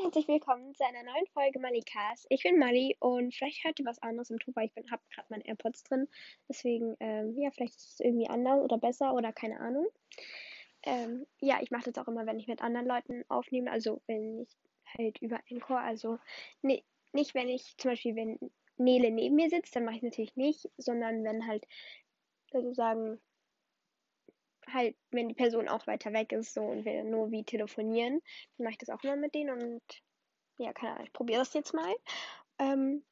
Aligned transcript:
und 0.00 0.16
herzlich 0.16 0.28
willkommen 0.28 0.74
zu 0.74 0.82
einer 0.82 1.02
neuen 1.02 1.26
Folge 1.34 1.58
Malikas. 1.58 2.24
Ich 2.30 2.42
bin 2.42 2.58
Mali 2.58 2.96
und 3.00 3.34
vielleicht 3.34 3.62
hört 3.64 3.78
ihr 3.78 3.84
was 3.84 4.00
anderes 4.02 4.30
im 4.30 4.38
Ton, 4.38 4.56
weil 4.56 4.64
ich 4.64 4.72
bin, 4.72 4.90
hab 4.90 5.06
gerade 5.10 5.26
meine 5.28 5.46
AirPods 5.46 5.84
drin. 5.84 6.08
Deswegen, 6.48 6.96
ähm, 7.00 7.36
ja, 7.38 7.50
vielleicht 7.50 7.76
ist 7.76 7.92
es 7.92 8.00
irgendwie 8.00 8.26
anders 8.26 8.62
oder 8.62 8.78
besser 8.78 9.12
oder 9.12 9.30
keine 9.34 9.60
Ahnung. 9.60 9.86
Ähm, 10.84 11.26
ja, 11.40 11.58
ich 11.60 11.70
mache 11.70 11.92
das 11.92 12.02
auch 12.02 12.08
immer, 12.08 12.24
wenn 12.24 12.38
ich 12.38 12.46
mit 12.46 12.62
anderen 12.62 12.86
Leuten 12.86 13.24
aufnehme, 13.28 13.70
also 13.70 14.00
wenn 14.06 14.40
ich 14.40 14.48
halt 14.96 15.20
über 15.20 15.38
Encore, 15.48 15.80
also 15.80 16.18
ne, 16.62 16.82
nicht 17.12 17.34
wenn 17.34 17.50
ich 17.50 17.76
zum 17.76 17.90
Beispiel, 17.90 18.16
wenn 18.16 18.38
Nele 18.78 19.10
neben 19.10 19.36
mir 19.36 19.50
sitzt, 19.50 19.76
dann 19.76 19.84
mache 19.84 19.96
ich 19.96 20.02
natürlich 20.02 20.34
nicht, 20.34 20.66
sondern 20.78 21.24
wenn 21.24 21.46
halt 21.46 21.66
sozusagen 22.50 23.20
halt, 24.66 24.96
wenn 25.10 25.28
die 25.28 25.34
Person 25.34 25.68
auch 25.68 25.86
weiter 25.86 26.12
weg 26.12 26.32
ist 26.32 26.54
so 26.54 26.62
und 26.62 26.84
wir 26.84 27.04
nur 27.04 27.30
wie 27.30 27.44
telefonieren, 27.44 28.20
dann 28.56 28.64
mache 28.64 28.72
ich 28.72 28.78
das 28.78 28.90
auch 28.90 29.02
immer 29.02 29.16
mit 29.16 29.34
denen 29.34 29.50
und 29.50 29.82
ja, 30.58 30.72
keine 30.72 30.92
Ahnung, 30.92 31.06
ich 31.06 31.12
probiere 31.12 31.40
das 31.40 31.54
jetzt 31.54 31.74
mal. 31.74 31.94
Ähm, 32.58 33.02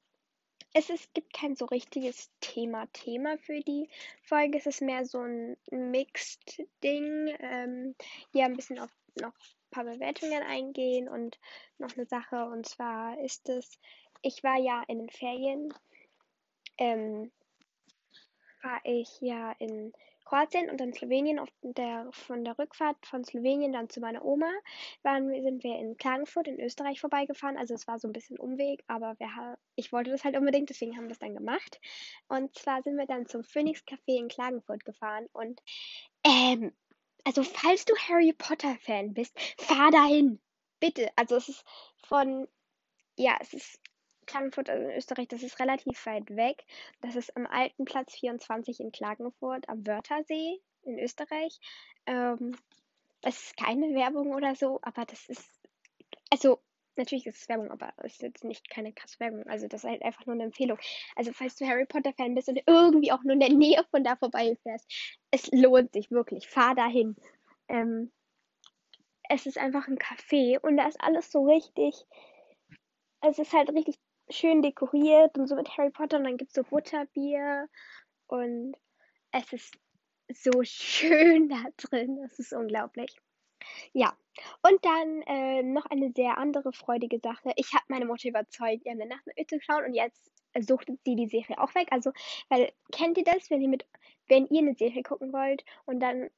es 0.75 0.91
ist, 0.91 1.15
gibt 1.15 1.33
kein 1.33 1.56
so 1.56 1.65
richtiges 1.65 2.30
Thema-Thema 2.41 3.39
für 3.39 3.61
die 3.61 3.89
Folge. 4.23 4.59
Es 4.59 4.66
ist 4.66 4.83
mehr 4.83 5.06
so 5.06 5.20
ein 5.20 5.56
Mixed-Ding. 5.70 7.37
Ähm, 7.41 7.95
hier 8.33 8.45
ein 8.45 8.55
bisschen 8.55 8.78
auf 8.78 8.91
noch 9.20 9.33
ein 9.33 9.70
paar 9.70 9.84
Bewertungen 9.84 10.42
eingehen 10.42 11.09
und 11.09 11.39
noch 11.78 11.97
eine 11.97 12.06
Sache. 12.06 12.45
Und 12.45 12.67
zwar 12.67 13.19
ist 13.20 13.48
es, 13.48 13.78
ich 14.23 14.45
war 14.45 14.59
ja 14.59 14.83
in 14.89 14.98
den 14.98 15.11
Ferien, 15.11 15.73
ähm, 16.77 17.33
war 18.62 18.80
ich 18.84 19.20
ja 19.20 19.53
in 19.53 19.92
Kroatien 20.29 20.69
und 20.69 20.79
dann 20.79 20.93
Slowenien 20.93 21.39
auf 21.39 21.49
der, 21.63 22.09
von 22.13 22.45
der 22.45 22.59
Rückfahrt 22.59 22.97
von 23.07 23.25
Slowenien 23.25 23.73
dann 23.73 23.89
zu 23.89 24.01
meiner 24.01 24.25
Oma 24.25 24.51
waren, 25.03 25.29
sind 25.43 25.65
wir 25.65 25.79
in 25.79 25.97
Klagenfurt 25.97 26.49
in 26.49 26.61
Österreich 26.61 27.01
vorbeigefahren. 27.01 27.57
Also 27.57 27.75
es 27.75 27.87
war 27.87 27.99
so 27.99 28.09
ein 28.09 28.13
bisschen 28.13 28.39
Umweg, 28.39 28.85
aber 28.89 29.19
wir, 29.19 29.59
ich 29.75 29.91
wollte 29.93 30.11
das 30.11 30.25
halt 30.25 30.37
unbedingt, 30.37 30.69
deswegen 30.69 30.97
haben 30.97 31.07
wir 31.07 31.12
es 31.12 31.19
dann 31.19 31.35
gemacht. 31.35 31.81
Und 32.29 32.55
zwar 32.55 32.83
sind 32.83 32.97
wir 32.97 33.07
dann 33.07 33.27
zum 33.27 33.43
Phoenix 33.43 33.83
Café 33.83 34.19
in 34.19 34.29
Klagenfurt 34.29 34.85
gefahren 34.85 35.29
und 35.33 35.61
ähm, 36.25 36.73
also 37.25 37.42
falls 37.42 37.85
du 37.85 37.95
Harry 37.97 38.33
Potter 38.33 38.77
Fan 38.83 39.15
bist, 39.15 39.39
fahr 39.59 39.91
dahin. 39.91 40.41
Bitte. 40.81 41.11
Also 41.17 41.37
es 41.37 41.48
ist 41.48 41.65
von 42.07 42.47
ja, 43.17 43.37
es 43.41 43.53
ist 43.53 43.81
Klagenfurt, 44.29 44.71
also 44.71 44.84
in 44.84 44.97
Österreich, 44.97 45.29
das 45.29 45.43
ist 45.43 45.59
relativ 45.59 46.07
weit 46.07 46.31
weg. 46.37 46.65
Das 47.01 47.17
ist 47.17 47.37
am 47.37 47.47
alten 47.47 47.84
Platz 47.84 48.15
24 48.15 48.81
in 48.81 48.93
Klagenfurt 48.93 49.69
am 49.69 49.87
Wörthersee 49.87 50.61
in 50.85 50.98
Österreich. 50.98 51.59
Ähm, 52.07 52.57
das 53.23 53.43
ist 53.43 53.57
keine 53.57 53.95
Werbung 53.95 54.33
oder 54.33 54.55
so, 54.55 54.79
aber 54.83 55.05
das 55.05 55.29
ist, 55.29 55.51
also 56.31 56.61
natürlich 56.97 57.27
ist 57.27 57.43
es 57.43 57.48
Werbung, 57.48 57.70
aber 57.70 57.93
es 57.98 58.15
ist 58.15 58.23
jetzt 58.23 58.45
nicht 58.45 58.69
keine 58.70 58.93
krasse 58.93 59.19
Werbung. 59.20 59.47
Also 59.47 59.67
das 59.67 59.85
ist 59.85 59.91
halt 59.91 60.03
einfach 60.03 60.27
nur 60.27 60.35
eine 60.35 60.45
Empfehlung. 60.45 60.79
Also 61.17 61.33
falls 61.33 61.57
du 61.57 61.67
Harry 61.67 61.87
Potter 61.87 62.13
Fan 62.13 62.35
bist 62.35 62.48
und 62.48 62.61
irgendwie 62.67 63.13
auch 63.13 63.23
nur 63.23 63.33
in 63.33 63.41
der 63.41 63.53
Nähe 63.53 63.85
von 63.91 64.05
da 64.05 64.17
vorbeifährst, 64.17 64.87
es 65.31 65.51
lohnt 65.53 65.92
sich 65.92 66.11
wirklich. 66.11 66.48
Fahr 66.48 66.75
dahin. 66.75 67.17
Ähm, 67.69 68.13
es 69.29 69.47
ist 69.47 69.59
einfach 69.59 69.89
ein 69.89 69.98
Café 69.98 70.59
und 70.61 70.77
da 70.77 70.87
ist 70.87 71.01
alles 71.01 71.31
so 71.31 71.45
richtig. 71.45 71.95
Es 73.20 73.39
ist 73.39 73.53
halt 73.53 73.70
richtig 73.70 73.98
schön 74.31 74.62
dekoriert 74.62 75.37
und 75.39 75.47
so 75.47 75.57
mit 75.57 75.77
Harry 75.77 75.91
Potter 75.91 76.19
und 76.19 76.25
dann 76.25 76.37
gibt 76.37 76.51
es 76.51 76.55
so 76.55 76.62
Butterbier 76.62 77.69
und 78.27 78.75
es 79.33 79.53
ist 79.53 79.79
so 80.33 80.51
schön 80.62 81.48
da 81.48 81.65
drin. 81.77 82.19
Das 82.23 82.39
ist 82.39 82.53
unglaublich. 82.53 83.17
Ja, 83.93 84.17
und 84.62 84.85
dann 84.85 85.23
äh, 85.23 85.62
noch 85.62 85.87
eine 85.87 86.12
sehr 86.15 86.39
andere 86.39 86.73
freudige 86.73 87.19
Sache. 87.19 87.53
Ich 87.57 87.73
habe 87.75 87.85
meine 87.89 88.05
Mutter 88.05 88.29
überzeugt, 88.29 88.85
ihr 88.85 88.93
eine 88.93 89.07
Nacht 89.07 89.27
mit 89.27 89.51
zu 89.51 89.61
schauen 89.61 89.85
und 89.85 89.95
jetzt 89.95 90.31
suchtet 90.61 91.01
sie 91.05 91.17
die 91.17 91.29
Serie 91.29 91.59
auch 91.59 91.75
weg. 91.75 91.89
Also, 91.91 92.13
weil 92.48 92.73
kennt 92.92 93.19
ihr 93.19 93.25
das, 93.25 93.51
wenn 93.51 93.61
ihr 93.61 93.69
mit, 93.69 93.87
wenn 94.29 94.47
ihr 94.47 94.61
eine 94.61 94.75
Serie 94.75 95.02
gucken 95.02 95.33
wollt 95.33 95.64
und 95.86 96.01
dann 96.01 96.31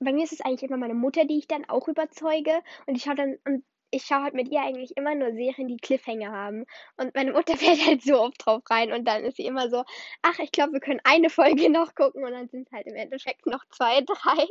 bei 0.00 0.12
mir 0.12 0.24
ist 0.24 0.32
es 0.32 0.40
eigentlich 0.40 0.68
immer 0.68 0.76
meine 0.76 0.94
Mutter, 0.94 1.24
die 1.24 1.38
ich 1.38 1.46
dann 1.46 1.64
auch 1.68 1.88
überzeuge 1.88 2.62
und 2.86 2.96
ich 2.96 3.04
schaue 3.04 3.14
dann 3.14 3.38
und 3.44 3.64
ich 3.90 4.04
schaue 4.04 4.22
halt 4.22 4.34
mit 4.34 4.48
ihr 4.48 4.60
eigentlich 4.60 4.96
immer 4.96 5.14
nur 5.14 5.32
Serien, 5.32 5.68
die 5.68 5.76
Cliffhanger 5.76 6.32
haben. 6.32 6.64
Und 6.96 7.14
meine 7.14 7.32
Mutter 7.32 7.56
fällt 7.56 7.86
halt 7.86 8.02
so 8.02 8.20
oft 8.20 8.44
drauf 8.44 8.62
rein 8.70 8.92
und 8.92 9.06
dann 9.06 9.24
ist 9.24 9.36
sie 9.36 9.46
immer 9.46 9.70
so, 9.70 9.84
ach, 10.22 10.38
ich 10.38 10.52
glaube, 10.52 10.74
wir 10.74 10.80
können 10.80 11.00
eine 11.04 11.30
Folge 11.30 11.68
noch 11.70 11.94
gucken 11.94 12.24
und 12.24 12.32
dann 12.32 12.48
sind 12.48 12.66
es 12.66 12.72
halt 12.72 12.86
im 12.86 12.96
Endeffekt 12.96 13.46
noch 13.46 13.64
zwei, 13.70 14.00
drei. 14.06 14.46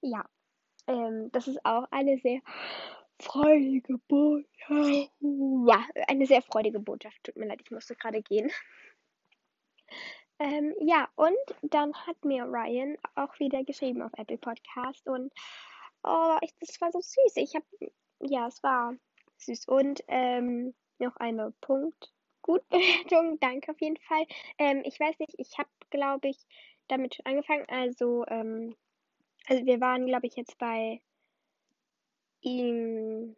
ja, 0.00 0.24
ähm, 0.86 1.30
das 1.32 1.48
ist 1.48 1.64
auch 1.64 1.86
eine 1.90 2.18
sehr 2.18 2.40
freudige 3.20 3.98
Botschaft. 4.08 5.12
Ja, 5.20 5.86
eine 6.08 6.26
sehr 6.26 6.42
freudige 6.42 6.80
Botschaft. 6.80 7.22
Tut 7.24 7.36
mir 7.36 7.46
leid, 7.46 7.60
ich 7.62 7.70
musste 7.70 7.94
gerade 7.94 8.22
gehen. 8.22 8.50
Ähm, 10.38 10.74
ja, 10.80 11.08
und 11.14 11.36
dann 11.62 11.94
hat 12.06 12.22
mir 12.24 12.44
Ryan 12.44 12.98
auch 13.14 13.38
wieder 13.38 13.64
geschrieben 13.64 14.02
auf 14.02 14.12
Apple 14.18 14.36
Podcast 14.36 15.06
und 15.08 15.32
Oh, 16.06 16.38
ich, 16.40 16.54
das 16.60 16.80
war 16.80 16.92
so 16.92 17.00
süß. 17.00 17.36
Ich 17.36 17.54
habe, 17.54 17.66
ja, 18.20 18.46
es 18.46 18.62
war 18.62 18.94
süß. 19.38 19.66
Und 19.66 20.02
ähm, 20.08 20.74
noch 20.98 21.16
eine 21.16 21.52
Punkt. 21.60 22.12
Gutbewertung, 22.42 23.38
danke 23.40 23.72
auf 23.72 23.80
jeden 23.80 23.96
Fall. 23.98 24.24
Ähm, 24.58 24.82
ich 24.84 24.98
weiß 24.98 25.18
nicht, 25.18 25.34
ich 25.36 25.58
habe, 25.58 25.68
glaube 25.90 26.28
ich, 26.28 26.38
damit 26.88 27.18
angefangen. 27.24 27.66
Also, 27.68 28.24
ähm, 28.28 28.76
also 29.48 29.66
wir 29.66 29.80
waren, 29.80 30.06
glaube 30.06 30.26
ich, 30.26 30.36
jetzt 30.36 30.56
bei 30.58 31.02
ihm, 32.40 33.36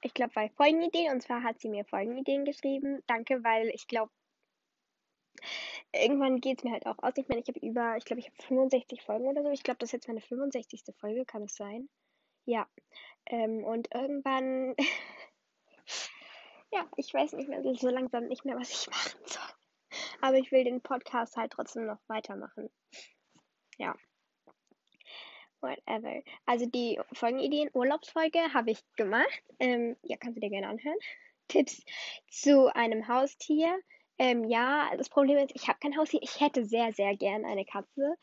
ich 0.00 0.14
glaube, 0.14 0.32
bei 0.34 0.48
Folgenideen. 0.50 1.12
Und 1.12 1.22
zwar 1.22 1.42
hat 1.42 1.60
sie 1.60 1.68
mir 1.68 1.84
Folgenideen 1.84 2.44
geschrieben. 2.44 3.02
Danke, 3.08 3.42
weil 3.42 3.68
ich 3.70 3.88
glaube, 3.88 4.12
irgendwann 5.92 6.40
geht 6.40 6.58
es 6.58 6.64
mir 6.64 6.72
halt 6.72 6.86
auch 6.86 6.98
aus. 6.98 7.12
Ich 7.16 7.28
meine, 7.28 7.40
ich 7.40 7.48
habe 7.48 7.60
über, 7.60 7.96
ich 7.96 8.04
glaube, 8.04 8.20
ich 8.20 8.26
habe 8.26 8.42
65 8.42 9.02
Folgen 9.02 9.26
oder 9.26 9.42
so. 9.42 9.50
Ich 9.50 9.62
glaube, 9.62 9.78
das 9.78 9.88
ist 9.88 9.92
jetzt 9.92 10.08
meine 10.08 10.20
65. 10.20 10.82
Folge, 10.98 11.24
kann 11.24 11.42
es 11.44 11.54
sein? 11.54 11.88
Ja. 12.44 12.68
Ähm, 13.26 13.64
und 13.64 13.88
irgendwann, 13.94 14.74
ja, 16.72 16.86
ich 16.96 17.12
weiß 17.12 17.32
nicht 17.32 17.48
mehr 17.48 17.62
so 17.62 17.88
langsam 17.88 18.26
nicht 18.26 18.44
mehr, 18.44 18.56
was 18.56 18.70
ich 18.70 18.86
machen 18.90 19.20
soll. 19.26 19.42
Aber 20.20 20.36
ich 20.36 20.50
will 20.52 20.64
den 20.64 20.80
Podcast 20.80 21.36
halt 21.36 21.52
trotzdem 21.52 21.86
noch 21.86 22.00
weitermachen. 22.08 22.70
Ja. 23.78 23.94
Whatever. 25.60 26.22
Also 26.44 26.66
die 26.66 27.00
Folgenideen, 27.12 27.70
Urlaubsfolge 27.72 28.52
habe 28.52 28.72
ich 28.72 28.80
gemacht. 28.96 29.42
Ähm, 29.58 29.96
ja, 30.02 30.16
kannst 30.18 30.36
du 30.36 30.40
dir 30.40 30.50
gerne 30.50 30.68
anhören. 30.68 30.98
Tipps 31.48 31.82
zu 32.30 32.74
einem 32.74 33.06
Haustier. 33.08 33.78
Ähm, 34.18 34.44
ja, 34.44 34.90
das 34.96 35.08
Problem 35.08 35.38
ist, 35.38 35.54
ich 35.54 35.68
habe 35.68 35.78
kein 35.80 35.96
Haustier. 35.96 36.20
Ich 36.22 36.40
hätte 36.40 36.64
sehr, 36.64 36.92
sehr 36.92 37.16
gern 37.16 37.44
eine 37.44 37.64
Katze. 37.64 38.16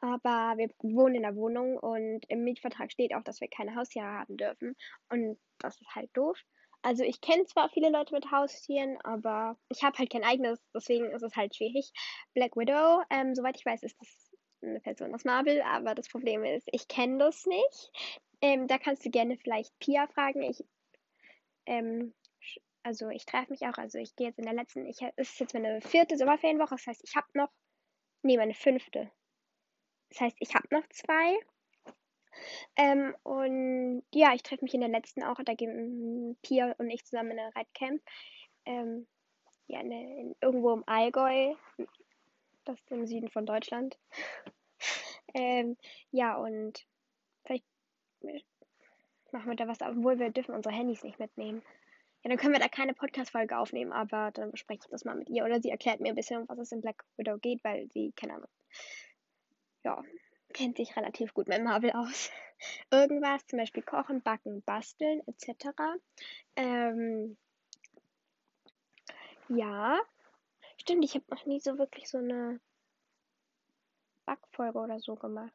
Aber 0.00 0.54
wir 0.56 0.70
wohnen 0.80 1.16
in 1.16 1.22
der 1.22 1.34
Wohnung 1.34 1.76
und 1.76 2.24
im 2.28 2.44
Mietvertrag 2.44 2.92
steht 2.92 3.14
auch, 3.14 3.24
dass 3.24 3.40
wir 3.40 3.48
keine 3.48 3.74
Haustiere 3.74 4.06
haben 4.06 4.36
dürfen. 4.36 4.76
Und 5.10 5.38
das 5.58 5.80
ist 5.80 5.94
halt 5.94 6.10
doof. 6.14 6.38
Also 6.82 7.02
ich 7.02 7.20
kenne 7.20 7.44
zwar 7.46 7.68
viele 7.70 7.90
Leute 7.90 8.14
mit 8.14 8.30
Haustieren, 8.30 8.98
aber 9.02 9.56
ich 9.68 9.82
habe 9.82 9.98
halt 9.98 10.10
kein 10.10 10.22
eigenes, 10.22 10.60
deswegen 10.72 11.10
ist 11.10 11.22
es 11.22 11.34
halt 11.34 11.56
schwierig. 11.56 11.90
Black 12.34 12.56
Widow, 12.56 13.02
ähm, 13.10 13.34
soweit 13.34 13.56
ich 13.58 13.66
weiß, 13.66 13.82
ist 13.82 14.00
das 14.00 14.30
eine 14.62 14.80
Person 14.80 15.12
aus 15.12 15.24
Marvel, 15.24 15.60
aber 15.62 15.96
das 15.96 16.08
Problem 16.08 16.44
ist, 16.44 16.68
ich 16.70 16.86
kenne 16.86 17.18
das 17.18 17.46
nicht. 17.46 17.90
Ähm, 18.40 18.68
da 18.68 18.78
kannst 18.78 19.04
du 19.04 19.10
gerne 19.10 19.36
vielleicht 19.36 19.76
Pia 19.80 20.06
fragen. 20.06 20.42
Ich 20.42 20.64
ähm, 21.66 22.14
also 22.82 23.08
ich 23.10 23.26
treffe 23.26 23.50
mich 23.50 23.62
auch, 23.62 23.78
also 23.78 23.98
ich 23.98 24.14
gehe 24.16 24.28
jetzt 24.28 24.38
in 24.38 24.44
der 24.44 24.54
letzten, 24.54 24.86
ich, 24.86 25.02
es 25.16 25.30
ist 25.30 25.40
jetzt 25.40 25.54
meine 25.54 25.80
vierte 25.80 26.16
Sommerferienwoche, 26.16 26.76
das 26.76 26.86
heißt, 26.86 27.02
ich 27.04 27.16
habe 27.16 27.26
noch, 27.34 27.50
nee, 28.22 28.36
meine 28.36 28.54
fünfte. 28.54 29.10
Das 30.10 30.20
heißt, 30.20 30.36
ich 30.40 30.54
habe 30.54 30.68
noch 30.70 30.86
zwei. 30.88 31.38
Ähm, 32.76 33.14
und 33.24 34.02
ja, 34.14 34.32
ich 34.34 34.42
treffe 34.42 34.64
mich 34.64 34.74
in 34.74 34.80
der 34.80 34.88
letzten 34.88 35.22
auch, 35.22 35.36
da 35.44 35.54
gehen 35.54 36.36
Pia 36.42 36.74
und 36.78 36.90
ich 36.90 37.04
zusammen 37.04 37.32
in 37.32 37.38
eine 37.40 37.54
Reitcamp. 37.54 38.02
Ähm, 38.64 39.06
ja, 39.66 39.80
in, 39.80 39.92
in, 39.92 40.36
irgendwo 40.40 40.72
im 40.72 40.84
Allgäu. 40.86 41.54
Das 42.64 42.78
ist 42.78 42.90
im 42.90 43.06
Süden 43.06 43.28
von 43.28 43.46
Deutschland. 43.46 43.98
ähm, 45.34 45.76
ja, 46.10 46.36
und 46.36 46.86
vielleicht 47.44 47.64
machen 49.32 49.50
wir 49.50 49.56
da 49.56 49.68
was, 49.68 49.80
obwohl 49.80 50.18
wir 50.18 50.30
dürfen 50.30 50.54
unsere 50.54 50.74
Handys 50.74 51.02
nicht 51.02 51.18
mitnehmen. 51.18 51.62
Dann 52.28 52.36
können 52.36 52.52
wir 52.52 52.60
da 52.60 52.68
keine 52.68 52.92
Podcast-Folge 52.92 53.56
aufnehmen, 53.56 53.92
aber 53.92 54.30
dann 54.32 54.50
bespreche 54.50 54.80
ich 54.84 54.90
das 54.90 55.04
mal 55.04 55.14
mit 55.14 55.30
ihr. 55.30 55.44
Oder 55.44 55.62
sie 55.62 55.70
erklärt 55.70 56.00
mir 56.00 56.10
ein 56.10 56.14
bisschen, 56.14 56.42
um 56.42 56.48
was 56.48 56.58
es 56.58 56.72
in 56.72 56.82
Black 56.82 57.04
Widow 57.16 57.38
geht, 57.38 57.64
weil 57.64 57.88
sie, 57.90 58.12
keine 58.16 58.34
Ahnung, 58.34 58.50
ja, 59.82 60.02
kennt 60.52 60.76
sich 60.76 60.94
relativ 60.94 61.32
gut 61.32 61.48
mit 61.48 61.62
Marvel 61.62 61.90
aus. 61.92 62.30
Irgendwas, 62.90 63.46
zum 63.46 63.58
Beispiel 63.58 63.82
kochen, 63.82 64.20
backen, 64.20 64.62
basteln, 64.62 65.22
etc. 65.26 65.70
Ähm, 66.56 67.38
ja, 69.48 69.98
stimmt, 70.76 71.04
ich 71.04 71.14
habe 71.14 71.24
noch 71.30 71.46
nie 71.46 71.60
so 71.60 71.78
wirklich 71.78 72.10
so 72.10 72.18
eine 72.18 72.60
Backfolge 74.26 74.78
oder 74.78 75.00
so 75.00 75.14
gemacht. 75.14 75.54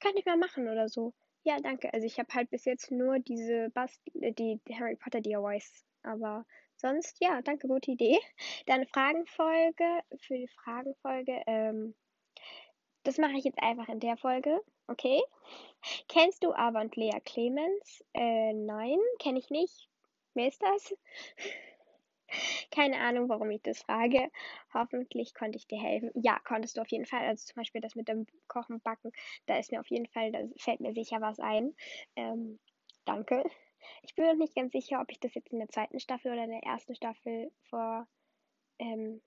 Kann 0.00 0.16
ich 0.16 0.24
mal 0.24 0.38
machen 0.38 0.68
oder 0.68 0.88
so. 0.88 1.12
Ja, 1.44 1.58
danke. 1.60 1.92
Also 1.92 2.06
ich 2.06 2.18
habe 2.18 2.32
halt 2.32 2.50
bis 2.50 2.64
jetzt 2.64 2.90
nur 2.90 3.18
diese 3.18 3.70
Bas 3.70 4.00
äh, 4.20 4.32
die 4.32 4.58
Harry 4.72 4.96
Potter 4.96 5.20
DIYs, 5.20 5.84
aber 6.02 6.46
sonst 6.76 7.18
ja, 7.20 7.42
danke, 7.42 7.68
gute 7.68 7.90
Idee. 7.90 8.18
Dann 8.66 8.86
Fragenfolge 8.86 10.00
für 10.22 10.38
die 10.38 10.48
Fragenfolge. 10.48 11.42
Ähm, 11.46 11.94
das 13.02 13.18
mache 13.18 13.36
ich 13.36 13.44
jetzt 13.44 13.62
einfach 13.62 13.88
in 13.88 14.00
der 14.00 14.16
Folge, 14.16 14.58
okay? 14.86 15.20
Kennst 16.08 16.42
du 16.42 16.54
Ava 16.54 16.80
und 16.80 16.96
Lea 16.96 17.20
Clemens? 17.26 18.02
Äh, 18.14 18.54
nein, 18.54 18.98
kenne 19.18 19.38
ich 19.38 19.50
nicht. 19.50 19.88
Wer 20.32 20.48
ist 20.48 20.62
das? 20.62 20.94
Keine 22.70 22.98
Ahnung, 22.98 23.28
warum 23.28 23.50
ich 23.50 23.62
das 23.62 23.82
frage. 23.82 24.30
Hoffentlich 24.72 25.34
konnte 25.34 25.58
ich 25.58 25.66
dir 25.66 25.80
helfen. 25.80 26.10
Ja, 26.14 26.38
konntest 26.40 26.76
du 26.76 26.80
auf 26.82 26.88
jeden 26.88 27.06
Fall. 27.06 27.24
Also 27.26 27.46
zum 27.46 27.56
Beispiel 27.56 27.80
das 27.80 27.94
mit 27.94 28.08
dem 28.08 28.26
Kochen, 28.48 28.80
Backen, 28.80 29.12
da 29.46 29.58
ist 29.58 29.72
mir 29.72 29.80
auf 29.80 29.88
jeden 29.88 30.06
Fall, 30.06 30.32
da 30.32 30.40
fällt 30.58 30.80
mir 30.80 30.92
sicher 30.94 31.20
was 31.20 31.38
ein. 31.40 31.74
Ähm, 32.16 32.58
danke. 33.04 33.44
Ich 34.02 34.14
bin 34.14 34.26
noch 34.26 34.36
nicht 34.36 34.54
ganz 34.54 34.72
sicher, 34.72 35.00
ob 35.00 35.10
ich 35.10 35.20
das 35.20 35.34
jetzt 35.34 35.52
in 35.52 35.58
der 35.58 35.68
zweiten 35.68 36.00
Staffel 36.00 36.32
oder 36.32 36.44
in 36.44 36.50
der 36.50 36.62
ersten 36.62 36.94
Staffel 36.94 37.50
vor. 37.68 38.06
Ähm, 38.78 39.20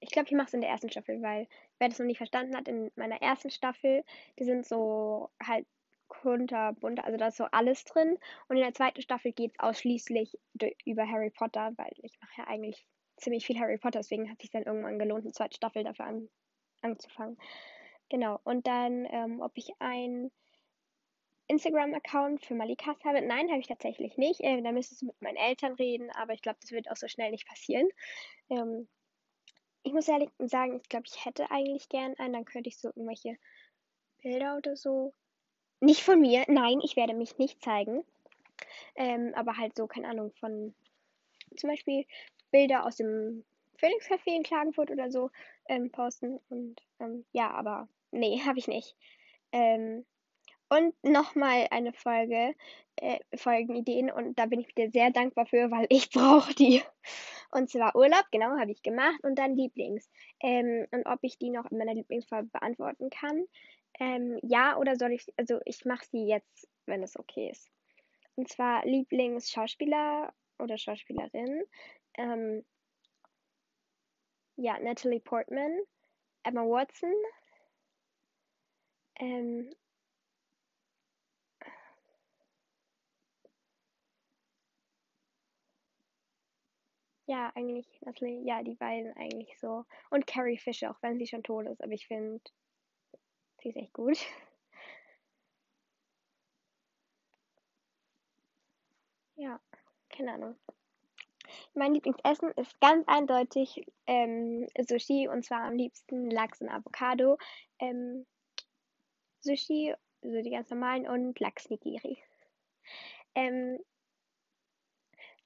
ich 0.00 0.10
glaube, 0.10 0.28
ich 0.28 0.34
mache 0.34 0.48
es 0.48 0.54
in 0.54 0.62
der 0.62 0.70
ersten 0.70 0.90
Staffel, 0.90 1.20
weil 1.22 1.46
wer 1.78 1.88
das 1.88 1.98
noch 1.98 2.06
nicht 2.06 2.16
verstanden 2.16 2.56
hat, 2.56 2.68
in 2.68 2.90
meiner 2.96 3.20
ersten 3.20 3.50
Staffel, 3.50 4.02
die 4.38 4.44
sind 4.44 4.66
so 4.66 5.30
halt 5.42 5.66
kunterbunt, 6.20 7.02
also 7.04 7.16
da 7.16 7.28
ist 7.28 7.36
so 7.36 7.44
alles 7.44 7.84
drin. 7.84 8.18
Und 8.48 8.56
in 8.56 8.62
der 8.62 8.74
zweiten 8.74 9.02
Staffel 9.02 9.32
geht 9.32 9.52
es 9.52 9.58
ausschließlich 9.58 10.38
über 10.84 11.08
Harry 11.08 11.30
Potter, 11.30 11.72
weil 11.76 11.92
ich 12.02 12.18
mache 12.20 12.32
ja 12.38 12.46
eigentlich 12.46 12.86
ziemlich 13.16 13.46
viel 13.46 13.58
Harry 13.58 13.78
Potter, 13.78 14.00
deswegen 14.00 14.30
hat 14.30 14.40
sich 14.40 14.50
dann 14.50 14.62
irgendwann 14.62 14.98
gelohnt, 14.98 15.24
eine 15.24 15.32
zweite 15.32 15.56
Staffel 15.56 15.84
dafür 15.84 16.06
an, 16.06 16.28
anzufangen. 16.82 17.36
Genau. 18.08 18.40
Und 18.44 18.66
dann, 18.66 19.06
ähm, 19.10 19.40
ob 19.40 19.52
ich 19.54 19.70
ein 19.78 20.30
Instagram-Account 21.50 22.44
für 22.44 22.54
Malikas 22.54 22.96
habe. 23.04 23.22
Nein, 23.22 23.48
habe 23.48 23.58
ich 23.58 23.66
tatsächlich 23.66 24.16
nicht. 24.16 24.40
Äh, 24.40 24.62
da 24.62 24.72
müsstest 24.72 25.02
du 25.02 25.06
mit 25.06 25.20
meinen 25.20 25.36
Eltern 25.36 25.72
reden, 25.74 26.10
aber 26.10 26.32
ich 26.32 26.42
glaube, 26.42 26.58
das 26.60 26.70
wird 26.70 26.90
auch 26.90 26.96
so 26.96 27.08
schnell 27.08 27.32
nicht 27.32 27.46
passieren. 27.46 27.88
Ähm, 28.50 28.88
ich 29.82 29.92
muss 29.92 30.08
ehrlich 30.08 30.30
sagen, 30.38 30.80
ich 30.80 30.88
glaube, 30.88 31.06
ich 31.06 31.24
hätte 31.24 31.50
eigentlich 31.50 31.88
gern 31.88 32.14
einen, 32.18 32.34
dann 32.34 32.44
könnte 32.44 32.68
ich 32.68 32.78
so 32.78 32.88
irgendwelche 32.88 33.36
Bilder 34.22 34.56
oder 34.58 34.76
so 34.76 35.12
nicht 35.80 36.02
von 36.02 36.20
mir, 36.20 36.44
nein, 36.48 36.80
ich 36.82 36.96
werde 36.96 37.14
mich 37.14 37.38
nicht 37.38 37.62
zeigen. 37.62 38.04
Ähm, 38.94 39.32
aber 39.34 39.56
halt 39.56 39.76
so, 39.76 39.86
keine 39.86 40.08
Ahnung, 40.08 40.32
von 40.38 40.74
zum 41.56 41.70
Beispiel 41.70 42.04
Bilder 42.50 42.86
aus 42.86 42.96
dem 42.96 43.44
Phoenix 43.78 44.06
Café 44.06 44.36
in 44.36 44.42
Klagenfurt 44.42 44.90
oder 44.90 45.10
so 45.10 45.30
ähm, 45.68 45.90
posten. 45.90 46.38
Und 46.48 46.80
ähm, 47.00 47.24
ja, 47.32 47.50
aber 47.50 47.88
nee, 48.10 48.40
habe 48.44 48.58
ich 48.58 48.68
nicht. 48.68 48.94
Ähm, 49.52 50.04
und 50.68 50.94
nochmal 51.02 51.66
eine 51.70 51.92
Folge, 51.92 52.54
äh, 52.96 53.18
Folgenideen. 53.34 54.10
Und 54.10 54.38
da 54.38 54.46
bin 54.46 54.60
ich 54.60 54.68
wieder 54.68 54.90
sehr 54.90 55.10
dankbar 55.10 55.46
für, 55.46 55.70
weil 55.70 55.86
ich 55.88 56.10
brauche 56.10 56.54
die. 56.54 56.82
Und 57.50 57.68
zwar 57.68 57.96
Urlaub, 57.96 58.24
genau, 58.30 58.56
habe 58.58 58.70
ich 58.70 58.82
gemacht. 58.82 59.18
Und 59.22 59.36
dann 59.36 59.56
Lieblings. 59.56 60.08
Ähm, 60.40 60.86
und 60.92 61.06
ob 61.06 61.18
ich 61.22 61.38
die 61.38 61.50
noch 61.50 61.68
in 61.70 61.78
meiner 61.78 61.94
Lieblingsfolge 61.94 62.48
beantworten 62.52 63.10
kann. 63.10 63.46
Ähm, 64.00 64.38
ja, 64.42 64.76
oder 64.78 64.96
soll 64.96 65.12
ich, 65.12 65.26
also 65.36 65.60
ich 65.64 65.84
mache 65.84 66.06
sie 66.06 66.26
jetzt, 66.26 66.68
wenn 66.86 67.02
es 67.02 67.16
okay 67.18 67.50
ist. 67.50 67.70
Und 68.36 68.48
zwar 68.48 68.84
Lieblingsschauspieler 68.86 70.32
oder 70.58 70.78
Schauspielerin. 70.78 71.64
Ähm, 72.14 72.64
ja, 74.56 74.78
Natalie 74.80 75.20
Portman, 75.20 75.80
Emma 76.44 76.62
Watson, 76.62 77.12
ähm, 79.20 79.70
ja, 87.26 87.52
eigentlich, 87.54 87.86
Natalie, 88.02 88.42
ja, 88.44 88.62
die 88.62 88.74
beiden 88.74 89.12
eigentlich 89.16 89.58
so. 89.58 89.84
Und 90.10 90.26
Carrie 90.26 90.58
Fisher, 90.58 90.90
auch 90.90 91.02
wenn 91.02 91.18
sie 91.18 91.26
schon 91.26 91.42
tot 91.42 91.66
ist, 91.66 91.82
aber 91.82 91.92
ich 91.92 92.06
finde, 92.06 92.40
Sie 93.62 93.68
ist 93.68 93.76
echt 93.76 93.92
gut. 93.92 94.18
Ja, 99.36 99.58
keine 100.10 100.34
Ahnung. 100.34 100.56
Mein 101.74 101.94
Lieblingsessen 101.94 102.50
ist 102.52 102.78
ganz 102.80 103.06
eindeutig 103.08 103.86
ähm, 104.06 104.66
Sushi 104.86 105.28
und 105.28 105.44
zwar 105.44 105.62
am 105.62 105.76
liebsten 105.76 106.30
Lachs 106.30 106.60
und 106.60 106.68
Avocado. 106.68 107.38
Ähm, 107.78 108.26
Sushi, 109.40 109.94
also 110.22 110.42
die 110.42 110.50
ganz 110.50 110.68
normalen 110.70 111.08
und 111.08 111.40
Lachs 111.40 111.70
Nigiri. 111.70 112.22
Ähm, 113.34 113.78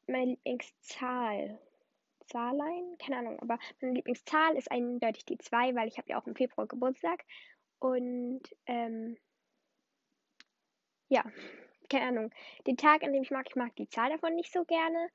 meine 0.06 0.32
Lieblingszahl. 0.32 1.58
Zahlein? 2.26 2.96
Keine 2.98 3.18
Ahnung, 3.18 3.38
aber 3.40 3.58
meine 3.80 3.94
Lieblingszahl 3.94 4.56
ist 4.56 4.70
eindeutig 4.70 5.24
die 5.26 5.38
2, 5.38 5.74
weil 5.74 5.88
ich 5.88 5.98
habe 5.98 6.08
ja 6.08 6.20
auch 6.20 6.26
im 6.26 6.34
Februar 6.34 6.66
Geburtstag. 6.66 7.24
Und 7.84 8.40
ähm, 8.64 9.18
ja, 11.08 11.22
keine 11.90 12.06
Ahnung. 12.06 12.30
Den 12.66 12.78
Tag, 12.78 13.02
an 13.02 13.12
dem 13.12 13.22
ich 13.22 13.30
mag, 13.30 13.46
ich 13.46 13.56
mag 13.56 13.76
die 13.76 13.90
Zahl 13.90 14.08
davon 14.08 14.34
nicht 14.36 14.50
so 14.50 14.64
gerne. 14.64 15.10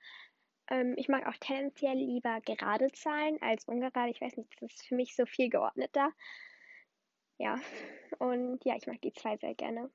Ähm, 0.68 0.94
ich 0.96 1.10
mag 1.10 1.26
auch 1.26 1.36
tendenziell 1.40 1.98
lieber 1.98 2.42
gerade 2.42 2.92
Zahlen 2.92 3.42
als 3.42 3.66
ungerade. 3.66 4.12
Ich 4.12 4.22
weiß 4.22 4.38
nicht, 4.38 4.54
das 4.62 4.72
ist 4.72 4.86
für 4.86 4.94
mich 4.94 5.16
so 5.16 5.26
viel 5.26 5.50
geordneter. 5.50 6.14
Ja, 7.40 7.60
und 8.20 8.64
ja, 8.66 8.76
ich 8.76 8.86
mag 8.86 9.02
die 9.02 9.14
2 9.14 9.38
sehr 9.38 9.56
gerne. 9.56 9.90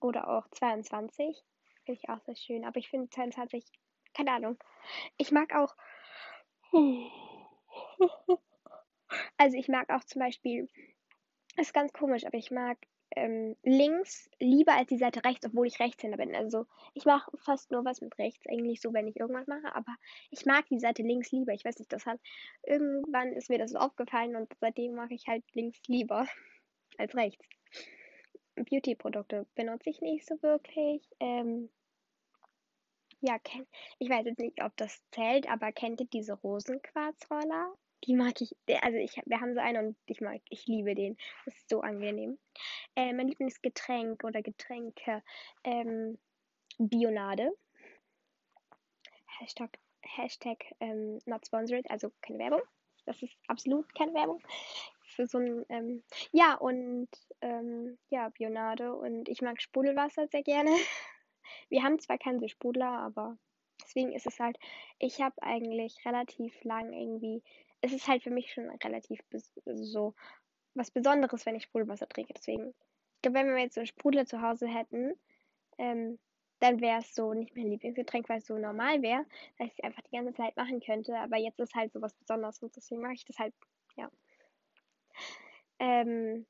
Oder 0.00 0.30
auch 0.30 0.48
22. 0.48 1.44
Finde 1.84 2.00
ich 2.00 2.08
auch 2.08 2.22
sehr 2.22 2.36
schön. 2.36 2.64
Aber 2.64 2.78
ich 2.78 2.88
finde 2.88 3.10
22, 3.10 3.66
keine 4.14 4.32
Ahnung. 4.32 4.56
Ich 5.18 5.30
mag 5.30 5.54
auch. 5.54 5.76
Also 9.36 9.56
ich 9.56 9.68
mag 9.68 9.90
auch 9.90 10.04
zum 10.04 10.20
Beispiel, 10.20 10.68
ist 11.56 11.74
ganz 11.74 11.92
komisch, 11.92 12.24
aber 12.26 12.38
ich 12.38 12.50
mag 12.50 12.78
ähm, 13.14 13.56
links 13.62 14.28
lieber 14.38 14.72
als 14.72 14.88
die 14.88 14.98
Seite 14.98 15.24
rechts, 15.24 15.46
obwohl 15.46 15.66
ich 15.66 15.80
Rechtshänder 15.80 16.16
bin. 16.16 16.34
Also 16.34 16.66
ich 16.94 17.04
mache 17.04 17.30
fast 17.38 17.70
nur 17.70 17.84
was 17.84 18.00
mit 18.00 18.18
rechts, 18.18 18.46
eigentlich 18.46 18.80
so, 18.80 18.92
wenn 18.92 19.06
ich 19.06 19.16
irgendwas 19.16 19.46
mache, 19.46 19.74
aber 19.74 19.94
ich 20.30 20.44
mag 20.44 20.66
die 20.66 20.80
Seite 20.80 21.02
links 21.02 21.30
lieber. 21.30 21.52
Ich 21.52 21.64
weiß 21.64 21.78
nicht, 21.78 21.92
das 21.92 22.06
hat 22.06 22.20
irgendwann 22.64 23.32
ist 23.32 23.48
mir 23.48 23.58
das 23.58 23.70
so 23.70 23.78
aufgefallen 23.78 24.36
und 24.36 24.52
seitdem 24.60 24.94
mache 24.94 25.14
ich 25.14 25.26
halt 25.26 25.44
links 25.54 25.80
lieber 25.86 26.26
als 26.98 27.14
rechts. 27.14 27.44
Beauty-Produkte 28.56 29.46
benutze 29.54 29.90
ich 29.90 30.00
nicht 30.00 30.26
so 30.26 30.40
wirklich. 30.42 31.02
Ähm, 31.20 31.70
ja, 33.20 33.38
ich 33.98 34.08
weiß 34.08 34.26
jetzt 34.26 34.38
nicht, 34.38 34.62
ob 34.62 34.76
das 34.76 35.02
zählt, 35.10 35.48
aber 35.50 35.72
kennt 35.72 36.00
ihr 36.00 36.06
diese 36.06 36.34
Rosenquarzroller? 36.34 37.74
Die 38.04 38.14
mag 38.14 38.40
ich, 38.40 38.54
also 38.82 38.98
ich, 38.98 39.20
wir 39.24 39.40
haben 39.40 39.54
so 39.54 39.60
einen 39.60 39.88
und 39.88 39.96
ich 40.06 40.20
mag, 40.20 40.40
ich 40.48 40.66
liebe 40.66 40.94
den. 40.94 41.16
Das 41.44 41.56
ist 41.56 41.68
so 41.68 41.80
angenehm. 41.80 42.38
Äh, 42.94 43.12
mein 43.12 43.28
Lieblingsgetränk 43.28 44.22
oder 44.24 44.42
Getränke, 44.42 45.22
ähm, 45.64 46.18
Bionade. 46.78 47.52
Hashtag, 49.38 49.78
Hashtag 50.02 50.64
ähm, 50.80 51.18
not 51.26 51.46
sponsored, 51.46 51.90
also 51.90 52.10
keine 52.22 52.38
Werbung. 52.38 52.62
Das 53.06 53.22
ist 53.22 53.36
absolut 53.46 53.94
keine 53.94 54.14
Werbung. 54.14 54.42
Für 55.04 55.26
so 55.26 55.38
ein, 55.38 55.64
ähm, 55.68 56.02
ja, 56.32 56.54
und 56.54 57.08
ähm, 57.40 57.98
ja, 58.10 58.28
Bionade 58.30 58.94
und 58.94 59.28
ich 59.28 59.40
mag 59.40 59.62
Sprudelwasser 59.62 60.26
sehr 60.28 60.42
gerne. 60.42 60.70
Wir 61.68 61.82
haben 61.82 61.98
zwar 61.98 62.18
keinen 62.18 62.46
Sprudler, 62.48 62.98
aber 62.98 63.38
deswegen 63.82 64.12
ist 64.12 64.26
es 64.26 64.40
halt, 64.40 64.58
ich 64.98 65.20
habe 65.20 65.40
eigentlich 65.42 66.04
relativ 66.04 66.62
lang 66.64 66.92
irgendwie 66.92 67.42
es 67.80 67.92
ist 67.92 68.08
halt 68.08 68.22
für 68.22 68.30
mich 68.30 68.52
schon 68.52 68.68
relativ 68.70 69.20
so 69.66 70.14
was 70.74 70.90
Besonderes, 70.90 71.46
wenn 71.46 71.56
ich 71.56 71.64
Sprudelwasser 71.64 72.08
trinke. 72.08 72.34
Deswegen, 72.34 72.70
ich 72.70 73.22
glaube, 73.22 73.38
wenn 73.38 73.48
wir 73.54 73.62
jetzt 73.62 73.74
so 73.74 73.80
einen 73.80 73.86
Sprudler 73.86 74.26
zu 74.26 74.42
Hause 74.42 74.66
hätten, 74.68 75.14
ähm, 75.78 76.18
dann 76.60 76.80
wäre 76.80 77.00
es 77.00 77.14
so 77.14 77.34
nicht 77.34 77.56
mein 77.56 77.68
Lieblingsgetränk, 77.70 78.28
weil 78.28 78.38
es 78.38 78.46
so 78.46 78.58
normal 78.58 79.02
wäre, 79.02 79.24
dass 79.58 79.68
ich 79.68 79.74
es 79.78 79.84
einfach 79.84 80.02
die 80.02 80.16
ganze 80.16 80.34
Zeit 80.34 80.56
machen 80.56 80.80
könnte. 80.80 81.16
Aber 81.18 81.36
jetzt 81.38 81.60
ist 81.60 81.74
halt 81.74 81.92
so 81.92 82.02
was 82.02 82.14
Besonderes 82.14 82.62
und 82.62 82.74
deswegen 82.76 83.02
mache 83.02 83.14
ich 83.14 83.24
das 83.24 83.38
halt, 83.38 83.54
ja. 83.96 84.10
Ähm, 85.78 86.46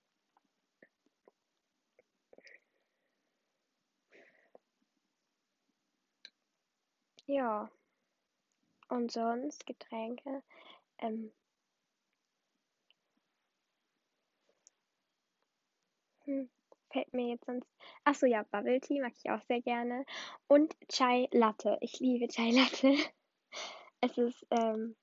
ja. 7.27 7.71
Und 8.89 9.13
sonst 9.13 9.65
Getränke. 9.65 10.43
Ähm, 10.99 11.33
hm, 16.25 16.49
fällt 16.91 17.13
mir 17.15 17.29
jetzt 17.29 17.47
sonst. 17.47 17.69
Achso, 18.05 18.27
ja, 18.27 18.43
Bubble 18.51 18.81
Tea 18.81 19.01
mag 19.01 19.13
ich 19.17 19.31
auch 19.31 19.43
sehr 19.43 19.63
gerne. 19.63 20.05
Und 20.49 20.77
Chai 20.89 21.29
Latte. 21.33 21.79
Ich 21.81 22.01
liebe 22.01 22.29
Chai 22.29 22.51
Latte. 22.51 22.95
Es 24.03 24.19
ist, 24.19 24.47
ähm, 24.51 24.95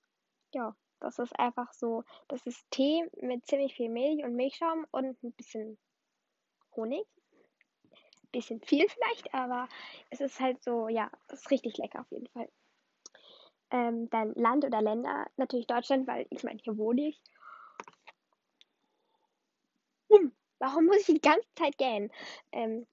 ja, 0.53 0.75
das 0.99 1.19
ist 1.19 1.37
einfach 1.39 1.73
so. 1.73 2.03
Das 2.27 2.45
ist 2.45 2.63
Tee 2.71 3.03
mit 3.21 3.45
ziemlich 3.47 3.73
viel 3.75 3.89
Milch 3.89 4.23
und 4.23 4.35
Milchschaum 4.35 4.85
und 4.91 5.21
ein 5.23 5.33
bisschen 5.33 5.77
Honig. 6.75 7.05
bisschen 8.33 8.59
viel 8.61 8.87
vielleicht, 8.89 9.33
aber 9.33 9.69
es 10.09 10.19
ist 10.19 10.39
halt 10.39 10.61
so, 10.63 10.89
ja, 10.89 11.09
es 11.27 11.41
ist 11.41 11.51
richtig 11.51 11.77
lecker 11.77 12.01
auf 12.01 12.11
jeden 12.11 12.27
Fall. 12.27 12.49
Ähm, 13.73 14.07
dann 14.11 14.33
Land 14.35 14.63
oder 14.65 14.83
Länder, 14.83 15.25
natürlich 15.35 15.65
Deutschland, 15.65 16.07
weil 16.07 16.27
ich 16.29 16.43
meine, 16.43 16.59
hier 16.63 16.77
wohne 16.77 17.07
ich. 17.07 17.21
Hm, 20.11 20.31
warum 20.59 20.85
muss 20.85 20.97
ich 20.97 21.05
die 21.15 21.21
ganze 21.21 21.47
Zeit 21.55 21.77
gähnen? 21.79 22.11
Ähm, 22.51 22.85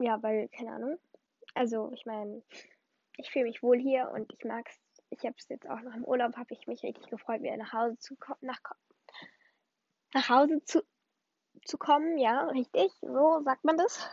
ja, 0.00 0.20
weil, 0.20 0.48
keine 0.48 0.72
Ahnung. 0.72 0.98
Also, 1.54 1.92
ich 1.94 2.04
meine, 2.06 2.42
ich 3.18 3.30
fühle 3.30 3.44
mich 3.44 3.62
wohl 3.62 3.78
hier 3.78 4.10
und 4.12 4.32
ich 4.32 4.44
mag 4.44 4.68
es. 4.68 4.78
Ich 5.10 5.24
habe 5.24 5.36
es 5.38 5.48
jetzt 5.48 5.68
auch 5.70 5.80
noch 5.80 5.94
im 5.94 6.04
Urlaub, 6.04 6.36
habe 6.36 6.52
ich 6.52 6.66
mich 6.66 6.82
richtig 6.82 7.08
gefreut, 7.08 7.40
wieder 7.40 7.56
nach 7.56 7.72
Hause 7.72 7.96
zu 7.98 8.16
kommen, 8.16 8.40
nach, 8.40 8.60
nach 10.12 10.28
Hause 10.28 10.60
zu, 10.64 10.82
zu 11.64 11.78
kommen, 11.78 12.18
ja, 12.18 12.46
richtig, 12.46 12.90
so 13.00 13.40
sagt 13.44 13.64
man 13.64 13.76
das. 13.76 14.04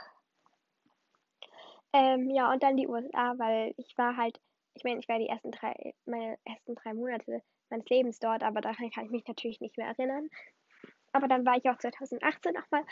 Ähm, 1.92 2.30
ja, 2.30 2.52
und 2.52 2.62
dann 2.62 2.78
die 2.78 2.88
USA, 2.88 3.34
weil 3.40 3.74
ich 3.78 3.98
war 3.98 4.16
halt, 4.16 4.40
ich 4.74 4.84
meine, 4.84 5.00
ich 5.00 5.10
war 5.10 5.20
die 5.20 5.28
ersten 5.28 5.51
drei, 5.51 5.94
meine 6.06 6.38
ersten 6.46 6.75
drei 6.75 6.94
Monate 6.94 7.42
meines 7.70 7.88
Lebens 7.90 8.20
dort, 8.20 8.44
aber 8.44 8.62
daran 8.62 8.90
kann 8.92 9.06
ich 9.06 9.12
mich 9.12 9.28
natürlich 9.28 9.62
nicht 9.62 9.78
mehr 9.78 9.88
erinnern. 9.88 10.30
Aber 11.12 11.28
dann 11.28 11.46
war 11.46 11.58
ich 11.58 11.70
auch 11.70 11.78
2018 11.78 12.54
nochmal 12.54 12.84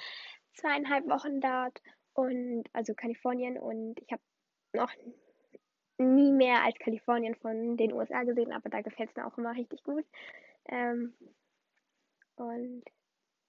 zweieinhalb 0.54 1.08
Wochen 1.08 1.40
dort 1.40 1.82
und 2.14 2.66
also 2.74 2.94
Kalifornien 2.94 3.58
und 3.58 4.00
ich 4.02 4.12
habe 4.12 4.22
noch 4.74 4.92
nie 5.98 6.32
mehr 6.32 6.64
als 6.64 6.78
Kalifornien 6.80 7.36
von 7.36 7.78
den 7.78 7.94
USA 7.94 8.24
gesehen, 8.24 8.54
aber 8.54 8.70
da 8.70 8.82
gefällt 8.82 9.10
es 9.10 9.16
mir 9.16 9.26
auch 9.26 9.38
immer 9.38 9.56
richtig 9.56 9.84
gut. 9.84 10.06
Ähm, 10.68 11.14
und 12.36 12.84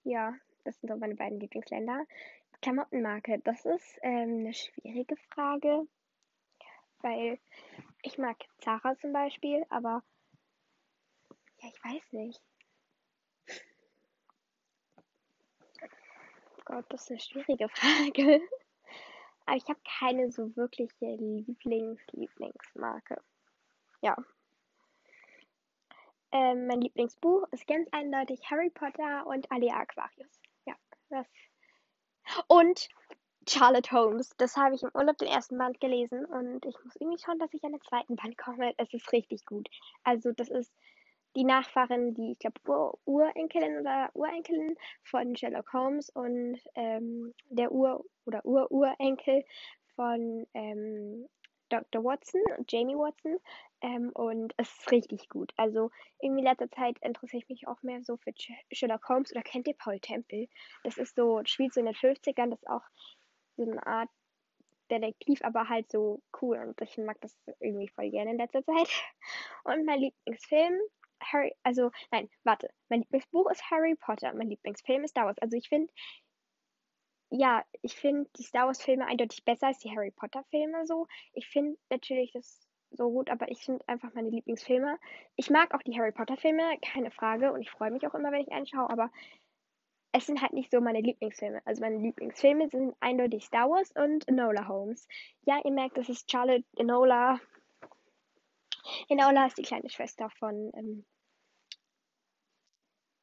ja, 0.04 0.34
das 0.64 0.80
sind 0.80 0.88
so 0.88 0.96
meine 0.96 1.14
beiden 1.14 1.40
Lieblingsländer. 1.40 2.04
Klamottenmarke, 2.62 3.38
das 3.44 3.64
ist 3.64 3.98
ähm, 4.02 4.40
eine 4.40 4.52
schwierige 4.52 5.16
Frage, 5.16 5.86
weil 7.02 7.38
ich 8.02 8.18
mag 8.18 8.36
Zara 8.58 8.96
zum 8.98 9.12
Beispiel, 9.12 9.64
aber 9.68 10.02
ja, 11.58 11.68
ich 11.68 11.84
weiß 11.84 12.12
nicht. 12.12 12.40
Gott, 16.64 16.84
das 16.88 17.02
ist 17.02 17.10
eine 17.10 17.20
schwierige 17.20 17.68
Frage. 17.70 18.40
Aber 19.46 19.56
ich 19.56 19.68
habe 19.68 19.80
keine 19.98 20.30
so 20.30 20.54
wirkliche 20.56 21.16
Lieblings-Lieblingsmarke. 21.16 23.20
Ja. 24.02 24.16
Ähm, 26.32 26.68
mein 26.68 26.80
Lieblingsbuch 26.80 27.48
ist 27.50 27.66
ganz 27.66 27.88
eindeutig 27.90 28.48
Harry 28.48 28.70
Potter 28.70 29.26
und 29.26 29.50
Alia 29.50 29.74
Aquarius. 29.74 30.40
Ja, 30.64 30.76
das. 31.08 31.26
Und 32.46 32.88
Charlotte 33.48 33.90
Holmes. 33.90 34.30
Das 34.36 34.56
habe 34.56 34.74
ich 34.74 34.82
im 34.82 34.90
Urlaub 34.94 35.16
den 35.18 35.28
ersten 35.28 35.58
Band 35.58 35.80
gelesen 35.80 36.24
und 36.24 36.64
ich 36.66 36.76
muss 36.84 36.96
irgendwie 36.96 37.22
schauen, 37.22 37.38
dass 37.38 37.52
ich 37.54 37.64
an 37.64 37.72
den 37.72 37.80
zweiten 37.82 38.16
Band 38.16 38.36
komme. 38.38 38.72
Es 38.76 38.92
ist 38.92 39.12
richtig 39.12 39.44
gut. 39.46 39.68
Also, 40.04 40.32
das 40.32 40.48
ist 40.48 40.72
die 41.36 41.44
Nachfahrin, 41.44 42.14
die, 42.14 42.32
ich 42.32 42.38
glaube, 42.38 42.60
Ur 42.66 42.98
Urenkelin 43.04 43.78
oder 43.80 44.10
Urenkelin 44.14 44.76
von 45.02 45.36
Sherlock 45.36 45.72
Holmes 45.72 46.10
und 46.10 46.58
ähm, 46.74 47.34
der 47.48 47.72
Ur- 47.72 48.04
oder 48.26 48.44
Ururenkel 48.44 49.44
von 49.94 50.46
ähm, 50.54 51.28
Dr. 51.68 52.02
Watson, 52.02 52.42
Jamie 52.68 52.96
Watson. 52.96 53.38
Ähm, 53.80 54.10
und 54.12 54.52
es 54.56 54.68
ist 54.68 54.90
richtig 54.90 55.28
gut. 55.28 55.52
Also 55.56 55.90
irgendwie 56.20 56.40
in 56.40 56.46
letzter 56.46 56.70
Zeit 56.70 56.98
interessiere 57.00 57.42
ich 57.42 57.48
mich 57.48 57.68
auch 57.68 57.82
mehr 57.82 58.02
so 58.02 58.16
für 58.18 58.32
Sherlock 58.72 59.08
Holmes 59.08 59.32
oder 59.32 59.42
kennt 59.42 59.68
ihr 59.68 59.74
Paul 59.74 60.00
Temple? 60.00 60.48
Das 60.84 60.98
ist 60.98 61.16
so, 61.16 61.40
spielt 61.44 61.72
so 61.72 61.80
in 61.80 61.86
den 61.86 61.94
50ern, 61.94 62.50
das 62.50 62.60
ist 62.60 62.68
auch 62.68 62.82
so 63.64 63.70
eine 63.70 63.86
Art 63.86 64.08
Detektiv, 64.90 65.40
aber 65.44 65.68
halt 65.68 65.90
so 65.90 66.20
cool 66.42 66.58
und 66.58 66.80
ich 66.80 66.98
mag 66.98 67.20
das 67.20 67.36
irgendwie 67.60 67.88
voll 67.88 68.10
gerne 68.10 68.32
in 68.32 68.38
letzter 68.38 68.64
Zeit. 68.64 68.88
Und 69.64 69.86
mein 69.86 70.00
Lieblingsfilm 70.00 70.80
Harry, 71.22 71.54
also 71.62 71.90
nein, 72.10 72.28
warte. 72.44 72.70
Mein 72.88 73.00
Lieblingsbuch 73.00 73.50
ist 73.50 73.70
Harry 73.70 73.94
Potter. 73.94 74.32
Mein 74.34 74.48
Lieblingsfilm 74.48 75.04
ist 75.04 75.10
Star 75.10 75.26
Wars. 75.26 75.38
Also 75.38 75.56
ich 75.56 75.68
finde, 75.68 75.92
ja, 77.30 77.64
ich 77.82 77.94
finde 77.94 78.28
die 78.36 78.42
Star 78.42 78.66
Wars 78.66 78.82
Filme 78.82 79.06
eindeutig 79.06 79.44
besser 79.44 79.68
als 79.68 79.78
die 79.78 79.90
Harry 79.90 80.10
Potter 80.10 80.44
Filme 80.50 80.86
so. 80.86 81.06
Ich 81.32 81.46
finde 81.48 81.78
natürlich 81.90 82.32
das 82.32 82.66
so 82.90 83.10
gut, 83.10 83.30
aber 83.30 83.50
ich 83.50 83.60
finde 83.64 83.86
einfach 83.86 84.12
meine 84.14 84.30
Lieblingsfilme. 84.30 84.98
Ich 85.36 85.50
mag 85.50 85.74
auch 85.74 85.82
die 85.82 85.96
Harry 85.96 86.12
Potter 86.12 86.36
Filme, 86.36 86.76
keine 86.82 87.10
Frage, 87.10 87.52
und 87.52 87.60
ich 87.60 87.70
freue 87.70 87.90
mich 87.90 88.06
auch 88.06 88.14
immer, 88.14 88.32
wenn 88.32 88.42
ich 88.42 88.52
einen 88.52 88.66
schaue, 88.66 88.90
aber 88.90 89.10
es 90.12 90.26
sind 90.26 90.42
halt 90.42 90.52
nicht 90.52 90.70
so 90.70 90.80
meine 90.80 91.00
Lieblingsfilme. 91.00 91.60
Also 91.64 91.82
meine 91.82 91.98
Lieblingsfilme 91.98 92.68
sind 92.68 92.94
eindeutig 93.00 93.44
Star 93.44 93.70
Wars 93.70 93.92
und 93.92 94.26
Enola 94.28 94.66
Holmes. 94.66 95.06
Ja, 95.42 95.60
ihr 95.64 95.72
merkt, 95.72 95.96
das 95.96 96.08
ist 96.08 96.30
Charlotte 96.30 96.64
Enola 96.76 97.40
Enola 99.08 99.46
ist 99.46 99.58
die 99.58 99.62
kleine 99.62 99.88
Schwester 99.88 100.30
von 100.30 100.72
ähm, 100.74 101.04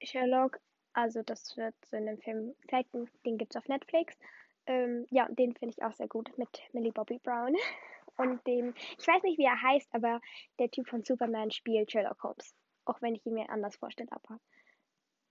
Sherlock. 0.01 0.59
Also 0.93 1.21
das 1.21 1.55
wird 1.57 1.75
so 1.85 1.97
in 1.97 2.05
dem 2.05 2.19
Film 2.19 2.55
gezeigt, 2.61 2.89
den 3.25 3.37
gibt 3.37 3.53
es 3.53 3.61
auf 3.61 3.67
Netflix. 3.67 4.17
Ähm, 4.65 5.05
ja, 5.09 5.27
den 5.29 5.55
finde 5.55 5.75
ich 5.77 5.83
auch 5.83 5.93
sehr 5.93 6.07
gut 6.07 6.35
mit 6.37 6.49
Millie 6.73 6.91
Bobby 6.91 7.19
Brown. 7.19 7.55
Und 8.17 8.45
dem, 8.47 8.73
ich 8.97 9.07
weiß 9.07 9.21
nicht, 9.23 9.37
wie 9.37 9.43
er 9.43 9.61
heißt, 9.61 9.93
aber 9.93 10.21
der 10.57 10.71
Typ 10.71 10.87
von 10.87 11.03
Superman 11.03 11.51
spielt 11.51 11.91
Sherlock 11.91 12.23
Holmes. 12.23 12.55
Auch 12.85 12.99
wenn 13.01 13.13
ich 13.13 13.25
ihn 13.25 13.35
mir 13.35 13.49
anders 13.49 13.75
vorstelle, 13.75 14.11
aber 14.11 14.39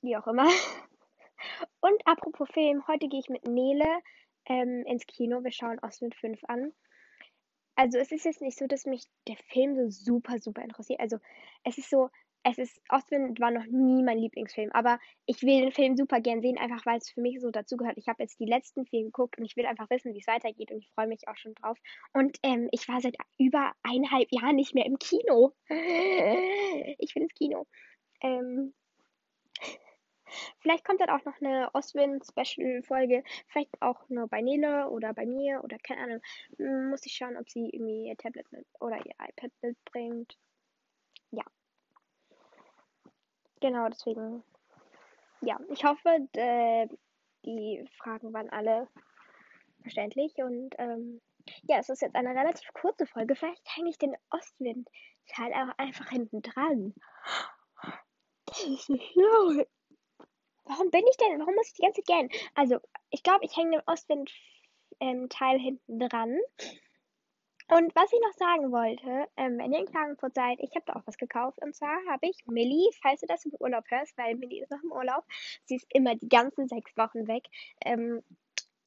wie 0.03 0.17
auch 0.17 0.27
immer. 0.27 0.49
Apropos 2.07 2.49
Film, 2.53 2.87
heute 2.87 3.09
gehe 3.09 3.21
ich 3.21 3.29
mit 3.29 3.47
Nele 3.47 4.01
ähm, 4.47 4.85
ins 4.87 5.07
Kino. 5.07 5.45
Wir 5.45 5.53
schauen 5.53 5.79
Ostwind 5.81 6.15
5 6.15 6.43
an 6.45 6.73
also 7.77 7.99
es 7.99 8.11
ist 8.11 8.25
jetzt 8.25 8.41
nicht 8.41 8.59
so, 8.59 8.67
dass 8.67 8.87
mich 8.87 9.05
der 9.29 9.37
Film 9.37 9.77
so 9.77 9.89
super, 9.89 10.39
super 10.39 10.63
interessiert. 10.63 10.99
Also 10.99 11.19
es 11.63 11.79
ist 11.79 11.91
so, 11.91 12.09
es 12.43 12.59
ist, 12.59 12.81
Ostwind 12.89 13.39
war 13.39 13.51
noch 13.51 13.67
nie 13.67 14.03
mein 14.03 14.19
Lieblingsfilm, 14.19 14.71
aber 14.73 14.99
ich 15.27 15.43
will 15.43 15.61
den 15.61 15.73
Film 15.73 15.97
super 15.97 16.21
gern 16.21 16.41
sehen, 16.41 16.59
einfach 16.59 16.87
weil 16.87 16.99
es 16.99 17.11
für 17.11 17.21
mich 17.21 17.41
so 17.41 17.51
dazugehört. 17.51 17.99
Ich 17.99 18.09
habe 18.09 18.23
jetzt 18.23 18.41
die 18.41 18.47
letzten 18.47 18.87
vier 18.87 19.03
geguckt 19.05 19.39
und 19.39 19.45
ich 19.45 19.57
will 19.57 19.67
einfach 19.67 19.91
wissen, 19.91 20.15
wie 20.15 20.21
es 20.21 20.27
weitergeht 20.27 20.71
und 20.71 20.79
ich 20.79 20.91
freue 20.95 21.07
mich 21.07 21.29
auch 21.29 21.37
schon 21.37 21.55
drauf. 21.55 21.79
Und 22.15 22.39
ähm, 22.43 22.69
ich 22.73 22.89
war 22.89 23.01
seit 23.01 23.17
über 23.39 23.73
eineinhalb 23.83 24.29
Jahren 24.31 24.57
nicht 24.57 24.75
mehr 24.75 24.87
im 24.87 24.99
Kino. 24.99 25.53
Ich 26.99 27.15
will 27.15 27.23
ins 27.23 27.35
Kino. 27.35 27.67
Ähm, 28.23 28.75
Vielleicht 30.59 30.85
kommt 30.85 31.01
dann 31.01 31.11
auch 31.11 31.25
noch 31.25 31.41
eine 31.41 31.71
Ostwind-Special-Folge. 31.75 33.23
Vielleicht 33.49 33.71
auch 33.81 34.09
nur 34.09 34.29
bei 34.29 34.41
Nele 34.41 34.91
oder 34.91 35.15
bei 35.15 35.27
mir 35.27 35.63
oder 35.63 35.79
keine 35.79 36.03
Ahnung. 36.03 36.21
Hm, 36.59 36.91
muss 36.91 37.07
ich 37.07 37.13
schauen, 37.13 37.37
ob 37.37 37.49
sie 37.49 37.69
irgendwie 37.71 38.09
ihr 38.09 38.17
Tablet 38.17 38.51
mit 38.53 38.67
oder 38.81 38.97
ihr 39.05 39.15
iPad 39.21 39.53
mitbringt. 39.63 40.37
Ja. 41.31 41.45
Genau, 43.61 43.89
deswegen. 43.89 44.43
Ja, 45.43 45.59
ich 45.69 45.85
hoffe, 45.85 46.29
die 47.45 47.85
Fragen 47.99 48.33
waren 48.33 48.51
alle 48.51 48.89
verständlich 49.83 50.35
und 50.39 50.75
ähm, 50.79 51.21
ja, 51.63 51.79
es 51.79 51.89
ist 51.89 52.03
jetzt 52.03 52.17
eine 52.17 52.31
relativ 52.31 52.73
kurze 52.73 53.07
Folge. 53.07 53.37
Vielleicht 53.37 53.77
hänge 53.77 53.91
ich 53.91 53.99
den 53.99 54.17
Ostwind-Teil 54.31 55.53
auch 55.53 55.79
einfach 55.79 56.09
hinten 56.09 56.43
dran. 56.43 56.95
Das 58.49 58.63
ist 58.63 58.89
nicht 58.89 59.13
schlau. 59.13 59.65
Warum 60.67 60.91
bin 60.91 61.05
ich 61.09 61.17
denn? 61.17 61.39
Warum 61.39 61.55
muss 61.55 61.69
ich 61.69 61.75
die 61.75 61.83
ganze 61.83 62.03
Zeit 62.03 62.07
gähnen? 62.07 62.31
Also, 62.55 62.79
ich 63.11 63.23
glaube, 63.23 63.45
ich 63.45 63.57
hänge 63.57 63.79
den 63.79 63.83
Ostwind-Teil 63.87 65.57
ähm, 65.57 65.61
hinten 65.61 65.99
dran. 66.01 66.39
Und 67.69 67.95
was 67.97 68.13
ich 68.13 68.21
noch 68.21 68.33
sagen 68.35 68.71
wollte, 68.71 69.29
ähm, 69.37 69.59
wenn 69.59 69.73
ihr 69.73 69.81
in 69.81 69.87
Klagenfurt 69.87 70.35
seid, 70.35 70.59
ich 70.61 70.71
habe 70.77 70.85
da 70.87 70.95
auch 70.95 71.07
was 71.07 71.19
gekauft. 71.19 71.59
Und 71.63 71.75
zwar 71.75 71.99
habe 72.09 72.29
ich 72.29 72.37
Millie, 72.47 72.91
falls 73.03 73.21
du 73.21 73.27
das 73.27 73.45
im 73.45 73.53
Urlaub 73.59 73.85
hörst, 73.89 74.17
weil 74.17 74.37
Millie 74.37 74.63
ist 74.63 74.71
noch 74.71 74.83
im 74.85 74.93
Urlaub, 74.93 75.25
sie 75.65 75.77
ist 75.77 75.87
immer 75.93 76.15
die 76.15 76.29
ganzen 76.29 76.69
sechs 76.69 76.97
Wochen 76.97 77.27
weg. 77.27 77.45
Ähm, 77.85 78.23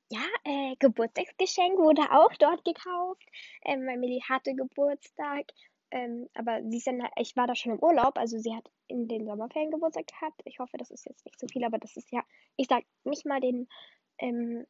ja, 0.09 0.25
äh, 0.45 0.75
Geburtstagsgeschenk 0.79 1.77
wurde 1.77 2.03
auch 2.11 2.33
dort 2.39 2.63
gekauft, 2.63 3.23
ähm, 3.65 3.85
weil 3.85 3.97
Millie 3.97 4.21
hatte 4.27 4.55
Geburtstag. 4.55 5.45
Ähm, 5.91 6.29
aber 6.35 6.61
sie 6.69 6.77
ist 6.77 6.87
dann, 6.87 7.07
ich 7.17 7.35
war 7.35 7.47
da 7.47 7.55
schon 7.55 7.73
im 7.73 7.83
Urlaub, 7.83 8.17
also 8.17 8.37
sie 8.37 8.55
hat 8.55 8.69
in 8.87 9.07
den 9.07 9.25
Sommerferien 9.25 9.71
Geburtstag 9.71 10.07
gehabt. 10.07 10.41
Ich 10.45 10.59
hoffe, 10.59 10.77
das 10.77 10.91
ist 10.91 11.05
jetzt 11.05 11.25
nicht 11.25 11.39
so 11.39 11.47
viel, 11.47 11.63
aber 11.63 11.79
das 11.79 11.97
ist 11.97 12.11
ja, 12.11 12.23
ich 12.57 12.67
sag 12.67 12.83
nicht 13.03 13.25
mal 13.25 13.41
den 13.41 13.67
ähm, 14.19 14.65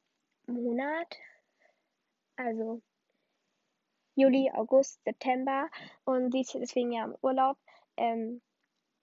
Monat. 0.48 1.18
Also 2.38 2.82
Juli, 4.16 4.52
August, 4.54 5.04
September. 5.04 5.70
Und 6.06 6.32
sie 6.32 6.42
ist 6.42 6.54
deswegen 6.54 6.92
ja 6.92 7.06
im 7.06 7.16
Urlaub. 7.22 7.58
Ähm, 7.98 8.42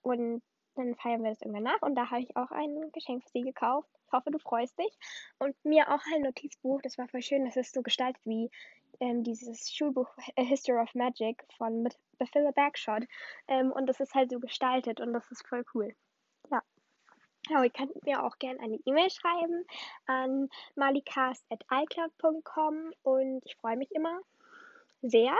und 0.01 0.41
dann 0.75 0.95
feiern 0.95 1.23
wir 1.23 1.31
das 1.31 1.41
irgendwann 1.41 1.63
nach. 1.63 1.81
Und 1.81 1.95
da 1.95 2.09
habe 2.09 2.21
ich 2.21 2.35
auch 2.35 2.51
ein 2.51 2.91
Geschenk 2.93 3.23
für 3.23 3.29
sie 3.29 3.41
gekauft. 3.41 3.89
Ich 4.07 4.13
hoffe, 4.13 4.31
du 4.31 4.39
freust 4.39 4.77
dich. 4.79 4.97
Und 5.39 5.55
mir 5.65 5.89
auch 5.89 6.01
ein 6.13 6.21
Notizbuch. 6.21 6.81
Das 6.81 6.97
war 6.97 7.07
voll 7.07 7.21
schön. 7.21 7.45
Das 7.45 7.57
ist 7.57 7.73
so 7.73 7.81
gestaltet 7.81 8.21
wie 8.25 8.49
ähm, 8.99 9.23
dieses 9.23 9.71
Schulbuch 9.71 10.09
History 10.35 10.79
of 10.79 10.93
Magic 10.95 11.43
von 11.57 11.83
Bethilda 12.17 12.51
Bagshot. 12.51 13.03
Ähm, 13.47 13.71
und 13.71 13.87
das 13.87 13.99
ist 13.99 14.13
halt 14.13 14.29
so 14.31 14.39
gestaltet 14.39 14.99
und 14.99 15.13
das 15.13 15.29
ist 15.31 15.47
voll 15.47 15.63
cool. 15.73 15.95
Ja. 16.51 16.61
Genau, 17.47 17.63
ihr 17.63 17.69
könnt 17.69 18.03
mir 18.03 18.23
auch 18.23 18.37
gerne 18.39 18.59
eine 18.59 18.77
E-Mail 18.85 19.09
schreiben 19.09 19.65
an 20.05 20.49
malicast.icloud.com 20.75 22.93
und 23.03 23.41
ich 23.45 23.55
freue 23.55 23.77
mich 23.77 23.89
immer 23.91 24.19
sehr. 25.01 25.33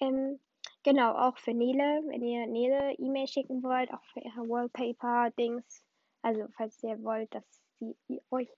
Ähm, 0.00 0.40
genau, 0.82 1.14
auch 1.14 1.38
für 1.38 1.54
Nele, 1.54 2.02
wenn 2.06 2.22
ihr 2.22 2.46
Nele 2.46 2.92
E-Mail 2.94 3.28
schicken 3.28 3.62
wollt, 3.62 3.92
auch 3.92 4.04
für 4.12 4.20
ihre 4.20 4.48
Wallpaper-Dings. 4.48 5.84
Also, 6.22 6.46
falls 6.56 6.82
ihr 6.82 7.02
wollt, 7.02 7.34
dass 7.34 7.44
sie 7.78 7.94
euch 8.30 8.48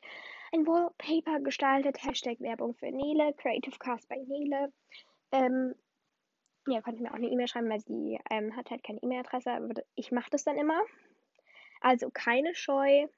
ein 0.52 0.66
Wallpaper 0.66 1.40
gestaltet, 1.40 2.02
Hashtag 2.02 2.40
Werbung 2.40 2.75
für 2.75 2.90
Nele, 2.90 3.35
Creative 3.35 3.78
Cast 3.78 4.09
bei 4.09 4.16
Nele. 4.16 4.73
Ähm, 5.33 5.75
ja, 6.66 6.81
könnt 6.81 6.99
ihr 6.99 7.02
mir 7.02 7.11
auch 7.11 7.16
eine 7.16 7.28
E-Mail 7.28 7.49
schreiben, 7.49 7.71
weil 7.71 7.81
sie 7.81 8.19
ähm, 8.31 8.54
hat 8.57 8.71
halt 8.71 8.85
keine 8.85 9.02
E-Mail-Adresse, 9.02 9.50
aber 9.50 9.83
ich 9.95 10.12
mache 10.12 10.31
das 10.31 10.45
dann 10.45 10.57
immer. 10.57 10.81
Also 11.81 12.11
keine 12.11 12.54
Scheu. 12.54 13.09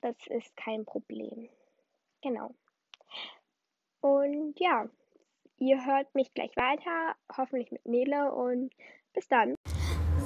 Das 0.00 0.16
ist 0.28 0.56
kein 0.56 0.84
Problem. 0.84 1.48
Genau. 2.22 2.54
Und 4.00 4.58
ja, 4.58 4.88
ihr 5.58 5.84
hört 5.84 6.14
mich 6.14 6.32
gleich 6.34 6.56
weiter, 6.56 7.14
hoffentlich 7.36 7.70
mit 7.70 7.86
Nele 7.86 8.32
und 8.32 8.72
bis 9.12 9.28
dann. 9.28 9.54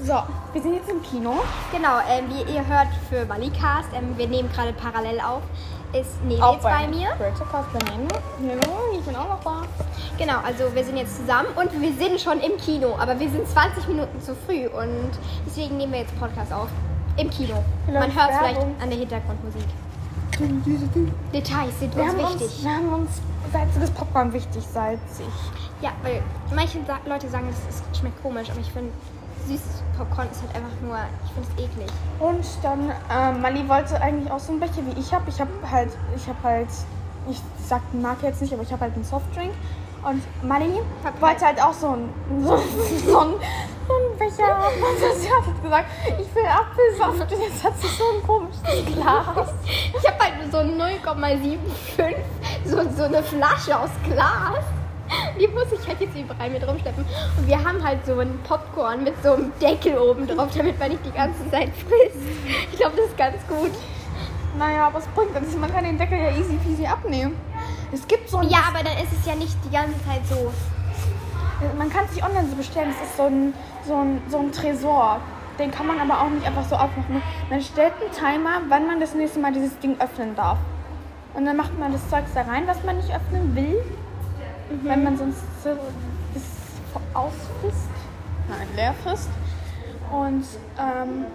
So, 0.08 0.22
wir 0.54 0.62
sind 0.62 0.72
jetzt 0.72 0.88
im 0.88 1.02
Kino. 1.02 1.34
Genau, 1.70 1.98
ähm, 2.08 2.24
wie 2.30 2.54
ihr 2.54 2.66
hört 2.66 2.88
für 3.10 3.26
Malicast, 3.26 3.90
ähm, 3.92 4.16
wir 4.16 4.26
nehmen 4.26 4.50
gerade 4.50 4.72
parallel 4.72 5.20
auf, 5.20 5.42
ist 5.92 6.24
Nele 6.24 6.40
jetzt 6.50 6.62
bei, 6.62 6.88
mir. 6.88 7.08
Podcast 7.18 7.68
bei 7.74 7.94
mir. 7.94 8.08
Hallo, 8.48 8.98
ich 8.98 9.04
bin 9.04 9.14
auch 9.14 9.28
noch 9.28 9.44
da. 9.44 9.64
Genau, 10.16 10.38
also 10.46 10.74
wir 10.74 10.82
sind 10.82 10.96
jetzt 10.96 11.14
zusammen 11.14 11.48
und 11.56 11.78
wir 11.78 11.92
sind 11.92 12.18
schon 12.18 12.40
im 12.40 12.56
Kino, 12.56 12.96
aber 12.98 13.20
wir 13.20 13.28
sind 13.28 13.46
20 13.46 13.86
Minuten 13.86 14.18
zu 14.22 14.34
früh 14.34 14.68
und 14.68 15.10
deswegen 15.46 15.76
nehmen 15.76 15.92
wir 15.92 16.00
jetzt 16.00 16.18
Podcast 16.18 16.54
auf. 16.54 16.68
Im 17.18 17.28
Kino. 17.28 17.62
Man 17.86 18.14
hört 18.14 18.30
es 18.30 18.38
vielleicht 18.38 18.60
an 18.80 18.88
der 18.88 18.98
Hintergrundmusik. 19.00 19.68
Details 21.34 21.80
sind 21.80 21.94
Wir 21.94 22.04
uns 22.04 22.14
wichtig. 22.14 22.42
uns, 22.42 22.64
wir 22.64 22.70
haben 22.70 22.92
uns 22.94 23.10
salziges 23.52 23.90
Popcorn 23.90 24.32
wichtig, 24.32 24.64
salzig. 24.72 25.26
Ja, 25.82 25.90
weil 26.02 26.22
manche 26.54 26.78
Leute 27.04 27.28
sagen, 27.28 27.50
es 27.50 27.98
schmeckt 27.98 28.22
komisch, 28.22 28.48
aber 28.48 28.60
ich 28.60 28.72
finde, 28.72 28.90
süßes 29.48 29.82
Popcorn 29.96 30.28
ist 30.30 30.42
halt 30.42 30.54
einfach 30.54 30.80
nur, 30.82 30.98
ich 31.24 31.32
finde 31.32 31.48
es 31.48 31.64
eklig. 31.64 31.90
Und 32.20 32.44
dann, 32.62 32.92
ähm, 33.10 33.42
Mali 33.42 33.68
wollte 33.68 34.00
eigentlich 34.00 34.30
auch 34.30 34.38
so 34.38 34.52
einen 34.52 34.60
Becher 34.60 34.82
wie 34.86 35.00
ich 35.00 35.12
habe. 35.12 35.24
Ich 35.28 35.40
habe 35.40 35.50
halt, 35.68 35.90
ich 36.14 36.28
habe 36.28 36.38
halt, 36.42 36.68
ich 37.28 37.40
sag 37.66 37.80
die 37.92 37.96
Marke 37.96 38.26
jetzt 38.26 38.40
nicht, 38.40 38.52
aber 38.52 38.62
ich 38.62 38.72
habe 38.72 38.82
halt 38.82 38.94
einen 38.94 39.04
Softdrink. 39.04 39.52
Und 40.04 40.22
Mali 40.46 40.80
Hab 41.02 41.20
wollte 41.20 41.44
halt 41.44 41.60
auch 41.60 41.72
so 41.72 41.88
einen, 41.88 42.14
so, 42.40 42.56
so 42.56 43.18
einen, 43.18 43.34
so 43.88 43.94
einen 43.94 44.18
Becher 44.18 44.46
haben. 44.46 44.74
Und 44.76 45.20
sie 45.20 45.28
hat 45.28 45.46
jetzt 45.46 45.62
gesagt, 45.62 45.86
ich 46.04 46.34
will 46.34 46.46
Apfelsaft. 46.46 47.32
Und 47.32 47.42
jetzt 47.42 47.64
hat 47.64 47.72
sie 47.80 47.88
so 47.88 48.04
ein 48.14 48.26
komisches 48.26 48.62
Glas. 48.94 49.52
Ich 49.66 50.08
habe 50.08 50.18
halt 50.20 50.52
so 50.52 50.58
0,75, 50.58 52.14
so, 52.64 52.76
so 52.96 53.02
eine 53.04 53.22
Flasche 53.22 53.78
aus 53.78 53.90
Glas. 54.04 54.77
Die 55.40 55.46
muss 55.48 55.66
ich 55.72 55.86
halt 55.86 56.00
jetzt 56.00 56.16
überall 56.16 56.50
mit 56.50 56.66
rumschleppen. 56.66 57.04
Und 57.36 57.46
wir 57.46 57.62
haben 57.62 57.82
halt 57.82 58.04
so 58.04 58.18
einen 58.18 58.38
Popcorn 58.42 59.04
mit 59.04 59.14
so 59.22 59.32
einem 59.32 59.52
Deckel 59.60 59.98
oben 59.98 60.26
drauf, 60.26 60.48
damit 60.56 60.78
man 60.78 60.90
nicht 60.90 61.04
die 61.04 61.12
ganze 61.12 61.48
Zeit 61.50 61.70
frisst. 61.76 62.18
Ich 62.72 62.78
glaube, 62.78 62.96
das 62.96 63.06
ist 63.06 63.16
ganz 63.16 63.36
gut. 63.46 63.70
Naja, 64.58 64.86
aber 64.88 64.98
es 64.98 65.06
bringt 65.08 65.36
uns. 65.36 65.56
Man 65.56 65.72
kann 65.72 65.84
den 65.84 65.98
Deckel 65.98 66.18
ja 66.18 66.30
easy 66.30 66.56
peasy 66.56 66.86
abnehmen. 66.86 67.36
Es 67.92 68.06
gibt 68.06 68.28
so 68.28 68.38
ein 68.38 68.48
Ja, 68.48 68.58
aber 68.68 68.82
dann 68.82 68.96
ist 68.98 69.12
es 69.18 69.26
ja 69.26 69.34
nicht 69.34 69.56
die 69.64 69.70
ganze 69.70 69.94
Zeit 70.04 70.26
so. 70.28 70.52
Man 71.76 71.90
kann 71.90 72.06
sich 72.08 72.22
online 72.22 72.48
so 72.48 72.56
bestellen. 72.56 72.90
Es 72.90 73.08
ist 73.08 73.16
so 73.16 73.24
ein, 73.24 73.54
so, 73.86 73.96
ein, 73.96 74.22
so 74.28 74.38
ein 74.38 74.52
Tresor. 74.52 75.20
Den 75.58 75.70
kann 75.70 75.86
man 75.86 75.98
aber 76.00 76.20
auch 76.20 76.30
nicht 76.30 76.46
einfach 76.46 76.64
so 76.64 76.76
aufmachen. 76.76 77.20
Man 77.50 77.60
stellt 77.60 77.92
einen 78.00 78.12
Timer, 78.12 78.60
wann 78.68 78.86
man 78.86 79.00
das 79.00 79.14
nächste 79.14 79.40
Mal 79.40 79.52
dieses 79.52 79.76
Ding 79.80 79.96
öffnen 80.00 80.36
darf. 80.36 80.58
Und 81.34 81.44
dann 81.46 81.56
macht 81.56 81.78
man 81.78 81.92
das 81.92 82.08
Zeugs 82.08 82.32
da 82.34 82.42
rein, 82.42 82.66
was 82.66 82.82
man 82.84 82.96
nicht 82.96 83.14
öffnen 83.14 83.54
will. 83.54 83.82
Wenn 84.82 85.04
man 85.04 85.16
sonst 85.16 85.40
so 85.62 85.70
das 86.34 86.42
ausfrisst. 87.14 87.90
Nein, 88.48 88.68
leer 88.76 88.94
frisst. 89.02 89.30
Und 90.10 90.44
ähm, 90.78 91.26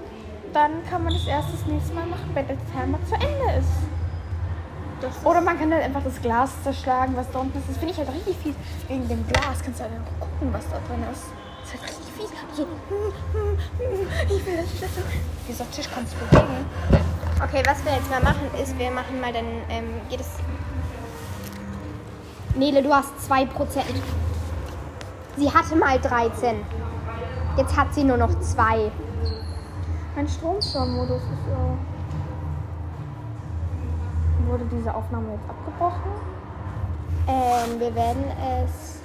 dann 0.53 0.71
kann 0.89 1.03
man 1.03 1.13
das 1.13 1.25
erst 1.27 1.53
das 1.53 1.65
nächste 1.65 1.93
Mal 1.93 2.05
machen, 2.05 2.29
wenn 2.33 2.47
der 2.47 2.57
Timer 2.71 2.99
zu 3.07 3.15
Ende 3.15 3.59
ist. 3.59 3.69
Oder 5.25 5.41
man 5.41 5.59
kann 5.59 5.71
halt 5.71 5.83
einfach 5.83 6.03
das 6.03 6.21
Glas 6.21 6.51
zerschlagen, 6.63 7.15
was 7.15 7.29
da 7.31 7.39
unten 7.39 7.57
ist. 7.57 7.67
Das 7.67 7.77
finde 7.77 7.93
ich 7.93 7.99
halt 7.99 8.13
richtig 8.13 8.37
fies. 8.37 8.55
Wegen 8.87 9.07
dem 9.09 9.27
Glas 9.27 9.61
kannst 9.63 9.79
du 9.79 9.83
halt 9.83 9.93
einfach 9.93 10.19
gucken, 10.19 10.53
was 10.53 10.63
da 10.69 10.79
drin 10.87 11.03
ist. 11.11 11.25
Das 11.61 11.73
ist 11.73 11.81
halt 11.81 11.89
richtig 11.89 12.13
fies. 12.15 12.29
So, 12.55 12.63
hm, 12.63 13.11
hm, 13.33 13.57
hm, 13.79 14.07
ich 14.25 14.45
will 14.45 14.57
das 14.57 14.71
nicht. 14.71 15.19
Dieser 15.47 15.69
Tisch 15.71 15.89
kannst 15.93 16.13
du 16.13 16.25
bewegen. 16.25 16.65
Okay, 17.43 17.63
was 17.65 17.83
wir 17.83 17.91
jetzt 17.93 18.09
mal 18.09 18.23
machen, 18.23 18.47
ist, 18.61 18.77
wir 18.79 18.91
machen 18.91 19.19
mal 19.19 19.33
dann, 19.33 19.45
ähm, 19.69 19.99
geht 20.09 20.21
es. 20.21 20.27
Nele, 22.55 22.83
du 22.83 22.93
hast 22.93 23.09
2%. 23.29 23.47
Sie 25.37 25.51
hatte 25.51 25.75
mal 25.75 25.99
13. 25.99 26.57
Jetzt 27.57 27.75
hat 27.75 27.93
sie 27.93 28.03
nur 28.03 28.17
noch 28.17 28.39
2. 28.39 28.91
Mein 30.15 30.27
Stromschirmmodus 30.27 31.21
ist 31.21 31.47
ja. 31.49 31.77
Wurde 34.47 34.65
diese 34.71 34.93
Aufnahme 34.93 35.33
jetzt 35.33 35.49
abgebrochen? 35.49 36.11
Ähm, 37.27 37.79
wir 37.79 37.95
werden 37.95 38.23
es 38.65 38.99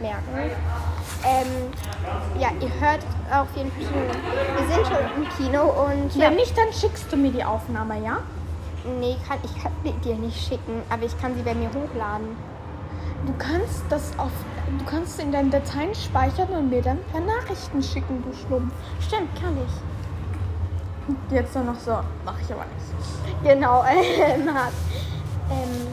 merken. 0.00 0.50
Ähm, 1.24 2.40
ja, 2.40 2.48
ihr 2.60 2.80
hört 2.80 3.04
auf 3.32 3.48
jeden 3.54 3.70
Fall. 3.70 3.84
Wir 4.58 4.74
sind 4.74 4.86
schon 4.86 5.22
im 5.22 5.28
Kino 5.36 5.62
und 5.62 6.14
ja, 6.16 6.30
Wenn 6.30 6.36
nicht, 6.36 6.56
dann 6.58 6.72
schickst 6.72 7.12
du 7.12 7.16
mir 7.16 7.30
die 7.30 7.44
Aufnahme, 7.44 8.02
ja? 8.02 8.18
nee, 9.00 9.16
kann, 9.26 9.38
ich 9.42 9.62
kann 9.62 9.72
die 9.84 9.92
dir 9.92 10.14
nicht 10.14 10.36
schicken, 10.36 10.82
aber 10.88 11.04
ich 11.04 11.20
kann 11.20 11.34
sie 11.34 11.42
bei 11.42 11.54
mir 11.54 11.68
hochladen. 11.68 12.36
Du 13.24 13.32
kannst 13.38 13.84
das 13.88 14.12
auf. 14.18 14.30
Du 14.78 14.84
kannst 14.84 15.18
in 15.20 15.32
deinen 15.32 15.50
Dateien 15.50 15.94
speichern 15.94 16.48
und 16.48 16.70
mir 16.70 16.82
dann 16.82 16.98
per 17.12 17.20
Nachrichten 17.20 17.82
schicken, 17.82 18.22
du 18.22 18.36
Schlumpf. 18.36 18.72
Stimmt, 19.00 19.28
kann 19.40 19.56
ich. 19.56 21.34
Jetzt 21.34 21.54
nur 21.54 21.64
noch 21.64 21.78
so. 21.78 21.98
Mach 22.24 22.34
ich 22.40 22.52
aber 22.52 22.64
nicht. 22.64 23.42
Genau, 23.44 23.84
ähm. 23.84 24.48
Ähm, 25.48 25.86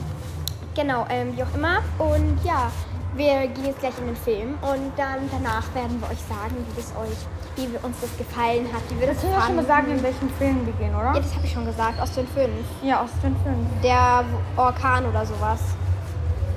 genau, 0.74 1.06
ähm, 1.10 1.36
wie 1.38 1.44
auch 1.44 1.54
immer. 1.56 1.78
Und 2.00 2.40
ja, 2.44 2.72
wir 3.16 3.48
gehen 3.48 3.66
jetzt 3.66 3.80
gleich 3.80 3.94
in 4.00 4.08
den 4.08 4.16
Film 4.16 4.56
und 4.64 4.92
dann 4.98 5.30
danach 5.32 5.64
werden 5.76 6.02
wir 6.02 6.10
euch 6.10 6.20
sagen, 6.22 6.56
wie 6.68 6.76
das 6.76 6.92
euch, 6.98 7.18
wie 7.56 7.72
wir- 7.72 7.84
uns 7.84 7.96
das 8.02 8.18
gefallen 8.18 8.66
hat, 8.74 8.82
wie 8.90 9.00
wir 9.00 9.06
das 9.08 9.18
Das 9.18 9.26
können 9.26 9.36
wir 9.36 9.42
schon 9.46 9.56
mal 9.58 9.66
sagen, 9.68 9.92
in 9.92 10.02
welchen 10.02 10.30
Film 10.32 10.66
wir 10.66 10.74
gehen, 10.74 10.96
oder? 10.96 11.14
Ja, 11.14 11.20
das 11.20 11.36
habe 11.36 11.46
ich 11.46 11.54
schon 11.54 11.66
gesagt, 11.66 12.00
aus 12.02 12.12
den 12.16 12.28
fünf. 12.30 12.66
Ja, 12.82 13.02
aus 13.04 13.12
den 13.22 13.36
Filmen. 13.44 13.70
Der 13.84 14.24
Orkan 14.58 15.06
oder 15.06 15.24
sowas. 15.24 15.60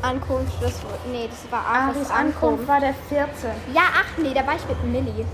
Ankunft, 0.07 0.63
das, 0.63 0.75
nee, 1.11 1.29
das 1.29 1.51
war 1.51 1.65
Aris 1.67 1.97
Aris 1.97 2.11
Ankunft 2.11 2.69
war 2.69 2.81
der 2.81 2.95
vierte. 3.09 3.49
Ja, 3.75 3.83
ach 3.95 4.19
nee, 4.19 4.33
da 4.33 4.47
war 4.47 4.55
ich 4.55 4.67
mit 4.69 4.85
Millie. 4.85 5.27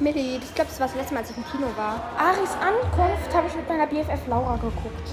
Millie, 0.00 0.38
ich 0.38 0.54
glaube, 0.54 0.70
das 0.70 0.80
war 0.80 0.86
das 0.86 0.96
letzte 0.96 1.14
Mal, 1.14 1.20
als 1.20 1.30
ich 1.30 1.36
im 1.36 1.44
Kino 1.44 1.66
war. 1.76 2.00
Aris 2.18 2.50
Ankunft 2.60 3.34
habe 3.34 3.46
ich 3.48 3.54
mit 3.54 3.68
meiner 3.68 3.86
BFF 3.86 4.26
Laura 4.28 4.56
geguckt. 4.56 5.08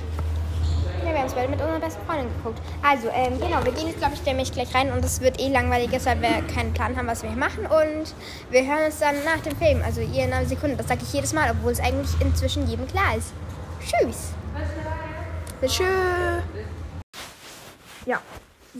Ja, 1.06 1.14
wir 1.14 1.20
haben 1.20 1.28
es 1.28 1.34
beide 1.34 1.48
mit 1.48 1.62
unserer 1.62 1.80
besten 1.80 2.06
Freundin 2.06 2.28
geguckt. 2.38 2.62
Also, 2.84 3.08
ähm, 3.10 3.40
genau, 3.40 3.64
wir 3.64 3.72
gehen 3.72 3.88
jetzt, 3.88 4.00
glaube 4.00 4.16
ich, 4.16 4.26
nämlich 4.26 4.52
gleich 4.52 4.74
rein 4.76 4.92
und 4.92 5.04
es 5.04 5.22
wird 5.22 5.40
eh 5.40 5.50
langweilig, 5.50 5.90
weil 6.06 6.22
wir 6.22 6.42
keinen 6.54 6.74
Plan 6.74 6.96
haben, 6.98 7.08
was 7.08 7.24
wir 7.24 7.30
hier 7.30 7.40
machen. 7.40 7.66
Und 7.66 8.14
wir 8.50 8.66
hören 8.66 8.86
uns 8.86 9.00
dann 9.00 9.16
nach 9.24 9.40
dem 9.42 9.56
Film, 9.58 9.82
also 9.86 10.02
ihr 10.02 10.26
in 10.26 10.34
einer 10.34 10.46
Sekunde. 10.46 10.76
Das 10.76 10.88
sage 10.88 11.02
ich 11.04 11.14
jedes 11.14 11.34
Mal, 11.34 11.50
obwohl 11.52 11.72
es 11.72 11.80
eigentlich 11.80 12.20
inzwischen 12.20 12.68
jedem 12.68 12.88
klar 12.88 13.16
ist. 13.18 13.34
Tschüss. 13.80 14.34
Tschüss. 15.62 15.88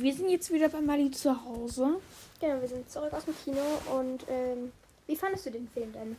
Wir 0.02 0.14
sind 0.14 0.30
jetzt 0.30 0.50
wieder 0.54 0.70
bei 0.70 0.80
Mali 0.80 1.12
zu 1.12 1.44
Hause. 1.44 2.00
Genau, 2.40 2.62
wir 2.62 2.68
sind 2.70 2.90
zurück 2.90 3.12
aus 3.12 3.26
dem 3.26 3.36
Kino 3.44 3.62
und 3.94 4.26
ähm, 4.30 4.72
wie 5.08 5.16
fandest 5.16 5.48
du 5.48 5.52
den 5.52 5.68
Film 5.68 5.92
denn? 5.92 6.16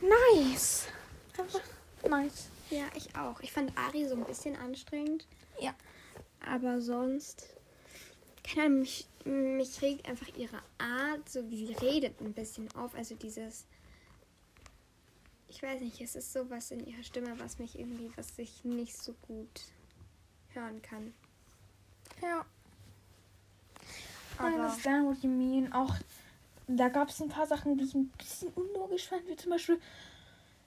Nice. 0.00 0.86
Einfach 1.36 1.60
nice. 2.08 2.48
Ja, 2.70 2.84
ich 2.94 3.14
auch. 3.14 3.40
Ich 3.40 3.52
fand 3.52 3.76
Ari 3.76 4.08
so 4.08 4.14
ein 4.14 4.24
bisschen 4.24 4.56
anstrengend. 4.56 5.26
Ja. 5.60 5.74
Aber 6.40 6.80
sonst. 6.80 7.46
Keine 8.42 8.66
Ahnung, 8.66 8.78
mich, 8.80 9.06
mich 9.24 9.82
regt 9.82 10.08
einfach 10.08 10.28
ihre 10.38 10.62
Art, 10.78 11.28
so 11.28 11.50
wie 11.50 11.66
sie 11.66 11.74
redet, 11.74 12.18
ein 12.22 12.32
bisschen 12.32 12.74
auf. 12.74 12.94
Also 12.94 13.16
dieses. 13.16 13.66
Ich 15.48 15.62
weiß 15.62 15.80
nicht, 15.80 16.00
es 16.00 16.16
ist 16.16 16.32
sowas 16.32 16.70
in 16.70 16.86
ihrer 16.86 17.02
Stimme, 17.02 17.38
was 17.38 17.58
mich 17.58 17.78
irgendwie, 17.78 18.10
was 18.16 18.38
ich 18.38 18.64
nicht 18.64 18.96
so 18.96 19.12
gut 19.26 19.60
hören 20.54 20.80
kann. 20.80 21.12
Ja. 22.22 22.44
I 24.38 24.38
Aber 24.38 24.46
understand 24.48 25.06
what 25.06 25.22
you 25.22 25.30
mean. 25.30 25.72
Auch 25.72 25.94
da 26.66 26.88
gab 26.88 27.08
es 27.08 27.20
ein 27.20 27.28
paar 27.28 27.46
Sachen, 27.46 27.76
die 27.78 27.84
ich 27.84 27.94
ein 27.94 28.08
bisschen 28.08 28.48
unlogisch 28.54 29.08
fand, 29.08 29.26
wie 29.28 29.36
zum 29.36 29.50
Beispiel, 29.50 29.80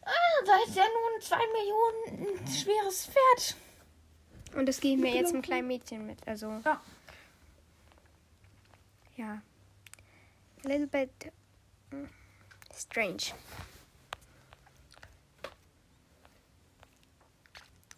ah, 0.01 0.43
da 0.45 0.53
ist 0.65 0.75
ja 0.75 0.83
nun 0.83 1.21
zwei 1.21 1.41
Millionen 1.53 2.37
ein 2.37 2.47
schweres 2.47 3.05
Pferd. 3.07 3.55
und 4.55 4.65
das 4.65 4.79
geben 4.79 5.03
wir 5.03 5.11
jetzt 5.11 5.33
einem 5.33 5.41
kleinen 5.41 5.67
Mädchen 5.67 6.05
mit. 6.05 6.25
Also. 6.27 6.61
Ja. 6.65 6.81
Ja. 9.17 9.41
A 10.63 10.67
little 10.67 10.87
bit 10.87 11.09
mm, 11.91 12.05
strange. 12.73 13.33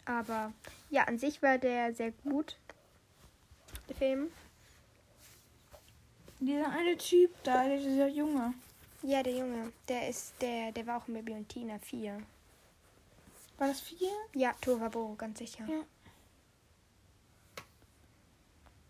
Aber 0.04 0.52
ja, 0.90 1.04
an 1.04 1.18
sich 1.18 1.42
war 1.42 1.58
der 1.58 1.94
sehr 1.94 2.10
gut. 2.10 2.56
Film. 3.94 4.30
Dieser 6.40 6.70
eine 6.70 6.96
Typ 6.96 7.30
da, 7.44 7.68
dieser 7.68 8.08
Junge. 8.08 8.54
Ja, 9.02 9.22
der 9.22 9.34
Junge. 9.34 9.72
Der 9.88 10.08
ist 10.08 10.34
der, 10.40 10.72
der 10.72 10.86
war 10.86 10.98
auch 10.98 11.08
in 11.08 11.14
Baby 11.14 11.32
und 11.32 11.48
Tina 11.48 11.78
4. 11.78 12.20
War 13.58 13.68
das 13.68 13.80
vier? 13.80 14.10
Ja, 14.34 14.52
Torabo, 14.60 15.14
ganz 15.16 15.38
sicher. 15.38 15.64
Ja. 15.68 15.84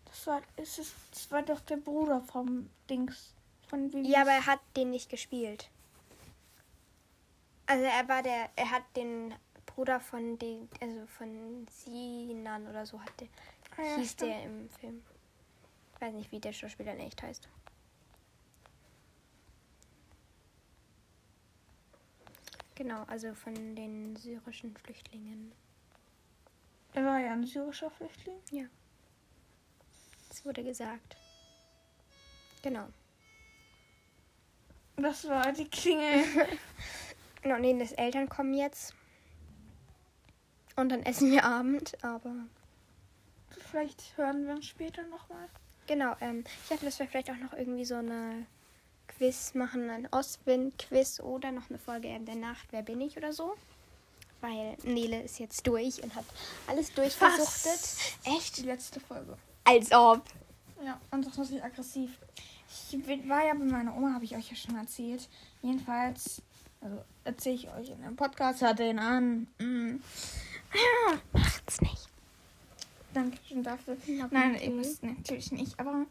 Das 0.05 0.27
war, 0.27 0.41
ist 0.57 0.79
es, 0.79 0.93
das 1.11 1.29
war 1.31 1.41
doch 1.41 1.59
der 1.59 1.77
Bruder 1.77 2.21
vom 2.21 2.69
Dings. 2.89 3.33
Von 3.67 3.89
Baby. 3.89 4.09
Ja, 4.09 4.21
aber 4.21 4.31
er 4.31 4.45
hat 4.45 4.59
den 4.75 4.91
nicht 4.91 5.09
gespielt. 5.09 5.69
Also 7.65 7.83
er 7.83 8.07
war 8.07 8.21
der, 8.23 8.49
er 8.55 8.71
hat 8.71 8.83
den 8.95 9.33
Bruder 9.65 9.99
von 9.99 10.37
den, 10.37 10.69
also 10.81 11.05
von 11.17 11.67
Sinan 11.71 12.67
oder 12.67 12.85
so 12.85 12.99
hat 13.01 13.19
der, 13.19 13.27
Ah, 13.77 13.81
ja, 13.81 13.95
hieß 13.97 14.11
stimmt. 14.11 14.31
der 14.31 14.43
im 14.43 14.69
Film. 14.69 15.03
Ich 15.95 16.01
weiß 16.01 16.13
nicht, 16.13 16.31
wie 16.31 16.39
der 16.39 16.53
Schauspieler 16.53 16.93
in 16.93 16.99
echt 16.99 17.21
heißt. 17.21 17.47
Genau, 22.75 23.03
also 23.03 23.33
von 23.35 23.53
den 23.75 24.15
syrischen 24.15 24.75
Flüchtlingen. 24.75 25.51
Er 26.93 27.05
war 27.05 27.19
ja 27.19 27.33
ein 27.33 27.45
syrischer 27.45 27.89
Flüchtling. 27.91 28.39
Das 30.29 30.45
wurde 30.45 30.63
gesagt. 30.63 31.15
Genau. 32.61 32.87
Das 34.95 35.27
war 35.27 35.51
die 35.51 35.69
Klingel. 35.69 36.23
Genau, 37.41 37.57
nee, 37.57 37.77
das 37.77 37.91
Eltern 37.91 38.29
kommen 38.29 38.53
jetzt. 38.53 38.95
Und 40.77 40.87
dann 40.87 41.03
essen 41.03 41.29
wir 41.29 41.43
Abend, 41.43 42.01
aber 42.01 42.33
Vielleicht 43.73 44.15
hören 44.17 44.45
wir 44.45 44.53
uns 44.53 44.67
später 44.67 45.01
nochmal. 45.07 45.49
Genau, 45.87 46.15
ähm, 46.21 46.43
ich 46.61 46.69
dachte, 46.69 46.85
dass 46.85 46.99
wir 46.99 47.07
vielleicht 47.07 47.31
auch 47.31 47.37
noch 47.37 47.53
irgendwie 47.53 47.85
so 47.85 47.95
eine 47.95 48.45
Quiz 49.07 49.55
machen, 49.55 49.89
ein 49.89 50.07
Ostwind-Quiz 50.11 51.19
oder 51.21 51.51
noch 51.51 51.71
eine 51.71 51.79
Folge 51.79 52.07
ähm, 52.09 52.23
der 52.23 52.35
Nacht, 52.35 52.67
wer 52.69 52.83
bin 52.83 53.01
ich 53.01 53.17
oder 53.17 53.33
so. 53.33 53.55
Weil 54.41 54.77
Nele 54.83 55.23
ist 55.23 55.39
jetzt 55.39 55.65
durch 55.65 56.03
und 56.03 56.13
hat 56.13 56.25
alles 56.67 56.93
durchversuchtet. 56.93 57.79
Echt? 58.25 58.57
Die 58.57 58.61
letzte 58.67 58.99
Folge. 58.99 59.35
Als 59.63 59.91
ob. 59.91 60.21
Ja, 60.85 61.01
und 61.09 61.25
das 61.25 61.35
muss 61.35 61.49
ich 61.49 61.63
aggressiv. 61.63 62.11
Ich 62.91 63.03
bin- 63.03 63.27
war 63.27 63.43
ja 63.43 63.55
bei 63.55 63.65
meiner 63.65 63.97
Oma, 63.97 64.13
habe 64.13 64.25
ich 64.25 64.35
euch 64.35 64.51
ja 64.51 64.55
schon 64.55 64.75
erzählt. 64.77 65.27
Jedenfalls, 65.63 66.43
also 66.79 67.03
erzähle 67.23 67.55
ich 67.55 67.69
euch 67.73 67.89
in 67.89 68.03
einem 68.03 68.17
Podcast, 68.17 68.61
hört 68.61 68.77
den 68.77 68.99
an. 68.99 69.47
Mm. 69.57 69.99
Ja, 70.75 71.17
Macht's 71.31 71.81
nicht. 71.81 72.07
Danke 73.13 73.37
schön 73.47 73.63
dafür. 73.63 73.97
Nein, 74.31 74.59
ihr 74.61 74.71
müsst 74.71 75.03
natürlich 75.03 75.51
nicht, 75.51 75.79
aber 75.79 76.05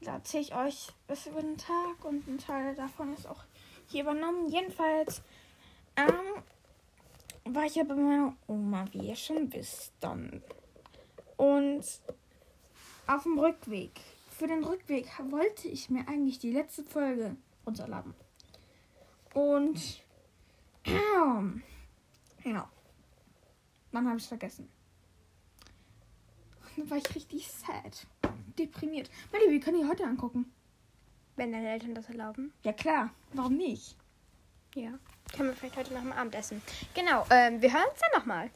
da 0.00 0.14
erzähle 0.14 0.42
ich 0.42 0.54
euch 0.54 0.88
was 1.06 1.26
über 1.26 1.42
den 1.42 1.58
Tag 1.58 2.04
und 2.04 2.26
ein 2.26 2.38
Teil 2.38 2.74
davon 2.74 3.12
ist 3.14 3.26
auch 3.26 3.44
hier 3.88 4.02
übernommen. 4.02 4.48
Jedenfalls 4.48 5.22
ähm, 5.96 6.42
war 7.54 7.64
ich 7.64 7.74
ja 7.74 7.84
bei 7.84 7.94
meiner 7.94 8.34
Oma, 8.46 8.86
wie 8.92 9.08
ihr 9.08 9.16
schon 9.16 9.52
wisst, 9.52 9.92
dann. 10.00 10.42
Und 11.36 11.84
auf 13.06 13.22
dem 13.22 13.38
Rückweg, 13.38 14.00
für 14.30 14.46
den 14.46 14.64
Rückweg 14.64 15.08
wollte 15.30 15.68
ich 15.68 15.90
mir 15.90 16.06
eigentlich 16.08 16.38
die 16.38 16.52
letzte 16.52 16.84
Folge 16.84 17.36
runterladen. 17.66 18.14
Und 19.34 20.02
ähm, 20.84 21.62
ja, 22.44 22.68
dann 23.92 24.06
habe 24.06 24.16
ich 24.16 24.24
es 24.24 24.28
vergessen. 24.28 24.68
Dann 26.78 26.90
war 26.90 26.98
ich 26.98 27.14
richtig 27.14 27.48
sad. 27.50 28.06
Deprimiert. 28.56 29.10
Melly, 29.32 29.50
wir 29.50 29.60
können 29.60 29.82
die 29.82 29.88
heute 29.88 30.04
angucken. 30.04 30.52
Wenn 31.34 31.50
deine 31.50 31.70
Eltern 31.70 31.94
das 31.94 32.08
erlauben. 32.08 32.52
Ja 32.62 32.72
klar, 32.72 33.10
warum 33.32 33.56
nicht? 33.56 33.96
Ja. 34.74 34.90
Können 35.34 35.48
wir 35.48 35.56
vielleicht 35.56 35.76
heute 35.76 35.92
nach 35.92 36.02
dem 36.02 36.12
Abendessen. 36.12 36.62
Genau, 36.94 37.26
ähm, 37.30 37.60
wir 37.60 37.72
hören 37.72 37.88
uns 37.90 38.00
dann 38.00 38.20
nochmal. 38.20 38.50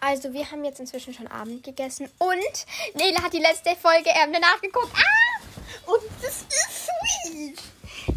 Also, 0.00 0.32
wir 0.34 0.50
haben 0.50 0.62
jetzt 0.64 0.78
inzwischen 0.78 1.14
schon 1.14 1.26
Abend 1.26 1.62
gegessen 1.62 2.10
und 2.18 2.66
Nele 2.96 3.22
hat 3.22 3.32
die 3.32 3.38
letzte 3.38 3.74
Folge 3.76 4.10
ähm, 4.10 4.32
danach 4.32 4.60
geguckt. 4.60 4.92
Ah! 4.94 5.90
Und 5.90 6.02
das 6.20 6.42
ist 6.42 6.90
sweet. 7.26 7.62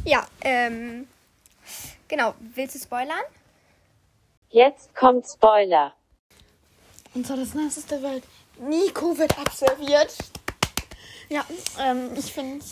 Ja, 0.04 0.28
ähm, 0.42 1.08
genau. 2.10 2.36
Willst 2.40 2.76
du 2.76 2.80
spoilern? 2.80 3.24
Jetzt 4.50 4.94
kommt 4.94 5.26
Spoiler. 5.26 5.94
Und 7.14 7.26
zwar 7.26 7.38
das 7.38 7.54
Niceste 7.54 8.00
der 8.00 8.12
Welt. 8.12 8.24
Nico 8.60 9.18
wird 9.18 9.38
abserviert. 9.38 10.14
Ja, 11.30 11.46
ähm, 11.80 12.12
ich 12.16 12.32
finde. 12.32 12.64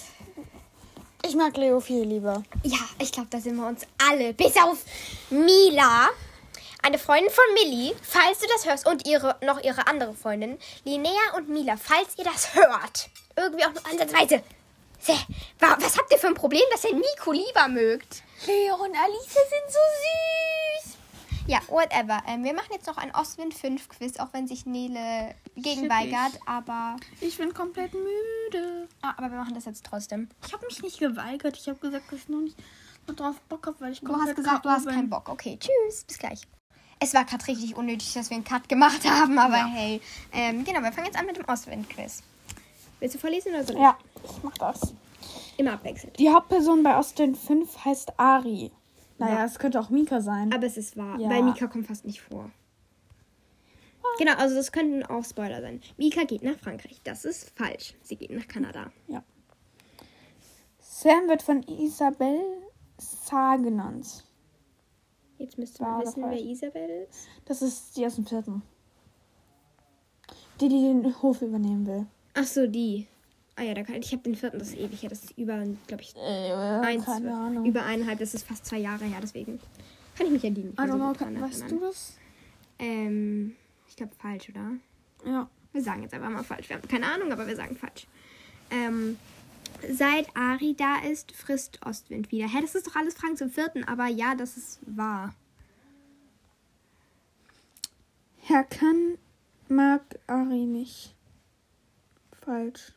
Ich 1.25 1.35
mag 1.35 1.57
Leo 1.57 1.79
viel 1.79 2.03
lieber. 2.03 2.43
Ja, 2.63 2.77
ich 2.99 3.11
glaube, 3.11 3.29
da 3.31 3.39
sind 3.39 3.55
wir 3.55 3.67
uns 3.67 3.81
alle. 4.09 4.33
Bis 4.33 4.55
auf 4.57 4.77
Mila, 5.31 6.09
eine 6.83 6.99
Freundin 6.99 7.31
von 7.31 7.43
Millie, 7.55 7.95
falls 8.03 8.39
du 8.39 8.47
das 8.47 8.65
hörst, 8.65 8.87
und 8.87 9.07
ihre 9.07 9.35
noch 9.41 9.63
ihre 9.63 9.87
andere 9.87 10.13
Freundin, 10.13 10.59
Linnea 10.83 11.35
und 11.35 11.49
Mila, 11.49 11.77
falls 11.77 12.17
ihr 12.17 12.25
das 12.25 12.53
hört. 12.53 13.09
Irgendwie 13.35 13.65
auch 13.65 13.73
nur 13.73 13.85
ansatzweise. 13.87 14.43
Was 15.59 15.97
habt 15.97 16.11
ihr 16.11 16.17
für 16.17 16.27
ein 16.27 16.33
Problem, 16.35 16.63
dass 16.71 16.83
ihr 16.85 16.93
Nico 16.95 17.31
lieber 17.31 17.67
mögt? 17.67 18.23
Leo 18.47 18.75
und 18.75 18.95
Alice 18.95 19.33
sind 19.33 19.67
so 19.67 19.79
süß. 19.79 20.64
Ja, 21.47 21.59
whatever. 21.67 22.21
Ähm, 22.27 22.43
wir 22.43 22.53
machen 22.55 22.69
jetzt 22.71 22.87
noch 22.87 22.97
ein 22.97 23.13
Ostwind 23.13 23.53
5 23.53 23.87
Quiz, 23.89 24.17
auch 24.19 24.29
wenn 24.33 24.47
sich 24.47 24.65
Nele 24.65 25.35
gegen 25.55 25.87
weigert, 25.89 26.33
ich. 26.33 26.47
aber, 26.47 26.95
Ich 27.21 27.37
bin 27.37 27.53
komplett 27.53 27.93
müde. 27.93 28.87
ah, 29.03 29.13
aber 29.17 29.29
wir 29.29 29.37
machen 29.37 29.53
das 29.53 29.65
jetzt 29.65 29.85
trotzdem. 29.85 30.27
Ich 30.45 30.53
habe 30.53 30.65
mich 30.65 30.81
nicht 30.81 30.99
geweigert. 30.99 31.55
Ich 31.57 31.67
habe 31.67 31.77
gesagt, 31.77 32.11
dass 32.11 32.19
ich 32.19 32.29
noch 32.29 32.41
nicht 32.41 32.57
noch 33.07 33.15
drauf 33.15 33.39
Bock 33.47 33.67
habe, 33.67 33.79
weil 33.81 33.91
ich 33.91 33.99
Du 34.01 34.15
hast 34.15 34.35
gesagt, 34.35 34.65
du 34.65 34.69
hast 34.69 34.85
bin. 34.85 34.95
keinen 34.95 35.09
Bock. 35.11 35.29
Okay, 35.29 35.59
tschüss, 35.59 36.03
bis 36.05 36.17
gleich. 36.17 36.41
Es 36.99 37.13
war 37.13 37.23
gerade 37.25 37.45
richtig 37.45 37.75
unnötig, 37.75 38.13
dass 38.13 38.31
wir 38.31 38.35
einen 38.37 38.43
Cut 38.45 38.67
gemacht 38.67 39.07
haben, 39.07 39.37
aber 39.37 39.57
Ja. 39.57 39.67
hey. 39.67 40.01
Ähm, 40.31 40.63
genau, 40.63 40.81
wir 40.81 40.91
fangen 40.91 41.05
jetzt 41.07 41.19
an 41.19 41.27
mit 41.27 41.37
dem 41.37 41.45
Ostwind-Quiz. 41.45 42.23
Willst 42.99 43.15
du 43.15 43.19
vorlesen 43.19 43.53
oder 43.53 43.61
ich? 43.69 43.77
Ja, 43.77 43.97
ich 44.23 44.41
mach 44.41 44.53
das. 44.57 44.93
Immer 45.57 45.73
abwechselnd. 45.73 46.17
Die 46.17 46.31
Hauptperson 46.31 46.81
bei 46.81 46.95
Austin 46.95 47.35
5 47.35 47.85
heißt 47.85 48.17
Ari. 48.19 48.71
Naja, 49.17 49.35
Ja. 49.39 49.45
es 49.45 49.59
könnte 49.59 49.79
auch 49.79 49.89
Mika 49.89 50.21
sein. 50.21 50.53
Aber 50.53 50.65
es 50.65 50.77
ist 50.77 50.97
wahr, 50.97 51.19
Ja. 51.19 51.29
weil 51.29 51.43
Mika 51.43 51.67
kommt 51.67 51.87
fast 51.87 52.05
nicht 52.05 52.21
vor. 52.21 52.51
Genau, 54.17 54.33
also 54.35 54.55
das 54.55 54.71
könnten 54.71 55.03
auch 55.03 55.25
Spoiler 55.25 55.61
sein. 55.61 55.81
Mika 55.97 56.23
geht 56.23 56.41
nach 56.43 56.57
Frankreich. 56.57 57.01
Das 57.03 57.25
ist 57.25 57.49
falsch. 57.57 57.95
Sie 58.01 58.15
geht 58.15 58.31
nach 58.31 58.47
Kanada. 58.47 58.91
Sam 60.79 61.27
wird 61.27 61.41
von 61.41 61.63
Isabel 61.63 62.39
Saar 62.97 63.57
genannt. 63.59 64.23
Jetzt 65.37 65.57
müsst 65.57 65.79
ihr 65.79 65.85
War 65.85 65.97
mal 65.97 66.05
doch 66.05 66.15
wissen, 66.15 66.23
wer. 66.29 66.39
Isabel 66.39 67.07
ist. 67.09 67.27
Das 67.45 67.61
ist 67.61 67.97
die 67.97 68.05
aus 68.05 68.15
dem 68.15 68.25
vierten. 68.25 68.61
Die, 70.61 70.69
die 70.69 70.81
den 70.81 71.21
Hof 71.21 71.41
übernehmen 71.41 71.85
will. 71.85 72.05
Ach 72.35 72.45
so, 72.45 72.67
die. 72.67 73.07
Ah 73.57 73.63
ja, 73.63 73.73
da 73.73 73.83
kann, 73.83 73.95
ich 73.95 74.11
habe 74.11 74.23
den 74.23 74.35
vierten, 74.35 74.59
das 74.59 74.69
ist 74.69 74.77
ewig 74.77 75.01
her. 75.01 75.09
Das 75.09 75.23
ist 75.23 75.37
über, 75.37 75.63
glaube 75.87 76.03
ich, 76.03 76.13
Äh, 76.15 76.51
eins, 76.51 77.05
über 77.65 77.83
eineinhalb. 77.83 78.19
Das 78.19 78.33
ist 78.33 78.45
fast 78.45 78.65
zwei 78.65 78.79
Jahre 78.79 79.05
her, 79.05 79.19
deswegen 79.21 79.59
kann 80.17 80.27
ich 80.27 80.33
mich 80.33 80.45
an 80.45 80.53
die 80.55 80.63
nicht 80.63 80.79
I 80.79 80.83
mehr 80.83 80.93
don't 80.95 81.13
so 81.17 81.25
kann, 81.25 81.41
weißt 81.41 81.71
du 81.71 81.79
das? 81.79 82.17
Ähm, 82.79 83.55
ich 83.87 83.95
glaube 83.95 84.13
falsch, 84.15 84.49
oder? 84.49 84.71
Ja. 85.25 85.49
Wir 85.71 85.81
sagen 85.81 86.03
jetzt 86.03 86.13
einfach 86.13 86.29
mal 86.29 86.43
falsch. 86.43 86.69
Wir 86.69 86.77
haben 86.77 86.87
keine 86.87 87.05
Ahnung, 87.05 87.31
aber 87.31 87.47
wir 87.47 87.55
sagen 87.55 87.75
falsch. 87.75 88.07
Ähm, 88.71 89.17
seit 89.91 90.27
Ari 90.35 90.73
da 90.75 90.99
ist, 90.99 91.31
frisst 91.31 91.85
Ostwind 91.85 92.31
wieder. 92.31 92.47
Hä, 92.47 92.61
das 92.61 92.75
ist 92.75 92.87
doch 92.87 92.95
alles 92.95 93.13
Fragen 93.13 93.37
zum 93.37 93.49
vierten, 93.49 93.83
aber 93.83 94.07
ja, 94.07 94.35
das 94.35 94.57
ist 94.57 94.79
wahr. 94.85 95.33
Herr 98.41 98.63
Kann 98.63 99.17
mag 99.67 100.01
Ari 100.27 100.65
nicht. 100.65 101.15
Falsch. 102.41 102.93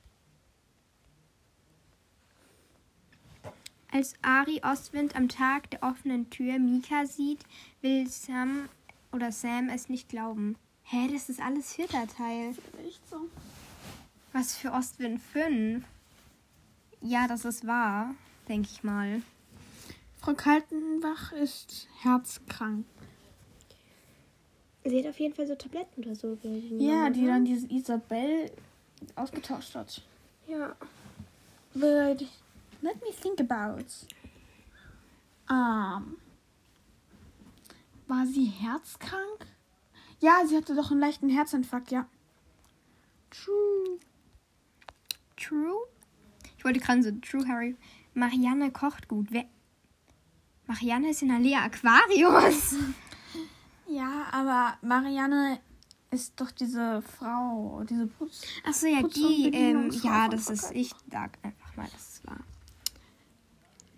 Als 3.90 4.14
Ari 4.22 4.60
Ostwind 4.62 5.16
am 5.16 5.28
Tag 5.28 5.70
der 5.70 5.82
offenen 5.82 6.28
Tür 6.30 6.58
Mika 6.58 7.06
sieht, 7.06 7.40
will 7.80 8.06
Sam 8.08 8.68
oder 9.12 9.32
Sam 9.32 9.70
es 9.70 9.88
nicht 9.88 10.08
glauben. 10.08 10.56
Hä, 10.82 11.08
das 11.12 11.28
ist 11.28 11.40
alles 11.40 11.72
vierter 11.74 12.06
Teil. 12.06 12.54
Echt 12.86 13.08
so? 13.08 13.16
Was 14.32 14.56
für 14.56 14.72
Ostwind 14.72 15.20
5? 15.22 15.84
Ja, 17.00 17.26
das 17.26 17.44
ist 17.44 17.66
wahr, 17.66 18.14
denke 18.48 18.68
ich 18.70 18.84
mal. 18.84 19.22
Frau 20.20 20.34
Kaltenbach 20.34 21.32
ist 21.32 21.88
herzkrank. 22.02 22.84
Sie 24.84 24.98
hat 24.98 25.06
auf 25.06 25.20
jeden 25.20 25.34
Fall 25.34 25.46
so 25.46 25.54
Tabletten 25.54 26.04
oder 26.04 26.14
so. 26.14 26.36
Ja, 26.42 27.10
die 27.10 27.26
dann 27.26 27.44
diese 27.44 27.70
Isabel 27.70 28.50
ausgetauscht 29.14 29.74
hat. 29.74 30.02
Ja. 30.46 30.74
But 31.74 32.26
let 32.82 33.00
me 33.02 33.12
think 33.12 33.40
about. 33.40 33.84
Um, 35.50 36.18
war 38.06 38.26
sie 38.26 38.44
herzkrank? 38.46 39.46
Ja, 40.20 40.44
sie 40.46 40.56
hatte 40.56 40.74
doch 40.74 40.90
einen 40.90 41.00
leichten 41.00 41.28
Herzinfarkt, 41.28 41.90
ja. 41.90 42.06
True. 43.30 43.98
True? 45.36 45.86
Ich 46.56 46.64
wollte 46.64 46.80
gerade 46.80 47.02
so, 47.02 47.10
True 47.12 47.46
Harry. 47.48 47.76
Marianne 48.14 48.70
kocht 48.72 49.08
gut. 49.08 49.28
Wer? 49.30 49.44
Marianne 50.66 51.10
ist 51.10 51.22
in 51.22 51.28
der 51.28 51.38
Lea 51.38 51.56
Aquarius. 51.56 52.74
Ja, 53.90 54.26
aber 54.32 54.76
Marianne 54.86 55.60
ist 56.10 56.38
doch 56.38 56.50
diese 56.50 57.00
Frau, 57.00 57.82
diese 57.88 58.06
Putz. 58.06 58.42
Achso, 58.62 58.86
ja, 58.86 58.98
Putz- 59.00 59.14
die, 59.14 59.50
ähm, 59.54 59.90
ja, 60.02 60.28
das 60.28 60.50
ist, 60.50 60.72
ich 60.72 60.92
sag 61.10 61.38
einfach 61.42 61.74
mal, 61.74 61.88
das 61.90 62.16
ist 62.16 62.26
wahr. 62.26 62.40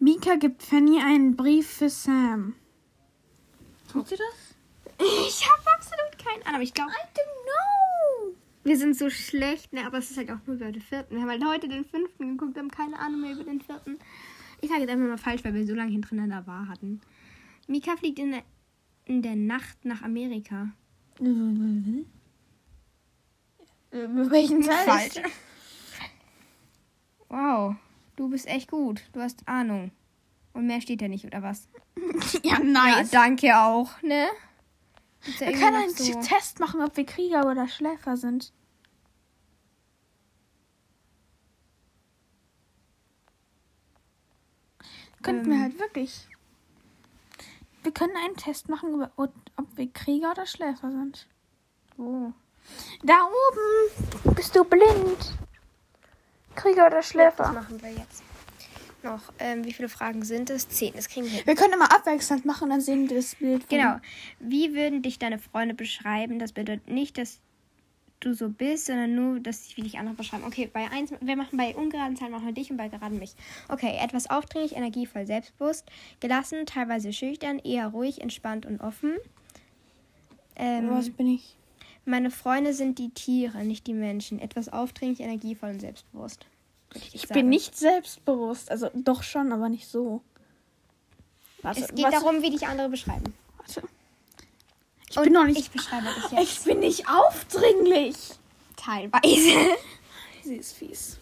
Mika 0.01 0.37
gibt 0.37 0.63
Fanny 0.63 0.99
einen 1.01 1.37
Brief 1.37 1.69
für 1.69 1.91
Sam. 1.91 2.55
Tut 3.93 4.09
sie 4.09 4.17
das? 4.17 4.55
Ich 4.99 5.47
habe 5.49 5.63
absolut 5.77 6.19
keinen 6.19 6.43
Ahnung, 6.43 6.55
aber 6.55 6.63
ich 6.63 6.75
glaube, 6.75 6.91
I 6.91 6.95
don't 6.95 7.45
know. 7.45 8.35
wir 8.65 8.77
sind 8.79 8.97
so 8.97 9.09
schlecht, 9.11 9.73
ne, 9.73 9.87
aber 9.87 9.99
es 9.99 10.11
ist 10.11 10.17
halt 10.17 10.31
auch 10.31 10.39
nur 10.47 10.57
über 10.57 10.71
den 10.73 10.81
vierten. 10.83 11.15
Wir 11.15 11.23
haben 11.23 11.31
halt 11.31 11.45
heute 11.45 11.69
den 11.69 11.85
fünften 11.85 12.37
geguckt, 12.37 12.57
haben 12.59 12.71
keine 12.71 12.99
Ahnung 12.99 13.21
mehr 13.23 13.33
über 13.33 13.45
den 13.45 13.61
vierten. 13.61 13.99
Ich 14.61 14.69
sage 14.69 14.83
jetzt 14.83 14.91
einfach 14.91 15.07
mal 15.07 15.17
falsch, 15.19 15.45
weil 15.45 15.55
wir 15.55 15.67
so 15.67 15.75
lange 15.75 15.91
hintereinander 15.93 16.47
war 16.47 16.69
hatten. 16.69 17.01
Mika 17.67 17.97
fliegt 17.97 18.19
in 18.19 18.33
der, 18.33 18.43
in 19.07 19.23
der 19.23 19.37
Nacht 19.37 19.85
nach 19.85 20.03
Amerika. 20.03 20.69
Äh, 21.19 21.25
Welchen 23.93 24.63
Teil? 24.63 25.07
ist- 25.09 25.21
Wow, 27.29 27.77
du 28.21 28.29
bist 28.29 28.47
echt 28.47 28.71
gut. 28.71 29.03
Du 29.15 29.21
hast 29.23 29.49
Ahnung. 29.49 29.91
Und 30.53 30.67
mehr 30.67 30.83
steht 30.83 31.01
ja 31.01 31.09
nicht, 31.09 31.25
oder 31.25 31.43
was? 31.43 31.69
Ja, 32.43 32.59
Ja, 32.59 32.59
nice. 32.59 33.11
danke 33.11 33.59
auch, 33.59 34.03
ne? 34.03 34.27
Ja 35.23 35.41
wir 35.41 35.53
können 35.53 35.77
einen 35.77 36.23
Test 36.23 36.61
machen, 36.61 36.83
ob 36.83 36.97
wir 36.97 37.05
Krieger 37.07 37.47
oder 37.51 37.67
Schläfer 37.69 38.17
sind. 38.17 38.53
Könnten 45.23 45.47
wir 45.51 45.57
Ähm. 45.57 45.63
halt 45.63 45.79
wirklich. 45.79 46.27
Wir 47.83 47.93
können 47.93 48.17
einen 48.17 48.37
Test 48.37 48.69
machen, 48.69 49.07
ob 49.17 49.33
wir 49.77 49.91
Krieger 49.93 50.33
oder 50.33 50.47
Schläfer 50.47 50.91
sind. 50.91 51.27
Wo? 51.97 52.33
Da 53.03 53.27
oben 53.27 54.35
bist 54.35 54.55
du 54.57 54.65
blind. 54.65 55.35
Krieger 56.63 56.87
oder 56.87 56.97
Das 56.97 57.09
Schläfer? 57.09 57.53
machen 57.53 57.81
wir 57.83 57.91
jetzt. 57.91 58.23
Noch, 59.03 59.33
ähm, 59.39 59.65
wie 59.65 59.73
viele 59.73 59.89
Fragen 59.89 60.23
sind 60.25 60.51
es? 60.51 60.69
Zehn, 60.69 60.93
das 60.95 61.09
kriegen 61.09 61.25
wir 61.27 61.33
hin. 61.33 61.43
Wir 61.47 61.55
können 61.55 61.73
immer 61.73 61.91
abwechselnd 61.91 62.45
machen 62.45 62.65
und 62.65 62.71
dann 62.71 62.81
sehen 62.83 63.09
wir 63.09 63.17
das 63.17 63.35
Bild. 63.37 63.67
Genau. 63.71 63.97
Wie 64.41 64.75
würden 64.75 65.01
dich 65.01 65.19
deine 65.19 65.39
Freunde 65.39 65.75
beschreiben? 65.75 66.39
Das 66.39 66.53
bedeutet 66.53 66.89
nicht, 66.89 67.17
dass 67.17 67.41
du 68.21 68.35
so 68.35 68.51
bist, 68.51 68.87
sondern 68.87 69.15
nur, 69.15 69.41
dass 69.41 69.69
sie 69.69 69.77
wie 69.79 69.83
dich 69.83 69.99
andere 69.99 70.15
beschreiben. 70.15 70.45
Okay, 70.47 70.69
bei 70.71 70.91
eins, 70.91 71.13
wir 71.19 71.37
machen 71.37 71.57
bei 71.57 71.75
ungeraden 71.75 72.17
Zahlen 72.17 72.33
machen 72.33 72.45
wir 72.45 72.53
dich 72.53 72.71
und 72.71 72.77
bei 72.77 72.89
geraden 72.89 73.19
mich. 73.19 73.35
Okay, 73.69 73.97
etwas 73.99 74.29
aufdringlich, 74.29 74.77
energievoll, 74.77 75.25
selbstbewusst, 75.27 75.87
gelassen, 76.21 76.67
teilweise 76.67 77.15
schüchtern, 77.15 77.59
eher 77.59 77.89
ruhig, 77.89 78.21
entspannt 78.21 78.67
und 78.67 78.83
offen. 78.83 79.17
Ähm, 80.57 80.91
Was 80.91 81.09
bin 81.09 81.29
ich? 81.29 81.57
Meine 82.11 82.31
Freunde 82.31 82.75
sind 82.75 82.99
die 82.99 83.11
Tiere, 83.11 83.65
nicht 83.65 83.87
die 83.87 83.95
Menschen. 83.95 84.39
Etwas 84.41 84.69
aufdringlich, 84.69 85.21
energievoll 85.21 85.71
und 85.71 85.81
selbstbewusst. 85.81 86.45
Ich 87.13 87.23
sagen. 87.23 87.35
bin 87.35 87.49
nicht 87.49 87.77
selbstbewusst. 87.77 88.71
Also 88.71 88.91
doch 88.95 89.23
schon, 89.23 89.53
aber 89.53 89.69
nicht 89.69 89.87
so. 89.89 90.23
Warte, 91.63 91.81
Es 91.83 91.89
geht 91.95 92.05
was- 92.05 92.15
darum, 92.15 92.43
wie 92.43 92.51
dich 92.51 92.67
andere 92.67 92.89
beschreiben. 92.89 93.33
Warte. 93.59 93.83
Ich 95.09 95.17
Und 95.17 95.25
bin 95.25 95.33
noch 95.33 95.45
nicht. 95.45 95.59
Ich 95.61 95.71
beschreibe 95.71 96.07
das 96.07 96.31
jetzt 96.33 96.43
Ich 96.43 96.65
bin 96.65 96.81
nicht 96.81 97.09
aufdringlich. 97.09 98.17
teilweise. 98.77 99.77
Sie 100.43 100.57
ist 100.57 100.73
fies. 100.73 101.19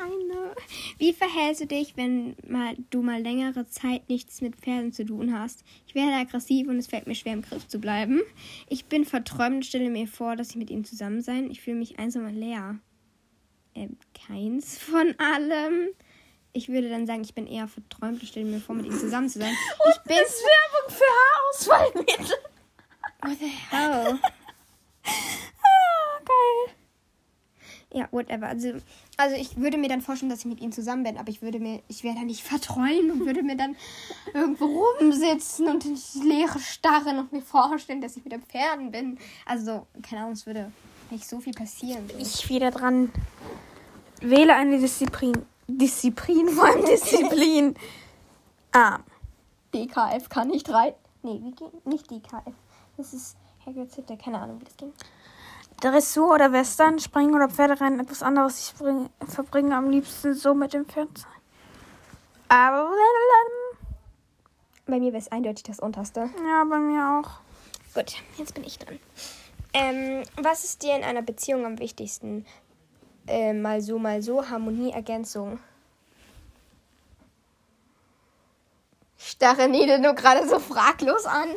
I 0.00 0.28
know. 0.30 0.52
Wie 0.98 1.12
verhältst 1.12 1.62
du 1.62 1.66
dich, 1.66 1.96
wenn 1.96 2.36
mal, 2.46 2.76
du 2.90 3.02
mal 3.02 3.20
längere 3.20 3.66
Zeit 3.66 4.08
nichts 4.08 4.40
mit 4.40 4.56
Pferden 4.56 4.92
zu 4.92 5.04
tun 5.04 5.38
hast? 5.38 5.64
Ich 5.86 5.94
werde 5.94 6.12
aggressiv 6.14 6.68
und 6.68 6.78
es 6.78 6.86
fällt 6.86 7.06
mir 7.06 7.14
schwer, 7.14 7.34
im 7.34 7.42
Griff 7.42 7.66
zu 7.68 7.78
bleiben. 7.78 8.20
Ich 8.68 8.86
bin 8.86 9.04
verträumt 9.04 9.56
und 9.56 9.66
stelle 9.66 9.90
mir 9.90 10.06
vor, 10.06 10.36
dass 10.36 10.50
ich 10.50 10.56
mit 10.56 10.70
ihm 10.70 10.84
zusammen 10.84 11.22
sein. 11.22 11.50
Ich 11.50 11.60
fühle 11.60 11.76
mich 11.76 11.98
einsam 11.98 12.26
und 12.26 12.34
leer. 12.34 12.78
Ähm, 13.74 13.96
keins 14.26 14.78
von 14.78 15.14
allem. 15.18 15.88
Ich 16.52 16.68
würde 16.68 16.88
dann 16.88 17.06
sagen, 17.06 17.22
ich 17.22 17.34
bin 17.34 17.48
eher 17.48 17.66
verträumt 17.66 18.20
und 18.20 18.28
stelle 18.28 18.46
mir 18.46 18.60
vor, 18.60 18.76
mit 18.76 18.86
ihm 18.86 18.98
zusammen 18.98 19.28
zu 19.28 19.40
sein. 19.40 19.54
Ich 19.90 20.02
bin. 20.04 20.16
Ist 20.16 20.42
Werbung 20.44 20.96
für 20.96 21.68
Haarausfallmittel. 21.74 22.36
What 23.22 23.38
the 23.38 23.46
hell? 23.46 24.18
Ah, 25.06 26.18
geil. 26.24 26.73
Ja, 27.94 28.08
whatever. 28.10 28.48
Also, 28.48 28.72
also 29.16 29.36
ich 29.36 29.56
würde 29.56 29.78
mir 29.78 29.88
dann 29.88 30.00
vorstellen, 30.00 30.28
dass 30.28 30.40
ich 30.40 30.46
mit 30.46 30.60
ihm 30.60 30.72
zusammen 30.72 31.04
bin, 31.04 31.16
aber 31.16 31.28
ich 31.28 31.42
würde 31.42 31.60
mir, 31.60 31.80
ich 31.86 32.02
wäre 32.02 32.16
dann 32.16 32.26
nicht 32.26 32.42
verträumen 32.42 33.12
und 33.12 33.24
würde 33.24 33.44
mir 33.44 33.56
dann 33.56 33.76
irgendwo 34.34 34.64
rumsitzen 34.66 35.68
und 35.68 35.84
ins 35.86 36.16
Leere 36.16 36.58
starren 36.58 37.20
und 37.20 37.32
mir 37.32 37.40
vorstellen, 37.40 38.00
dass 38.00 38.16
ich 38.16 38.24
mit 38.24 38.32
den 38.32 38.42
Pferden 38.42 38.90
bin. 38.90 39.16
Also, 39.46 39.86
keine 40.02 40.22
Ahnung, 40.22 40.32
es 40.32 40.44
würde 40.44 40.72
nicht 41.10 41.28
so 41.28 41.38
viel 41.38 41.52
passieren. 41.52 42.10
Ich 42.18 42.48
wieder 42.48 42.72
dran. 42.72 43.12
Wähle 44.20 44.56
eine 44.56 44.80
Disziplin. 44.80 45.46
Disziplin, 45.68 46.48
vor 46.50 46.64
allem 46.64 46.84
Disziplin. 46.84 47.76
Ah. 48.72 48.98
DKF 49.72 50.28
kann 50.28 50.48
nicht 50.48 50.68
reiten. 50.68 50.98
Nee, 51.22 51.40
wie 51.44 51.52
geht 51.52 51.86
nicht 51.86 52.10
DKF? 52.10 52.54
Das 52.96 53.14
ist 53.14 53.36
Hagrid's 53.64 53.96
Hütte, 53.96 54.16
keine 54.16 54.40
Ahnung, 54.40 54.60
wie 54.60 54.64
das 54.64 54.76
ging. 54.76 54.92
Dressur 55.80 56.34
oder 56.34 56.52
Western, 56.52 56.98
Springen 56.98 57.34
oder 57.34 57.48
Pferderennen, 57.48 58.00
etwas 58.00 58.22
anderes. 58.22 58.68
Ich 58.68 58.74
bring, 58.78 59.10
verbringe 59.28 59.76
am 59.76 59.90
liebsten 59.90 60.34
so 60.34 60.54
mit 60.54 60.72
dem 60.72 60.86
Pferd. 60.86 61.08
Aber. 62.48 62.90
Bei 64.86 64.98
mir 64.98 65.12
wäre 65.12 65.22
es 65.22 65.32
eindeutig 65.32 65.62
das 65.64 65.80
unterste. 65.80 66.30
Ja, 66.46 66.64
bei 66.64 66.78
mir 66.78 67.18
auch. 67.18 67.40
Gut, 67.94 68.16
jetzt 68.36 68.54
bin 68.54 68.64
ich 68.64 68.78
dran. 68.78 68.98
Ähm, 69.72 70.22
was 70.36 70.64
ist 70.64 70.82
dir 70.82 70.94
in 70.94 71.02
einer 71.02 71.22
Beziehung 71.22 71.64
am 71.64 71.78
wichtigsten? 71.78 72.44
Äh, 73.26 73.54
mal 73.54 73.80
so, 73.80 73.98
mal 73.98 74.22
so, 74.22 74.48
Harmonie, 74.48 74.92
Ergänzung. 74.92 75.58
Ich 79.18 79.30
starre 79.30 79.68
Nede 79.68 79.98
nur 79.98 80.14
gerade 80.14 80.46
so 80.46 80.58
fraglos 80.58 81.24
an. 81.24 81.48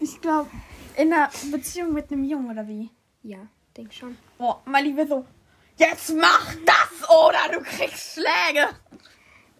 Ich 0.00 0.20
glaube, 0.20 0.50
in 0.96 1.12
einer 1.12 1.30
Beziehung 1.52 1.92
mit 1.92 2.10
einem 2.10 2.24
Jungen 2.24 2.50
oder 2.50 2.66
wie? 2.66 2.90
Ja, 3.22 3.38
denk 3.76 3.92
schon. 3.92 4.16
Boah, 4.38 4.62
mal 4.64 4.82
lieber 4.82 5.06
so. 5.06 5.24
Jetzt 5.76 6.14
mach 6.16 6.54
das 6.66 7.08
oder 7.08 7.52
du 7.52 7.60
kriegst 7.62 8.14
Schläge. 8.14 8.68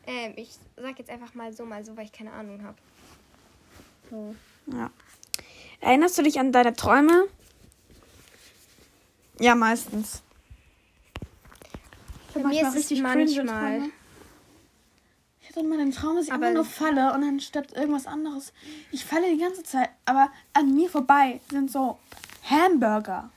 Ähm, 0.06 0.32
ich 0.36 0.50
sag 0.76 0.98
jetzt 0.98 1.10
einfach 1.10 1.34
mal 1.34 1.52
so, 1.52 1.64
mal 1.64 1.84
so, 1.84 1.96
weil 1.96 2.06
ich 2.06 2.12
keine 2.12 2.32
Ahnung 2.32 2.62
habe. 2.64 2.76
So. 4.10 4.34
Ja. 4.66 4.90
Erinnerst 5.80 6.18
du 6.18 6.22
dich 6.22 6.40
an 6.40 6.50
deine 6.50 6.74
Träume? 6.74 7.28
Ja, 9.38 9.54
meistens. 9.54 10.22
Ich 12.28 12.34
Bei 12.34 12.40
hab 12.40 12.48
mir 12.48 12.62
manchmal 12.62 12.76
ist 12.80 12.90
es 12.92 12.98
manchmal. 13.00 13.78
Träume. 13.78 13.90
Ich 15.40 15.48
hatte 15.48 15.60
immer 15.60 15.78
einen 15.78 15.92
Traum, 15.92 16.16
dass 16.16 16.26
ich 16.26 16.32
Aber- 16.32 16.46
einfach 16.46 16.62
nur 16.62 16.64
falle 16.64 17.12
und 17.14 17.22
anstatt 17.22 17.72
irgendwas 17.72 18.06
anderes. 18.06 18.52
Ich 18.90 19.04
falle 19.04 19.30
die 19.32 19.38
ganze 19.40 19.62
Zeit, 19.62 19.90
aber 20.04 20.30
an 20.52 20.74
mir 20.74 20.90
vorbei 20.90 21.40
sind 21.50 21.70
so 21.70 21.98
Hamburger. 22.50 23.30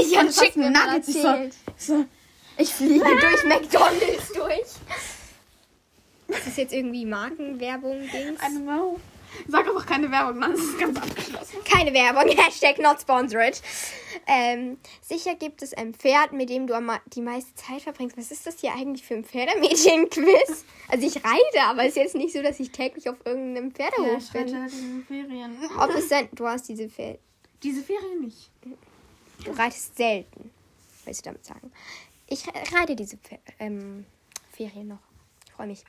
Ich 0.00 0.18
Und 0.18 0.30
Chicken 0.30 0.72
Nuggets. 0.72 1.08
Ich 1.08 1.22
so, 1.22 1.50
so, 1.76 2.04
Ich 2.56 2.72
fliege 2.74 3.04
durch 3.20 3.44
McDonalds 3.44 4.32
durch. 4.32 4.60
Ist 6.28 6.46
das 6.46 6.56
jetzt 6.56 6.72
irgendwie 6.72 7.04
Markenwerbung, 7.04 8.00
Dings? 8.10 8.40
I 8.40 8.46
don't 8.46 8.62
know. 8.62 8.98
Sag 9.48 9.66
einfach 9.66 9.84
keine 9.84 10.10
Werbung, 10.10 10.40
dann 10.40 10.54
ist 10.54 10.62
es 10.62 10.78
ganz 10.78 10.96
abgeschlossen. 10.96 11.56
Keine 11.64 11.92
Werbung, 11.92 12.28
Hashtag 12.36 12.78
not 12.78 13.00
sponsored. 13.00 13.60
Ähm, 14.26 14.78
sicher 15.02 15.34
gibt 15.34 15.60
es 15.62 15.74
ein 15.74 15.92
Pferd, 15.92 16.32
mit 16.32 16.50
dem 16.50 16.66
du 16.68 16.74
die 17.14 17.20
meiste 17.20 17.52
Zeit 17.56 17.82
verbringst. 17.82 18.16
Was 18.16 18.30
ist 18.30 18.46
das 18.46 18.60
hier 18.60 18.72
eigentlich 18.72 19.04
für 19.04 19.14
ein 19.14 19.24
Pferdemädchen-Quiz? 19.24 20.64
Also 20.88 21.06
ich 21.06 21.16
reite, 21.16 21.62
aber 21.64 21.82
es 21.82 21.88
ist 21.90 21.96
jetzt 21.96 22.14
nicht 22.14 22.32
so, 22.32 22.42
dass 22.42 22.60
ich 22.60 22.70
täglich 22.70 23.08
auf 23.08 23.16
irgendeinem 23.24 23.72
Pferdehof 23.72 24.30
bin. 24.32 24.62
halt 24.62 24.72
in 24.72 25.04
Ferien. 25.06 25.56
Ob 25.78 25.90
es 25.94 26.08
dann, 26.08 26.28
du 26.32 26.46
hast 26.46 26.68
diese 26.68 26.88
Pferde, 26.88 27.18
Diese 27.62 27.82
Ferien 27.82 28.20
nicht. 28.20 28.50
Du 29.44 29.52
reitest 29.52 29.96
selten, 29.96 30.50
willst 31.04 31.24
du 31.24 31.30
damit 31.30 31.44
sagen. 31.44 31.72
Ich 32.26 32.46
re- 32.46 32.52
reite 32.72 32.96
diese 32.96 33.18
ähm, 33.58 34.06
Ferien 34.50 34.88
noch. 34.88 34.98
Ich 35.46 35.52
freue 35.52 35.66
mich. 35.66 35.84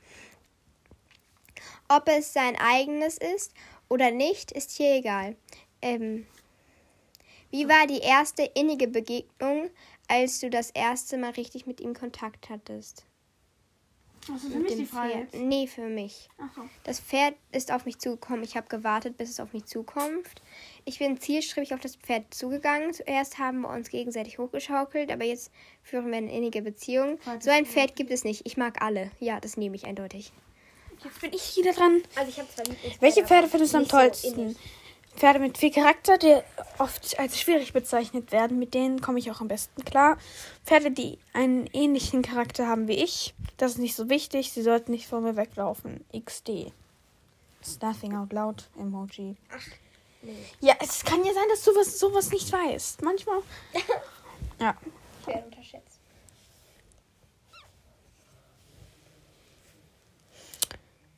Ob 1.88 2.08
es 2.08 2.32
sein 2.32 2.56
eigenes 2.56 3.18
ist 3.18 3.52
oder 3.88 4.10
nicht, 4.10 4.52
ist 4.52 4.72
hier 4.72 4.96
egal. 4.96 5.36
Ähm, 5.82 6.26
wie 7.50 7.68
war 7.68 7.86
die 7.86 8.00
erste 8.00 8.42
innige 8.42 8.88
Begegnung, 8.88 9.70
als 10.08 10.40
du 10.40 10.50
das 10.50 10.70
erste 10.70 11.16
Mal 11.16 11.30
richtig 11.30 11.66
mit 11.66 11.80
ihm 11.80 11.94
Kontakt 11.94 12.50
hattest? 12.50 13.04
Also 14.28 14.48
für 14.48 14.58
mit 14.58 14.70
mich 14.70 14.76
die 14.78 14.86
Frage. 14.86 15.12
Pferd. 15.12 15.32
jetzt. 15.32 15.42
Nee, 15.44 15.66
für 15.68 15.88
mich. 15.88 16.28
So. 16.56 16.62
Das 16.82 16.98
Pferd 16.98 17.36
ist 17.52 17.70
auf 17.70 17.84
mich 17.84 17.98
zugekommen. 17.98 18.42
Ich 18.42 18.56
habe 18.56 18.66
gewartet, 18.66 19.16
bis 19.16 19.30
es 19.30 19.38
auf 19.38 19.52
mich 19.52 19.66
zukommt. 19.66 20.28
Ich 20.88 21.00
bin 21.00 21.20
zielstrebig 21.20 21.74
auf 21.74 21.80
das 21.80 21.96
Pferd 21.96 22.32
zugegangen. 22.32 22.94
Zuerst 22.94 23.38
haben 23.38 23.62
wir 23.62 23.70
uns 23.70 23.90
gegenseitig 23.90 24.38
hochgeschaukelt, 24.38 25.10
aber 25.10 25.24
jetzt 25.24 25.50
führen 25.82 26.12
wir 26.12 26.16
eine 26.16 26.32
innige 26.32 26.62
Beziehung. 26.62 27.18
So 27.40 27.50
ein 27.50 27.66
Pferd 27.66 27.96
gibt 27.96 28.12
es 28.12 28.22
nicht. 28.22 28.46
Ich 28.46 28.56
mag 28.56 28.80
alle. 28.80 29.10
Ja, 29.18 29.40
das 29.40 29.56
nehme 29.56 29.74
ich 29.74 29.84
eindeutig. 29.84 30.32
Jetzt 31.02 31.20
bin 31.20 31.32
ich 31.32 31.56
wieder 31.56 31.72
dran. 31.72 32.02
Also 32.14 32.30
ich 32.30 32.38
habe 32.38 32.48
zwar 32.48 32.66
Lieblings 32.66 33.00
Welche 33.02 33.26
Pferde 33.26 33.48
findest 33.48 33.74
du 33.74 33.78
am 33.78 33.88
tollsten? 33.88 34.56
Pferde 35.16 35.40
mit 35.40 35.58
viel 35.58 35.72
Charakter, 35.72 36.18
die 36.18 36.36
oft 36.78 37.18
als 37.18 37.40
schwierig 37.40 37.72
bezeichnet 37.72 38.30
werden. 38.30 38.60
Mit 38.60 38.72
denen 38.72 39.00
komme 39.00 39.18
ich 39.18 39.28
auch 39.32 39.40
am 39.40 39.48
besten 39.48 39.84
klar. 39.84 40.18
Pferde, 40.64 40.92
die 40.92 41.18
einen 41.32 41.68
ähnlichen 41.72 42.22
Charakter 42.22 42.68
haben 42.68 42.86
wie 42.86 43.02
ich. 43.02 43.34
Das 43.56 43.72
ist 43.72 43.78
nicht 43.78 43.96
so 43.96 44.08
wichtig. 44.08 44.52
Sie 44.52 44.62
sollten 44.62 44.92
nicht 44.92 45.08
vor 45.08 45.20
mir 45.20 45.34
weglaufen. 45.34 46.04
XD. 46.16 46.72
It's 47.60 47.80
nothing 47.80 48.14
out 48.14 48.32
loud. 48.32 48.70
Emoji. 48.78 49.34
Nee. 50.26 50.46
Ja, 50.60 50.74
es 50.80 51.04
kann 51.04 51.24
ja 51.24 51.32
sein, 51.32 51.44
dass 51.48 51.62
du 51.64 51.74
was, 51.74 51.98
sowas 51.98 52.30
nicht 52.30 52.52
weißt. 52.52 53.02
Manchmal. 53.02 53.40
ja. 54.60 54.76
Ich 55.20 55.26
werde 55.26 55.44
unterschätzt. 55.44 56.00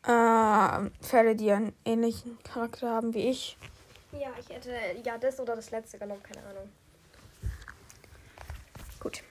Äh, 0.04 0.90
Pferde, 1.02 1.36
die 1.36 1.50
einen 1.52 1.74
ähnlichen 1.84 2.38
Charakter 2.42 2.88
haben 2.88 3.12
wie 3.14 3.28
ich. 3.28 3.56
Ja, 4.12 4.30
ich 4.40 4.48
hätte 4.48 4.72
ja 5.04 5.18
das 5.18 5.38
oder 5.38 5.54
das 5.54 5.70
letzte 5.70 5.98
genommen, 5.98 6.22
keine 6.22 6.46
Ahnung. 6.46 6.68
Gut. 9.00 9.22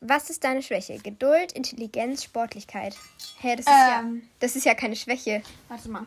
Was 0.00 0.30
ist 0.30 0.44
deine 0.44 0.62
Schwäche? 0.62 0.98
Geduld, 0.98 1.52
Intelligenz, 1.52 2.24
Sportlichkeit. 2.24 2.96
Hä, 3.38 3.56
das 3.56 3.66
ist, 3.66 3.72
ja, 3.72 4.00
Ähm. 4.00 4.28
das 4.40 4.56
ist 4.56 4.64
ja 4.66 4.74
keine 4.74 4.96
Schwäche. 4.96 5.42
Warte 5.68 5.88
mal. 5.88 6.06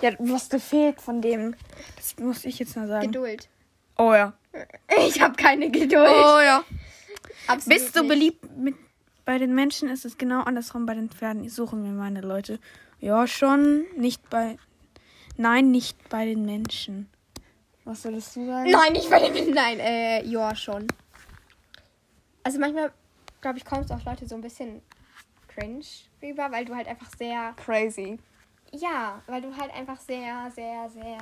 Ja, 0.00 0.10
was 0.18 0.48
dir 0.48 0.60
fehlt 0.60 1.00
von 1.00 1.22
dem. 1.22 1.54
Das 1.96 2.16
muss 2.18 2.44
ich 2.44 2.58
jetzt 2.58 2.76
mal 2.76 2.88
sagen. 2.88 3.06
Geduld. 3.06 3.48
Oh 3.96 4.12
ja. 4.12 4.32
Ich 5.06 5.20
habe 5.20 5.34
keine 5.36 5.70
Geduld. 5.70 6.08
Oh 6.08 6.40
ja. 6.40 6.64
Absolut 7.46 7.78
Bist 7.78 7.96
du 7.96 8.00
nicht. 8.00 8.08
beliebt 8.08 8.56
mit 8.56 8.74
bei 9.24 9.38
den 9.38 9.54
Menschen? 9.54 9.88
Ist 9.88 10.04
es 10.04 10.18
genau 10.18 10.42
andersrum 10.42 10.86
bei 10.86 10.94
den 10.94 11.10
Pferden. 11.10 11.44
Ich 11.44 11.54
suche 11.54 11.76
mir 11.76 11.92
meine 11.92 12.20
Leute. 12.20 12.58
Ja, 13.00 13.26
schon. 13.26 13.84
Nicht 13.96 14.28
bei. 14.30 14.58
Nein, 15.36 15.70
nicht 15.70 16.08
bei 16.08 16.26
den 16.26 16.44
Menschen. 16.44 17.08
Was 17.84 18.02
solltest 18.02 18.36
du 18.36 18.46
sagen? 18.46 18.70
Nein, 18.70 18.92
nicht 18.92 19.10
bei 19.10 19.28
den. 19.28 19.52
Nein, 19.52 19.78
äh, 19.80 20.24
ja, 20.24 20.54
schon. 20.54 20.86
Also 22.42 22.58
manchmal, 22.58 22.92
glaube 23.40 23.58
ich, 23.58 23.64
kommst 23.64 23.90
auch 23.92 24.04
Leute 24.04 24.26
so 24.26 24.34
ein 24.34 24.40
bisschen 24.42 24.82
cringe 25.48 25.84
rüber, 26.22 26.50
weil 26.50 26.64
du 26.64 26.74
halt 26.74 26.86
einfach 26.88 27.10
sehr. 27.16 27.54
Crazy. 27.56 28.18
Ja, 28.76 29.22
weil 29.26 29.40
du 29.40 29.56
halt 29.56 29.72
einfach 29.72 30.00
sehr, 30.00 30.50
sehr, 30.50 30.90
sehr 30.90 31.18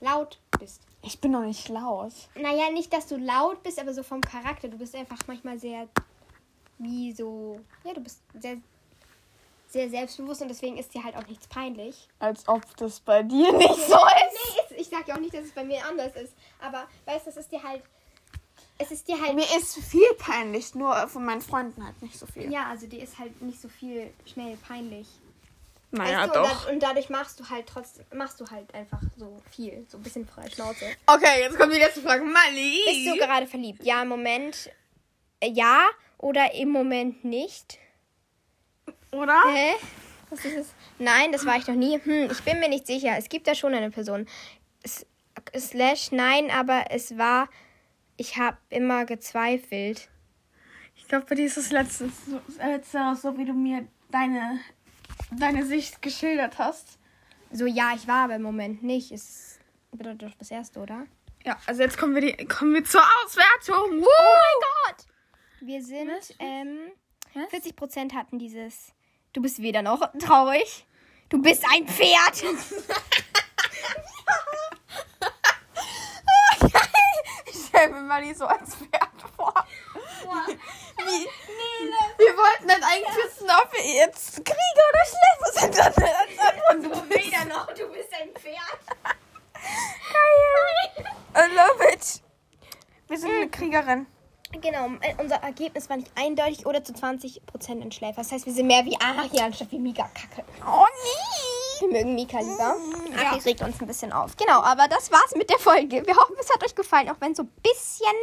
laut 0.00 0.38
bist. 0.58 0.82
Ich 1.02 1.20
bin 1.20 1.32
doch 1.32 1.42
nicht 1.42 1.68
laut. 1.68 2.12
Naja, 2.34 2.70
nicht, 2.70 2.92
dass 2.92 3.06
du 3.06 3.16
laut 3.16 3.62
bist, 3.62 3.78
aber 3.78 3.94
so 3.94 4.02
vom 4.02 4.20
Charakter. 4.20 4.68
Du 4.68 4.78
bist 4.78 4.94
einfach 4.96 5.18
manchmal 5.26 5.58
sehr, 5.58 5.88
wie 6.78 7.12
so, 7.12 7.60
ja, 7.84 7.92
du 7.92 8.00
bist 8.00 8.22
sehr, 8.34 8.56
sehr 9.68 9.88
selbstbewusst 9.88 10.42
und 10.42 10.48
deswegen 10.48 10.76
ist 10.76 10.92
dir 10.92 11.04
halt 11.04 11.16
auch 11.16 11.26
nichts 11.28 11.46
peinlich. 11.46 12.08
Als 12.18 12.46
ob 12.48 12.76
das 12.76 13.00
bei 13.00 13.22
dir 13.22 13.52
nicht 13.56 13.68
so 13.68 13.94
ist. 13.94 14.70
Nee, 14.70 14.76
ich 14.78 14.88
sag 14.88 15.06
ja 15.06 15.14
auch 15.14 15.20
nicht, 15.20 15.34
dass 15.34 15.44
es 15.44 15.52
bei 15.52 15.64
mir 15.64 15.84
anders 15.86 16.14
ist. 16.16 16.34
Aber, 16.60 16.88
weißt 17.04 17.26
du, 17.26 17.30
es 17.30 17.36
ist 17.36 17.52
dir 17.52 17.62
halt, 17.62 17.82
es 18.78 18.90
ist 18.90 19.08
dir 19.08 19.20
halt, 19.20 19.34
Mir 19.34 19.46
ist 19.56 19.76
viel 19.78 20.06
peinlich, 20.18 20.74
nur 20.74 20.94
von 21.08 21.24
meinen 21.24 21.40
Freunden 21.40 21.84
halt 21.84 22.00
nicht 22.02 22.18
so 22.18 22.26
viel. 22.26 22.50
ja, 22.50 22.66
also 22.68 22.86
dir 22.86 23.02
ist 23.02 23.18
halt 23.18 23.40
nicht 23.42 23.60
so 23.60 23.68
viel 23.68 24.12
schnell 24.26 24.56
peinlich. 24.56 25.06
naja, 25.90 26.22
weißt 26.22 26.34
du, 26.34 26.40
doch. 26.40 26.70
und 26.70 26.82
dadurch 26.82 27.08
machst 27.10 27.38
du 27.38 27.48
halt 27.48 27.66
trotzdem, 27.66 28.04
machst 28.14 28.40
du 28.40 28.46
halt 28.50 28.72
einfach 28.74 29.00
so 29.16 29.40
viel, 29.50 29.86
so 29.88 29.98
ein 29.98 30.02
bisschen 30.02 30.26
freie 30.26 30.50
Schnauze. 30.50 30.86
Okay, 31.06 31.40
jetzt 31.42 31.58
kommt 31.58 31.72
die 31.72 31.78
letzte 31.78 32.00
Frage. 32.00 32.24
Mali. 32.24 32.80
Bist 32.86 33.06
du 33.06 33.16
gerade 33.18 33.46
verliebt? 33.46 33.84
Ja, 33.84 34.02
im 34.02 34.08
Moment, 34.08 34.70
äh, 35.40 35.50
ja 35.50 35.86
oder 36.18 36.54
im 36.54 36.70
Moment 36.70 37.24
nicht? 37.24 37.78
Oder? 39.12 39.38
Hä? 39.52 39.74
Was 40.30 40.44
ist 40.46 40.56
es? 40.56 40.66
Nein, 40.98 41.30
das 41.32 41.44
war 41.44 41.56
ich 41.58 41.66
noch 41.66 41.74
nie. 41.74 42.00
Hm, 42.02 42.30
ich 42.30 42.42
bin 42.42 42.58
mir 42.58 42.68
nicht 42.70 42.86
sicher. 42.86 43.14
Es 43.18 43.28
gibt 43.28 43.46
da 43.46 43.54
schon 43.54 43.74
eine 43.74 43.90
Person. 43.90 44.26
S 44.82 45.04
slash 45.56 46.10
nein, 46.12 46.50
aber 46.50 46.86
es 46.90 47.18
war. 47.18 47.48
Ich 48.16 48.36
habe 48.36 48.58
immer 48.70 49.04
gezweifelt. 49.04 50.08
Ich 50.96 51.08
glaube, 51.08 51.26
bei 51.28 51.34
dir 51.34 51.46
ist 51.46 51.56
das 51.56 51.70
letzte, 51.70 52.10
letzte 52.58 53.16
so, 53.20 53.36
wie 53.38 53.44
du 53.44 53.52
mir 53.54 53.86
deine, 54.10 54.60
deine 55.30 55.64
Sicht 55.66 56.02
geschildert 56.02 56.58
hast. 56.58 56.98
So, 57.50 57.66
ja, 57.66 57.92
ich 57.94 58.06
war 58.06 58.24
aber 58.24 58.36
im 58.36 58.42
Moment 58.42 58.82
nicht. 58.82 59.12
Es 59.12 59.58
bedeutet 59.90 60.22
doch 60.22 60.34
das 60.38 60.50
erste, 60.50 60.80
oder? 60.80 61.06
Ja, 61.44 61.58
also 61.66 61.82
jetzt 61.82 61.98
kommen 61.98 62.14
wir, 62.14 62.22
die, 62.22 62.44
kommen 62.46 62.74
wir 62.74 62.84
zur 62.84 63.02
Auswertung. 63.24 64.00
Woo! 64.00 64.06
Oh 64.06 64.34
mein 64.34 64.94
Gott! 64.96 65.06
Wir 65.60 65.82
sind, 65.82 66.08
Was? 66.10 66.34
ähm, 66.38 66.78
Was? 67.34 67.50
40% 67.52 68.14
hatten 68.14 68.38
dieses. 68.38 68.92
Du 69.32 69.42
bist 69.42 69.60
weder 69.60 69.82
noch 69.82 70.12
traurig. 70.18 70.86
Du 71.28 71.40
bist 71.40 71.64
ein 71.74 71.86
Pferd. 71.86 72.44
stelle 77.72 77.92
mir 77.92 78.00
Mali 78.02 78.34
so 78.34 78.46
als 78.46 78.74
Pferd 78.74 79.22
vor. 79.36 79.54
Wie? 80.98 81.26
Wir 82.18 82.36
wollten 82.36 82.68
dann 82.68 82.82
eigentlich 82.82 83.16
wissen, 83.24 83.48
ob 83.50 83.72
wir 83.72 83.84
jetzt 83.84 84.44
Krieger 84.44 84.86
oder 84.90 85.04
Schläfer 85.06 85.60
sind. 85.60 85.78
Dann 85.78 86.04
als 86.04 86.38
Antwort, 86.38 86.84
du 86.84 87.08
bist 87.08 87.26
weder 87.26 87.44
noch, 87.46 87.66
du 87.68 87.88
bist 87.88 88.10
ein 88.20 88.30
Pferd. 88.34 88.82
geil. 90.12 91.12
I 91.34 91.54
love 91.54 91.92
it. 91.92 92.22
Wir 93.08 93.18
sind 93.18 93.30
eine 93.30 93.48
Kriegerin. 93.48 94.06
Genau, 94.60 94.86
äh, 95.00 95.14
unser 95.18 95.36
Ergebnis 95.36 95.88
war 95.88 95.96
nicht 95.96 96.10
eindeutig 96.14 96.66
oder 96.66 96.84
zu 96.84 96.92
20% 96.92 97.40
ein 97.80 97.90
Schläfer. 97.90 98.16
Das 98.16 98.32
heißt, 98.32 98.44
wir 98.44 98.52
sind 98.52 98.66
mehr 98.66 98.84
wie 98.84 98.98
Aria 99.00 99.46
anstatt 99.46 99.72
wie 99.72 99.78
Mika 99.78 100.08
Kacke. 100.14 100.44
Oh 100.66 100.84
nee. 101.04 101.61
Wir 101.80 101.88
mögen 101.88 102.14
Mika 102.14 102.38
lieber. 102.40 102.76
Ja. 103.10 103.16
Ach, 103.26 103.34
die 103.34 103.48
regt 103.48 103.62
uns 103.62 103.80
ein 103.80 103.86
bisschen 103.86 104.12
auf. 104.12 104.36
Genau, 104.36 104.62
aber 104.62 104.88
das 104.88 105.10
war's 105.10 105.34
mit 105.34 105.50
der 105.50 105.58
Folge. 105.58 106.06
Wir 106.06 106.16
hoffen, 106.16 106.36
es 106.40 106.50
hat 106.50 106.64
euch 106.64 106.74
gefallen, 106.74 107.08
auch 107.08 107.16
wenn 107.20 107.32
es 107.32 107.38
so 107.38 107.44
ein 107.44 107.52
bisschen 107.62 108.16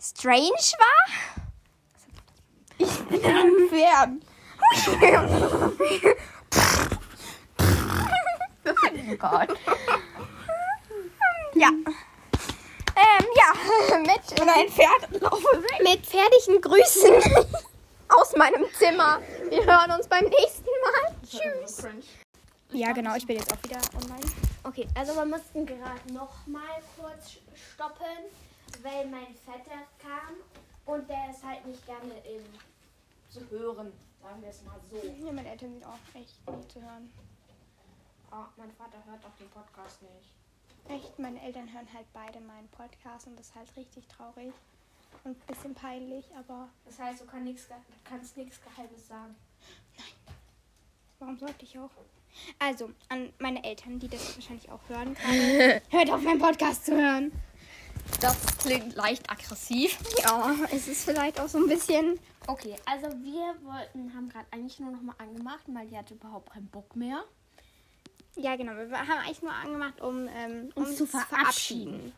strange 0.00 0.50
war. 0.78 1.06
Ich 2.78 2.98
bin 3.04 3.24
ein 3.24 3.68
Pferd. 3.68 4.10
Oh 8.64 9.16
Gott. 9.18 9.58
Ja. 11.54 11.68
Ähm, 12.94 13.26
ja, 13.36 13.98
mit, 13.98 14.40
Oder 14.40 14.54
ein 14.54 14.68
Pferd. 14.68 15.10
Mit 15.82 16.06
fertigen 16.06 16.60
Grüßen 16.60 17.12
aus 18.18 18.36
meinem 18.36 18.64
Zimmer. 18.74 19.20
Wir 19.48 19.64
hören 19.64 19.90
uns 19.92 20.06
beim 20.06 20.24
nächsten 20.24 20.66
Mal. 20.84 21.14
Tschüss. 21.26 21.86
Ja, 22.70 22.92
genau, 22.92 23.14
ich 23.16 23.26
bin 23.26 23.36
jetzt 23.36 23.52
auch 23.52 23.62
wieder 23.62 23.80
online. 23.94 24.30
Okay, 24.64 24.86
also 24.94 25.14
wir 25.14 25.24
mussten 25.24 25.66
gerade 25.66 26.12
noch 26.12 26.46
mal 26.46 26.80
kurz 26.98 27.38
stoppen, 27.54 28.30
weil 28.82 29.06
mein 29.08 29.34
Vetter 29.44 29.82
kam 29.98 30.36
und 30.86 31.08
der 31.08 31.30
ist 31.30 31.44
halt 31.44 31.66
nicht 31.66 31.84
gerne 31.86 32.14
im 32.24 32.42
zu 33.30 33.40
hören, 33.50 33.92
sagen 34.22 34.42
wir 34.42 34.50
es 34.50 34.62
mal 34.62 34.78
so. 34.90 34.96
Ja, 35.24 35.32
meine 35.32 35.50
Eltern 35.50 35.72
sind 35.72 35.84
auch 35.86 35.98
echt 36.14 36.50
nie 36.50 36.68
zu 36.68 36.82
hören. 36.82 37.10
Oh, 38.30 38.44
mein 38.56 38.70
Vater 38.72 39.02
hört 39.06 39.24
doch 39.24 39.36
den 39.38 39.48
Podcast 39.50 40.02
nicht. 40.02 40.34
Echt, 40.88 41.18
meine 41.18 41.40
Eltern 41.42 41.72
hören 41.72 41.88
halt 41.94 42.06
beide 42.12 42.40
meinen 42.40 42.68
Podcast 42.68 43.26
und 43.26 43.38
das 43.38 43.48
ist 43.48 43.54
halt 43.54 43.76
richtig 43.76 44.06
traurig 44.08 44.52
und 45.24 45.32
ein 45.36 45.46
bisschen 45.46 45.74
peinlich, 45.74 46.24
aber 46.36 46.68
Das 46.84 46.98
heißt, 46.98 47.20
du 47.22 47.26
kann 47.26 47.44
nix, 47.44 47.68
kannst 48.04 48.36
nichts 48.36 48.60
Geheimes 48.62 49.08
sagen. 49.08 49.34
warum 51.18 51.38
sollte 51.38 51.64
ich 51.64 51.78
auch? 51.78 51.90
Also, 52.58 52.90
an 53.08 53.32
meine 53.38 53.62
Eltern, 53.62 53.98
die 53.98 54.08
das 54.08 54.34
wahrscheinlich 54.36 54.70
auch 54.70 54.80
hören 54.88 55.14
gerade, 55.14 55.82
hört 55.90 56.10
auf 56.10 56.22
meinen 56.22 56.38
Podcast 56.40 56.86
zu 56.86 56.96
hören. 56.96 57.30
Das 58.20 58.58
klingt 58.58 58.94
leicht 58.94 59.30
aggressiv. 59.30 59.98
Ja, 60.22 60.54
es 60.72 60.88
ist 60.88 61.04
vielleicht 61.04 61.38
auch 61.40 61.48
so 61.48 61.58
ein 61.58 61.68
bisschen. 61.68 62.18
Okay, 62.46 62.74
also 62.86 63.06
wir 63.22 63.54
wollten, 63.62 64.12
haben 64.14 64.28
gerade 64.28 64.46
eigentlich 64.50 64.80
nur 64.80 64.90
noch 64.90 65.02
mal 65.02 65.14
angemacht, 65.18 65.64
weil 65.68 65.86
die 65.86 65.96
hatte 65.96 66.14
überhaupt 66.14 66.52
keinen 66.52 66.66
Bock 66.68 66.96
mehr. 66.96 67.22
Ja, 68.36 68.56
genau. 68.56 68.72
Wir 68.72 68.98
haben 68.98 69.18
eigentlich 69.18 69.42
nur 69.42 69.52
angemacht, 69.52 70.00
um 70.00 70.26
ähm, 70.28 70.70
Uns 70.74 70.88
uns 70.88 70.98
zu 70.98 71.06
verabschieden. 71.06 72.12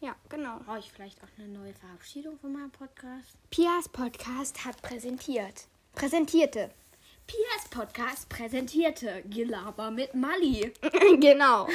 Ja, 0.00 0.14
genau. 0.28 0.60
Brauche 0.60 0.78
ich 0.78 0.92
vielleicht 0.92 1.18
auch 1.24 1.28
eine 1.38 1.48
neue 1.48 1.74
Verabschiedung 1.74 2.38
von 2.38 2.52
meinem 2.52 2.70
Podcast? 2.70 3.36
Pias 3.50 3.88
Podcast 3.88 4.64
hat 4.64 4.80
präsentiert. 4.80 5.66
Präsentierte. 5.94 6.70
Pias 7.26 7.68
Podcast 7.68 8.28
präsentierte 8.28 9.24
Gelaber 9.28 9.90
mit 9.90 10.14
Mali. 10.14 10.72
genau. 11.20 11.66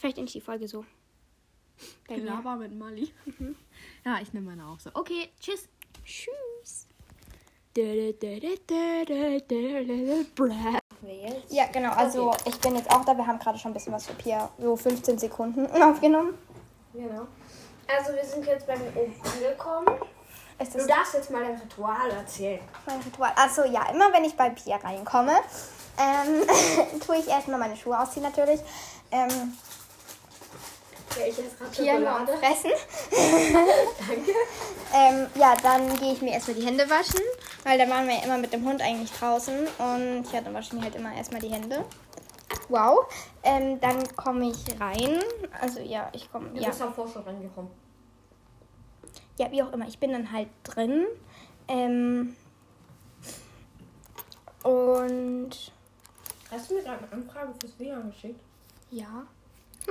Vielleicht 0.00 0.18
endlich 0.18 0.32
die 0.32 0.40
Folge 0.40 0.66
so. 0.66 0.84
Bei 2.08 2.16
mir. 2.16 2.24
Laber 2.24 2.56
mit 2.56 2.76
Mali. 2.76 3.12
Ja, 4.04 4.18
ich 4.20 4.32
nehme 4.32 4.50
meine 4.50 4.66
auch 4.66 4.80
so. 4.80 4.90
Okay, 4.94 5.30
tschüss. 5.38 5.68
Tschüss. 6.04 6.88
Ja, 11.50 11.66
genau. 11.66 11.92
Also 11.92 12.34
ich 12.46 12.58
bin 12.58 12.74
jetzt 12.74 12.90
auch 12.90 13.04
da. 13.04 13.16
Wir 13.16 13.26
haben 13.26 13.38
gerade 13.38 13.58
schon 13.58 13.70
ein 13.70 13.74
bisschen 13.74 13.92
was 13.92 14.06
für 14.06 14.14
Pia, 14.14 14.50
so 14.58 14.74
15 14.74 15.18
Sekunden 15.18 15.66
aufgenommen. 15.82 16.36
Genau. 16.92 17.26
Also 17.88 18.14
wir 18.14 18.24
sind 18.24 18.46
jetzt 18.46 18.66
beim 18.66 18.80
oben 18.94 19.14
angekommen. 19.24 20.00
Du 20.58 20.86
darfst 20.86 21.14
jetzt 21.14 21.30
mal 21.30 21.42
dein 21.42 21.56
Ritual 21.56 22.10
erzählen. 22.10 22.60
mein 22.86 23.00
Ritual? 23.00 23.32
Achso, 23.34 23.64
ja. 23.64 23.88
Immer 23.90 24.12
wenn 24.12 24.24
ich 24.24 24.36
bei 24.36 24.50
Pia 24.50 24.76
reinkomme, 24.76 25.32
ähm, 25.98 27.00
tue 27.06 27.16
ich 27.16 27.26
erstmal 27.28 27.58
meine 27.58 27.76
Schuhe 27.76 27.98
ausziehen 27.98 28.22
natürlich. 28.22 28.60
Ähm, 29.10 29.56
Ja, 31.18 31.26
ich 31.26 31.38
esse 31.38 31.56
gerade 31.58 32.38
fressen. 32.38 32.70
Danke. 34.08 34.32
Ähm, 34.94 35.26
ja, 35.34 35.54
dann 35.62 35.98
gehe 35.98 36.12
ich 36.12 36.22
mir 36.22 36.32
erstmal 36.32 36.56
die 36.56 36.64
Hände 36.64 36.88
waschen, 36.88 37.20
weil 37.64 37.78
da 37.78 37.88
waren 37.88 38.06
wir 38.06 38.14
ja 38.14 38.22
immer 38.24 38.38
mit 38.38 38.52
dem 38.52 38.64
Hund 38.64 38.80
eigentlich 38.80 39.12
draußen. 39.12 39.66
Und 39.78 40.32
ja, 40.32 40.40
dann 40.40 40.54
wasche 40.54 40.68
ich 40.68 40.72
mir 40.74 40.82
halt 40.82 40.94
immer 40.94 41.14
erstmal 41.14 41.40
die 41.40 41.50
Hände. 41.52 41.84
Wow. 42.68 43.06
Ähm, 43.42 43.80
dann 43.80 44.06
komme 44.16 44.50
ich 44.50 44.80
rein. 44.80 45.20
Also 45.60 45.80
ja, 45.80 46.08
ich 46.12 46.30
komme. 46.30 46.50
Du 46.50 46.60
Ja. 46.60 46.68
bist 46.68 46.80
davor 46.80 47.08
schon 47.08 47.22
reingekommen. 47.22 47.70
ja, 49.38 49.50
wie 49.50 49.62
auch 49.62 49.72
immer. 49.72 49.86
Ich 49.88 49.98
bin 49.98 50.12
dann 50.12 50.30
halt 50.32 50.48
drin. 50.64 51.06
Ähm, 51.68 52.36
und 54.62 55.50
Hast 56.50 56.70
du 56.70 56.74
mir 56.74 56.82
gerade 56.82 57.02
eine 57.04 57.12
Anfrage 57.12 57.52
fürs 57.60 57.78
WLAN 57.78 58.10
geschickt? 58.10 58.40
ja. 58.90 59.26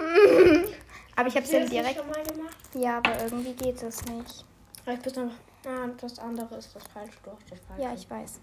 aber 1.18 1.28
ich 1.28 1.36
habe 1.36 1.44
es 1.46 1.52
dann 1.52 1.62
nicht 1.64 1.74
direkt. 1.74 1.98
schon 1.98 2.08
mal 2.08 2.24
gemacht? 2.24 2.56
Ja, 2.76 2.98
aber 3.00 3.24
irgendwie 3.24 3.52
geht 3.54 3.84
es 3.84 4.06
nicht. 4.06 4.46
Vielleicht 4.86 5.02
bist 5.04 5.18
du 5.18 5.26
noch. 5.26 5.34
Ah, 5.66 5.88
das 6.00 6.18
andere 6.18 6.56
ist 6.56 6.74
das 6.74 6.84
falsche. 6.94 7.18
Doch, 7.26 7.38
das 7.50 7.60
falsche. 7.68 7.84
Ja, 7.84 7.94
ich 7.94 8.10
weiß. 8.10 8.40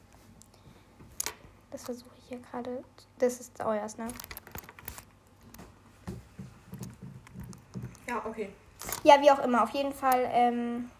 Das 1.71 1.85
versuche 1.85 2.11
ich 2.18 2.18
hier 2.29 2.39
gerade. 2.39 2.83
Das 3.19 3.41
ist 3.41 3.61
euers, 3.65 3.97
ne? 3.99 4.09
Ja, 8.09 8.23
okay. 8.25 8.51
Ja, 9.03 9.21
wie 9.21 9.31
auch 9.31 9.43
immer. 9.45 9.63
Auf 9.63 9.71
jeden 9.71 9.93
Fall. 9.93 10.29
Ähm, 10.33 10.91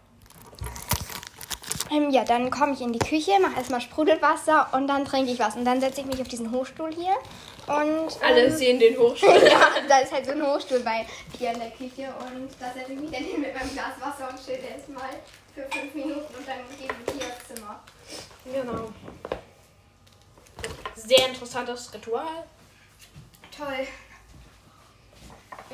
ähm, 1.91 2.11
ja, 2.11 2.23
dann 2.23 2.51
komme 2.51 2.73
ich 2.73 2.81
in 2.81 2.93
die 2.93 2.99
Küche, 2.99 3.31
mache 3.41 3.57
erstmal 3.57 3.81
Sprudelwasser 3.81 4.69
und 4.73 4.87
dann 4.87 5.05
trinke 5.05 5.31
ich 5.31 5.39
was. 5.39 5.55
Und 5.55 5.65
dann 5.65 5.81
setze 5.81 6.01
ich 6.01 6.07
mich 6.07 6.21
auf 6.21 6.27
diesen 6.27 6.51
Hochstuhl 6.51 6.91
hier. 6.93 7.15
Und. 7.67 8.23
Alle 8.23 8.45
ähm, 8.45 8.55
sehen 8.55 8.79
den 8.79 8.97
Hochstuhl. 8.97 9.29
ja, 9.49 9.69
da 9.87 9.99
ist 9.99 10.11
halt 10.11 10.25
so 10.25 10.31
ein 10.31 10.41
Hochstuhl 10.41 10.79
bei 10.81 11.05
hier 11.37 11.51
in 11.51 11.59
der 11.59 11.71
Küche. 11.71 12.13
Und 12.19 12.49
da 12.59 12.71
setze 12.73 12.93
ich 12.93 12.99
mich 12.99 13.11
dann 13.11 13.23
hin 13.23 13.41
mit 13.41 13.53
meinem 13.53 13.71
Glas 13.73 13.93
Wasser 13.99 14.29
und 14.29 14.43
chill 14.43 14.59
erstmal 14.63 15.09
für 15.53 15.63
fünf 15.69 15.93
Minuten 15.93 16.35
und 16.37 16.47
dann 16.47 16.59
gehen 16.77 16.95
wir 17.05 17.13
hier 17.13 17.33
ins 17.33 17.47
Zimmer. 17.47 17.79
Genau. 18.45 18.89
Sehr 21.07 21.29
interessantes 21.29 21.93
Ritual. 21.93 22.43
Toll. 23.55 23.87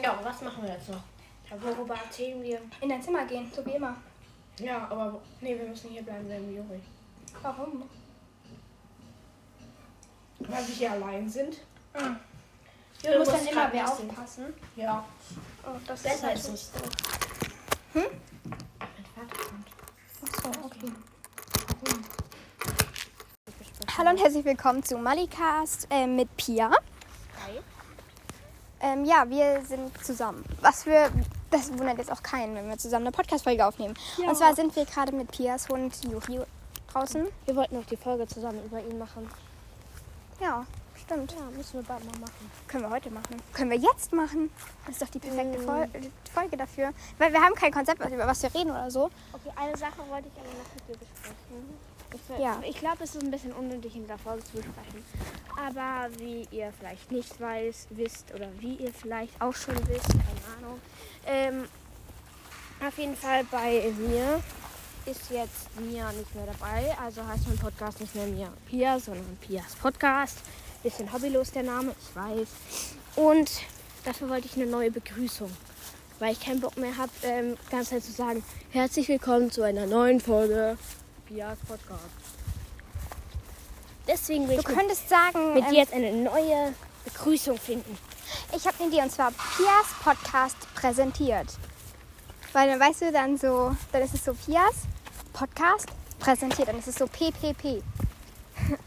Ja, 0.01 0.19
was 0.23 0.41
machen 0.41 0.63
wir 0.63 0.71
jetzt 0.71 0.89
noch? 0.89 1.01
Ja, 1.49 1.61
worüber 1.61 1.95
erzählen 1.95 2.41
wir? 2.43 2.61
In 2.81 2.89
dein 2.89 3.01
Zimmer 3.01 3.25
gehen, 3.25 3.51
so 3.53 3.65
wie 3.65 3.71
immer. 3.71 3.95
Ja, 4.59 4.87
aber 4.89 5.19
nee, 5.41 5.57
wir 5.57 5.65
müssen 5.65 5.89
hier 5.89 6.03
bleiben, 6.03 6.27
sein 6.27 6.47
wie 6.49 6.55
Juri. 6.55 6.79
Warum? 7.41 7.89
Weil 10.39 10.67
wir 10.67 10.75
hier 10.75 10.91
allein 10.91 11.29
sind. 11.29 11.57
Mhm. 11.93 12.17
Ja, 13.01 13.11
Du 13.11 13.19
musst 13.19 13.31
dann 13.31 13.47
immer 13.47 13.73
wer 13.73 13.83
nicht 13.83 13.91
aufpassen. 13.91 14.53
Ja. 14.75 15.05
Oh, 15.65 15.77
das 15.85 16.01
Besser 16.03 16.27
halt 16.27 16.37
ist 16.37 16.49
es 16.49 16.71
so. 16.71 17.99
Hm? 17.99 18.05
Mein 18.79 19.27
Vater 19.27 19.43
kommt. 19.49 19.67
Achso, 20.23 20.65
okay. 20.65 20.91
Hallo 23.97 24.09
und 24.09 24.21
herzlich 24.21 24.43
willkommen 24.43 24.83
zu 24.83 24.97
Malikast 24.97 25.87
äh, 25.89 26.05
mit 26.05 26.35
Pia. 26.35 26.69
Hi. 26.69 27.61
Ähm, 28.81 29.05
ja, 29.05 29.23
wir 29.29 29.63
sind 29.65 30.03
zusammen. 30.03 30.43
Was 30.59 30.83
für, 30.83 31.09
das 31.49 31.71
wundert 31.71 31.99
jetzt 31.99 32.11
auch 32.11 32.21
keinen, 32.21 32.55
wenn 32.55 32.67
wir 32.67 32.77
zusammen 32.77 33.07
eine 33.07 33.13
Podcast-Folge 33.13 33.65
aufnehmen. 33.65 33.93
Und 34.17 34.35
zwar 34.35 34.53
sind 34.53 34.75
wir 34.75 34.83
gerade 34.83 35.13
mit 35.13 35.31
Pias 35.31 35.69
Hund 35.69 35.95
Yuri 36.03 36.41
draußen. 36.91 37.25
Wir 37.45 37.55
wollten 37.55 37.77
auch 37.77 37.85
die 37.85 37.95
Folge 37.95 38.27
zusammen 38.27 38.61
über 38.65 38.81
ihn 38.81 38.97
machen. 38.97 39.29
Ja, 40.41 40.65
stimmt. 41.05 41.31
Ja, 41.31 41.45
müssen 41.55 41.75
wir 41.75 41.83
bald 41.83 42.03
mal 42.03 42.19
machen. 42.19 42.51
Können 42.67 42.83
wir 42.83 42.89
heute 42.89 43.09
machen. 43.11 43.41
Können 43.53 43.71
wir 43.71 43.77
jetzt 43.77 44.11
machen. 44.11 44.51
Das 44.85 44.95
ist 44.95 45.03
doch 45.03 45.09
die 45.09 45.19
perfekte 45.19 45.59
Fol 45.59 45.87
Folge 46.33 46.57
dafür. 46.57 46.91
Weil 47.17 47.31
wir 47.31 47.41
haben 47.41 47.55
kein 47.55 47.71
Konzept, 47.71 48.05
über 48.05 48.27
was 48.27 48.43
wir 48.43 48.53
reden 48.53 48.71
oder 48.71 48.91
so. 48.91 49.05
Okay, 49.31 49.53
eine 49.55 49.77
Sache 49.77 49.99
wollte 50.09 50.27
ich 50.27 50.37
aber 50.37 50.49
noch 50.49 50.75
mit 50.75 50.89
dir 50.89 50.97
besprechen. 50.97 51.84
Ich, 52.15 52.39
Ja. 52.39 52.61
ich 52.67 52.77
glaube, 52.79 53.03
es 53.03 53.15
ist 53.15 53.23
ein 53.23 53.31
bisschen 53.31 53.51
unnötig 53.53 53.95
in 53.95 54.03
dieser 54.03 54.17
Folge 54.17 54.43
zu 54.43 54.53
besprechen. 54.53 55.03
Aber 55.57 56.09
wie 56.17 56.47
ihr 56.51 56.71
vielleicht 56.79 57.11
nicht 57.11 57.39
weiß, 57.39 57.87
wisst 57.91 58.33
oder 58.33 58.47
wie 58.59 58.75
ihr 58.75 58.93
vielleicht 58.93 59.39
auch 59.41 59.53
schon 59.53 59.75
wisst, 59.87 60.07
keine 60.09 60.57
Ahnung. 60.57 60.79
Ähm, 61.25 61.67
auf 62.85 62.97
jeden 62.97 63.15
Fall 63.15 63.43
bei 63.45 63.91
mir 63.97 64.41
ist 65.05 65.29
jetzt 65.31 65.79
Mia 65.79 66.11
nicht 66.13 66.33
mehr 66.35 66.45
dabei. 66.45 66.95
Also 67.03 67.25
heißt 67.25 67.47
mein 67.47 67.57
Podcast 67.57 68.01
nicht 68.01 68.15
mehr 68.15 68.27
Mia 68.27 68.47
und 68.47 68.65
Pia, 68.67 68.99
sondern 68.99 69.37
Pias 69.41 69.75
Podcast. 69.75 70.39
Bisschen 70.83 71.11
hobbylos 71.11 71.51
der 71.51 71.63
Name, 71.63 71.95
ich 71.99 72.15
weiß. 72.15 72.47
Und 73.15 73.49
dafür 74.03 74.29
wollte 74.29 74.47
ich 74.47 74.55
eine 74.55 74.65
neue 74.67 74.91
Begrüßung. 74.91 75.49
Weil 76.19 76.31
ich 76.33 76.39
keinen 76.39 76.61
Bock 76.61 76.77
mehr 76.77 76.95
habe, 76.97 77.11
ähm, 77.23 77.57
ganz 77.71 77.89
Zeit 77.89 78.03
zu 78.03 78.11
sagen, 78.11 78.43
herzlich 78.71 79.07
willkommen 79.09 79.51
zu 79.51 79.63
einer 79.63 79.85
neuen 79.85 80.19
Folge 80.21 80.77
Pias 81.27 81.57
Podcast. 81.67 82.01
Deswegen 84.07 84.47
will 84.47 84.55
Du 84.57 84.61
ich 84.61 84.67
mit, 84.67 84.77
könntest 84.77 85.09
sagen, 85.09 85.53
mit 85.53 85.63
ähm, 85.63 85.71
dir 85.71 85.79
jetzt 85.79 85.93
eine 85.93 86.11
neue 86.11 86.73
Begrüßung 87.05 87.57
finden. 87.57 87.97
Ich 88.55 88.67
habe 88.67 88.75
eine 88.79 88.89
Idee 88.91 89.01
und 89.01 89.11
zwar 89.11 89.31
Pias 89.31 89.87
Podcast 90.03 90.57
präsentiert. 90.75 91.47
Weil 92.53 92.69
dann 92.69 92.79
weißt 92.79 93.01
du 93.01 93.11
dann 93.11 93.37
so, 93.37 93.75
dann 93.91 94.01
ist 94.03 94.13
es 94.13 94.23
so 94.23 94.33
Pias 94.33 94.75
Podcast 95.33 95.87
präsentiert. 96.19 96.67
Dann 96.67 96.77
ist 96.77 96.87
es 96.87 96.95
so 96.95 97.07
PPP. 97.07 97.81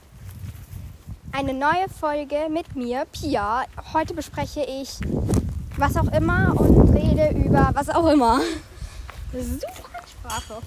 Eine 1.33 1.55
neue 1.55 1.89
Folge 2.01 2.49
mit 2.49 2.77
mir, 2.77 3.05
Pia. 3.07 3.65
Heute 3.93 4.15
bespreche 4.15 4.63
ich 4.63 4.99
was 5.77 5.97
auch 5.97 6.11
immer 6.13 6.55
und 6.59 6.95
rede 6.95 7.37
über 7.37 7.71
was 7.75 7.89
auch 7.91 8.07
immer. 8.07 8.41
Super 9.33 10.01
Ansprache. 10.01 10.63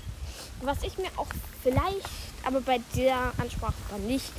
Was 0.63 0.83
ich 0.83 0.95
mir 0.99 1.09
auch 1.15 1.27
vielleicht, 1.63 2.07
aber 2.43 2.61
bei 2.61 2.79
der 2.95 3.33
Ansprache 3.37 3.73
dann 3.89 4.05
nicht, 4.05 4.31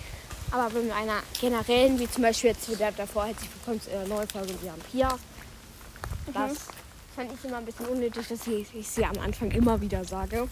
aber 0.53 0.70
bei 0.70 0.95
einer 0.95 1.20
generellen, 1.41 1.99
wie 1.99 2.09
zum 2.09 2.23
Beispiel 2.23 2.51
jetzt 2.51 2.70
wieder 2.70 2.93
davor, 2.93 3.27
herzlich 3.27 3.51
willkommen 3.57 3.81
zu 3.81 3.91
einer 3.91 4.07
neuen 4.07 4.29
Folge 4.29 4.55
Wir 4.62 4.70
haben 4.70 4.83
Pia. 4.83 5.18
Das 6.33 6.59
fand 7.16 7.33
ich 7.33 7.45
immer 7.45 7.57
ein 7.57 7.64
bisschen 7.64 7.87
unnötig, 7.87 8.29
dass 8.29 8.47
ich, 8.47 8.73
ich 8.73 8.89
sie 8.89 9.05
am 9.05 9.18
Anfang 9.18 9.51
immer 9.51 9.81
wieder 9.81 10.05
sage. 10.05 10.47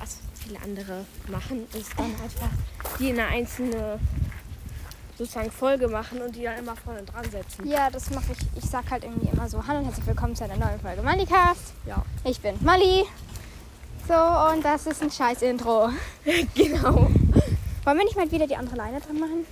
Was 0.00 0.16
viele 0.42 0.58
andere 0.62 1.04
machen, 1.28 1.66
ist 1.74 1.92
dann 1.98 2.06
einfach 2.22 2.48
die 2.98 3.10
in 3.10 3.20
eine 3.20 3.28
einzelne 3.28 4.00
sozusagen 5.18 5.50
Folge 5.50 5.88
machen 5.88 6.22
und 6.22 6.34
die 6.34 6.44
dann 6.44 6.58
immer 6.58 6.74
vorne 6.74 7.02
dran 7.02 7.30
setzen. 7.30 7.68
Ja, 7.68 7.90
das 7.90 8.08
mache 8.10 8.32
ich. 8.32 8.64
Ich 8.64 8.70
sag 8.70 8.90
halt 8.90 9.04
irgendwie 9.04 9.28
immer 9.28 9.46
so: 9.46 9.66
Hallo 9.66 9.80
und 9.80 9.84
herzlich 9.84 10.06
willkommen 10.06 10.34
zu 10.34 10.44
einer 10.44 10.56
neuen 10.56 10.80
Folge 10.80 11.02
Malicast. 11.02 11.74
Ja. 11.84 12.02
Ich 12.24 12.40
bin 12.40 12.56
Mali. 12.62 13.04
So, 14.08 14.14
und 14.14 14.64
das 14.64 14.86
ist 14.86 15.02
ein 15.02 15.10
scheiß 15.10 15.42
Intro. 15.42 15.90
Genau. 16.54 17.08
Wollen 17.84 17.98
wir 17.98 18.04
nicht 18.04 18.16
mal 18.16 18.30
wieder 18.30 18.46
die 18.46 18.56
andere 18.56 18.76
Leine 18.76 19.00
dran 19.00 19.18
machen? 19.18 19.46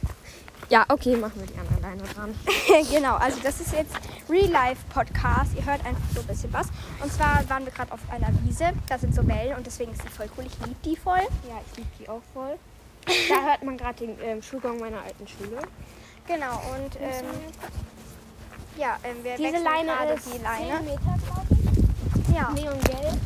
Ja, 0.68 0.84
okay, 0.88 1.16
machen 1.16 1.40
wir 1.40 1.46
die 1.46 1.58
anderen 1.58 1.82
Leine 1.82 2.02
dran. 2.02 2.34
genau, 2.92 3.16
also 3.16 3.38
das 3.42 3.60
ist 3.60 3.72
jetzt 3.72 3.92
Real 4.28 4.48
Life 4.48 4.82
Podcast. 4.94 5.50
Ihr 5.56 5.64
hört 5.64 5.84
einfach 5.84 6.02
so 6.14 6.20
ein 6.20 6.26
bisschen 6.28 6.52
was. 6.52 6.68
Und 7.02 7.12
zwar 7.12 7.42
waren 7.48 7.64
wir 7.64 7.72
gerade 7.72 7.90
auf 7.90 7.98
einer 8.08 8.28
Wiese. 8.44 8.70
Da 8.88 8.96
sind 8.96 9.12
so 9.12 9.26
Wellen 9.26 9.56
und 9.56 9.66
deswegen 9.66 9.90
ist 9.92 10.04
die 10.04 10.08
voll 10.08 10.28
cool. 10.38 10.44
Ich 10.46 10.56
liebe 10.60 10.76
die 10.84 10.96
voll. 10.96 11.22
Ja, 11.48 11.60
ich 11.68 11.78
liebe 11.78 11.88
die 11.98 12.08
auch 12.08 12.22
voll. 12.32 12.56
Da 13.28 13.42
hört 13.42 13.64
man 13.64 13.76
gerade 13.76 14.06
den 14.06 14.16
ähm, 14.22 14.42
Schulgang 14.42 14.78
meiner 14.78 15.02
alten 15.02 15.26
Schule. 15.26 15.60
Genau, 16.28 16.62
und 16.76 16.96
ähm, 17.00 17.24
ja, 18.76 18.96
ähm, 19.02 19.16
wir 19.24 19.36
Diese 19.36 19.64
Leine 19.64 19.86
gerade 19.86 20.12
ist 20.12 20.26
die 20.26 20.30
10 20.32 20.42
Leine. 20.42 20.80
Meter, 20.82 21.18
glaube 21.24 21.46
ich. 22.28 22.36
Ja, 22.36 22.50
Neongelb. 22.50 23.18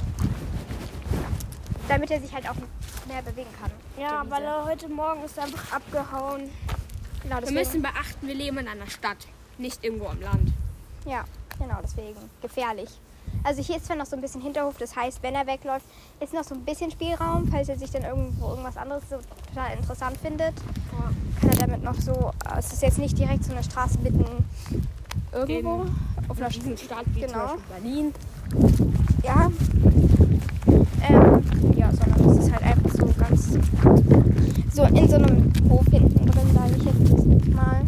Damit 1.88 2.10
er 2.10 2.20
sich 2.20 2.32
halt 2.34 2.48
auch 2.48 2.54
mehr 3.06 3.22
bewegen 3.22 3.48
kann. 3.60 3.70
Ja, 4.00 4.24
weil 4.28 4.42
er 4.42 4.64
heute 4.64 4.88
Morgen 4.88 5.22
ist 5.24 5.38
einfach 5.38 5.72
abgehauen. 5.72 6.50
Genau, 7.22 7.40
Wir 7.42 7.52
müssen 7.52 7.82
beachten, 7.82 8.26
wir 8.26 8.34
leben 8.34 8.58
in 8.58 8.68
einer 8.68 8.86
Stadt, 8.88 9.26
nicht 9.58 9.82
irgendwo 9.84 10.06
am 10.08 10.20
Land. 10.20 10.52
Ja, 11.06 11.24
genau, 11.58 11.78
deswegen. 11.82 12.16
Gefährlich. 12.42 12.90
Also 13.42 13.62
hier 13.62 13.76
ist 13.76 13.86
zwar 13.86 13.96
noch 13.96 14.06
so 14.06 14.16
ein 14.16 14.22
bisschen 14.22 14.40
Hinterhof, 14.42 14.76
das 14.78 14.94
heißt, 14.94 15.22
wenn 15.22 15.34
er 15.34 15.46
wegläuft, 15.46 15.86
ist 16.20 16.32
noch 16.34 16.44
so 16.44 16.54
ein 16.54 16.60
bisschen 16.64 16.90
Spielraum, 16.90 17.48
falls 17.50 17.68
er 17.68 17.78
sich 17.78 17.90
dann 17.90 18.02
irgendwo 18.04 18.48
irgendwas 18.50 18.76
anderes 18.76 19.02
so 19.08 19.16
total 19.48 19.76
interessant 19.76 20.16
findet. 20.18 20.54
Kann 21.40 21.50
er 21.50 21.56
damit 21.56 21.82
noch 21.82 21.94
so, 22.00 22.30
es 22.58 22.72
ist 22.72 22.82
jetzt 22.82 22.98
nicht 22.98 23.18
direkt 23.18 23.44
so 23.44 23.52
eine 23.52 23.62
Straße 23.64 23.98
mitten 23.98 24.24
irgendwo. 25.32 25.86
Auf 26.28 26.38
einer 26.38 26.48
Riesenstadt 26.48 27.04
wie 27.14 27.20
Genau. 27.20 27.32
zum 27.32 27.40
Beispiel 27.40 27.64
Berlin. 27.74 28.14
ja. 29.22 29.50
Ähm, 31.08 31.42
ja, 31.76 31.90
sondern 31.92 32.30
es 32.30 32.44
ist 32.44 32.52
halt 32.52 32.62
einfach 32.62 32.90
so 32.90 33.06
ganz 33.18 33.58
so 34.74 34.82
in 34.84 35.08
so 35.08 35.16
einem 35.16 35.52
Hof 35.68 35.84
hinten 35.90 36.26
drin, 36.26 36.54
sage 36.54 36.74
ich 36.76 36.84
jetzt 36.84 37.48
mal. 37.54 37.82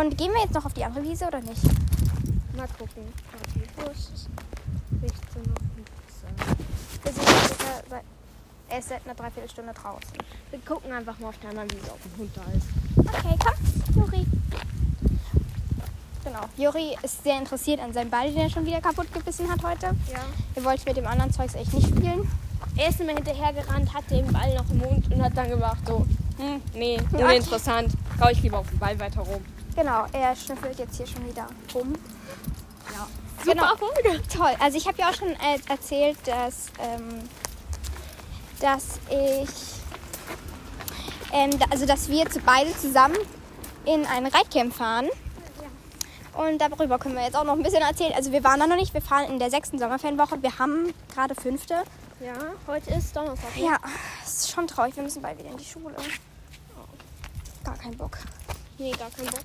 Und 0.00 0.18
gehen 0.18 0.32
wir 0.32 0.42
jetzt 0.42 0.54
noch 0.54 0.64
auf 0.64 0.72
die 0.72 0.84
andere 0.84 1.04
Wiese 1.04 1.26
oder 1.26 1.40
nicht? 1.40 1.62
Mal 2.56 2.66
gucken. 2.78 3.04
Wo 3.76 3.90
ist 3.90 4.10
es? 4.14 4.28
16 5.00 5.42
Uhr. 5.42 5.54
Wir 7.02 7.12
sind 7.12 7.28
jetzt 7.28 7.46
circa 7.48 8.02
seit, 8.70 8.84
seit 8.84 9.04
einer 9.04 9.14
Dreiviertelstunde 9.14 9.72
draußen. 9.72 10.18
Wir 10.50 10.60
gucken 10.60 10.92
einfach 10.92 11.18
mal 11.18 11.28
auf 11.28 11.38
der 11.38 11.50
anderen 11.50 11.70
Wiese, 11.70 11.90
ob 11.90 12.00
ein 12.04 12.18
Hund 12.18 12.30
da 12.34 12.42
ist. 12.56 12.66
Okay, 12.96 13.36
komm, 13.44 14.02
Juri. 14.02 14.26
Genau. 16.24 16.40
Juri 16.56 16.96
ist 17.02 17.22
sehr 17.22 17.38
interessiert 17.38 17.80
an 17.80 17.92
seinem 17.92 18.10
Ball, 18.10 18.30
den 18.30 18.40
er 18.40 18.50
schon 18.50 18.64
wieder 18.64 18.80
kaputt 18.80 19.12
gebissen 19.12 19.50
hat 19.50 19.62
heute. 19.62 19.86
Ja. 20.10 20.20
Er 20.54 20.64
wollte 20.64 20.84
mit 20.86 20.96
dem 20.96 21.06
anderen 21.06 21.32
Zeugs 21.32 21.54
echt 21.54 21.72
nicht 21.74 21.88
spielen. 21.88 22.28
Er 22.76 22.88
ist 22.88 23.00
immer 23.00 23.12
hinterhergerannt, 23.12 23.92
hat 23.92 24.10
den 24.10 24.32
Ball 24.32 24.54
noch 24.54 24.68
im 24.70 24.78
Mund 24.78 25.12
und 25.12 25.22
hat 25.22 25.36
dann 25.36 25.48
gemacht 25.50 25.78
so, 25.86 26.06
hm, 26.38 26.62
nee, 26.74 26.98
uninteressant. 27.12 27.92
Kau 28.18 28.28
ich 28.30 28.42
lieber 28.42 28.58
auf 28.58 28.68
den 28.68 28.78
Ball 28.78 28.98
weiter 28.98 29.20
rum. 29.20 29.44
Genau, 29.76 30.06
er 30.12 30.34
schnüffelt 30.34 30.78
jetzt 30.78 30.96
hier 30.96 31.06
schon 31.06 31.28
wieder 31.28 31.46
rum. 31.74 31.92
Ja. 32.92 33.06
Genau. 33.44 33.66
Toll. 34.34 34.54
Also 34.58 34.78
ich 34.78 34.86
habe 34.86 34.98
ja 34.98 35.10
auch 35.10 35.14
schon 35.14 35.28
äh, 35.28 35.58
erzählt, 35.68 36.16
dass, 36.24 36.66
ähm, 36.80 37.28
dass 38.60 38.98
ich, 39.10 39.50
ähm, 41.32 41.50
also 41.70 41.86
dass 41.86 42.08
wir 42.08 42.28
zu 42.30 42.40
beide 42.40 42.74
zusammen 42.76 43.16
in 43.84 44.06
ein 44.06 44.26
Reitcamp 44.26 44.74
fahren. 44.74 45.08
Und 46.34 46.58
darüber 46.58 46.98
können 46.98 47.14
wir 47.14 47.22
jetzt 47.22 47.36
auch 47.36 47.44
noch 47.44 47.52
ein 47.54 47.62
bisschen 47.62 47.82
erzählen. 47.82 48.12
Also 48.14 48.32
wir 48.32 48.42
waren 48.42 48.58
da 48.58 48.66
noch 48.66 48.76
nicht, 48.76 48.92
wir 48.92 49.00
fahren 49.02 49.30
in 49.30 49.38
der 49.38 49.50
sechsten 49.50 49.78
Sommerferienwoche. 49.78 50.42
Wir 50.42 50.58
haben 50.58 50.92
gerade 51.12 51.34
fünfte. 51.34 51.84
Ja, 52.20 52.32
heute 52.66 52.90
ist 52.90 53.14
Donnerstag. 53.14 53.54
ne? 53.56 53.64
Ja, 53.66 53.76
es 54.24 54.32
ist 54.34 54.50
schon 54.52 54.66
traurig. 54.66 54.96
Wir 54.96 55.02
müssen 55.04 55.22
bald 55.22 55.38
wieder 55.38 55.50
in 55.50 55.56
die 55.56 55.64
Schule. 55.64 55.94
Gar 57.62 57.76
keinen 57.76 57.96
Bock. 57.96 58.18
Nee, 58.78 58.90
gar 58.92 59.10
keinen 59.10 59.26
Bock. 59.30 59.44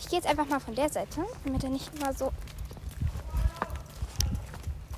Ich 0.00 0.08
gehe 0.08 0.18
jetzt 0.18 0.28
einfach 0.28 0.46
mal 0.46 0.60
von 0.60 0.74
der 0.74 0.88
Seite, 0.88 1.24
damit 1.44 1.64
er 1.64 1.70
nicht 1.70 1.90
immer 1.94 2.12
so. 2.12 2.30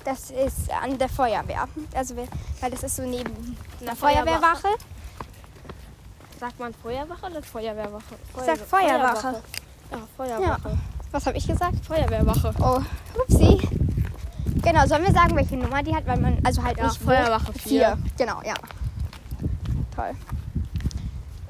Das 0.03 0.31
ist 0.31 0.69
an 0.71 0.97
der 0.97 1.09
Feuerwehr. 1.09 1.67
Also, 1.93 2.15
weil 2.17 2.71
das 2.71 2.83
ist 2.83 2.95
so 2.95 3.03
neben 3.03 3.57
einer 3.81 3.95
Feuerwehrwache. 3.95 4.67
Sagt 6.41 6.59
man 6.59 6.73
Feuerwache 6.73 7.27
oder 7.27 7.43
Feuerwehrwache? 7.43 8.15
Ich 8.35 8.43
sag 8.43 8.57
Feuerwache. 8.57 9.43
Ja, 9.91 9.97
Feuerwache. 10.17 10.75
Was 11.11 11.27
habe 11.27 11.37
ich 11.37 11.45
gesagt? 11.45 11.85
Feuerwehrwache. 11.85 12.51
Oh, 12.59 12.81
upsie. 13.21 13.59
Genau, 14.63 14.87
sollen 14.87 15.05
wir 15.05 15.13
sagen, 15.13 15.35
welche 15.35 15.55
Nummer 15.55 15.83
die 15.83 15.95
hat? 15.95 16.07
Weil 16.07 16.19
man, 16.19 16.39
also 16.43 16.63
halt 16.63 16.79
Ja, 16.79 16.85
nicht. 16.85 16.97
Feuerwache 16.97 17.53
Vier. 17.53 17.95
Genau, 18.17 18.41
ja. 18.43 18.55
Toll. 19.95 20.15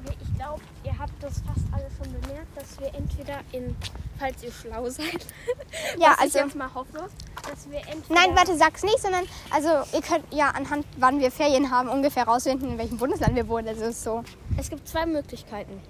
Okay, 0.04 0.16
ich 0.20 0.36
glaube, 0.36 0.60
ihr 0.84 0.98
habt 0.98 1.22
das 1.22 1.40
fast 1.40 1.64
alle 1.72 1.86
schon 1.96 2.12
bemerkt, 2.20 2.54
dass 2.54 2.78
wir 2.78 2.94
entweder 2.94 3.38
in, 3.52 3.74
falls 4.18 4.42
ihr 4.42 4.52
schlau 4.52 4.90
seid, 4.90 5.26
Ja, 5.98 6.10
was 6.10 6.18
also. 6.18 6.38
jetzt 6.40 6.54
mal 6.54 6.68
hoffe, 6.74 7.08
dass 7.48 7.70
wir 7.70 7.78
entweder... 7.78 8.20
Nein, 8.20 8.36
warte, 8.36 8.58
sag's 8.58 8.82
nicht, 8.82 9.00
sondern 9.00 9.24
also 9.50 9.68
ihr 9.96 10.02
könnt 10.02 10.26
ja 10.30 10.50
anhand, 10.50 10.84
wann 10.98 11.18
wir 11.18 11.30
Ferien 11.30 11.70
haben, 11.70 11.88
ungefähr 11.88 12.24
rausfinden, 12.24 12.72
in 12.72 12.78
welchem 12.78 12.98
Bundesland 12.98 13.34
wir 13.36 13.48
wohnen. 13.48 13.68
Also 13.68 13.84
ist 13.84 14.04
so. 14.04 14.22
Es 14.56 14.70
gibt 14.70 14.86
zwei 14.88 15.06
Möglichkeiten. 15.06 15.80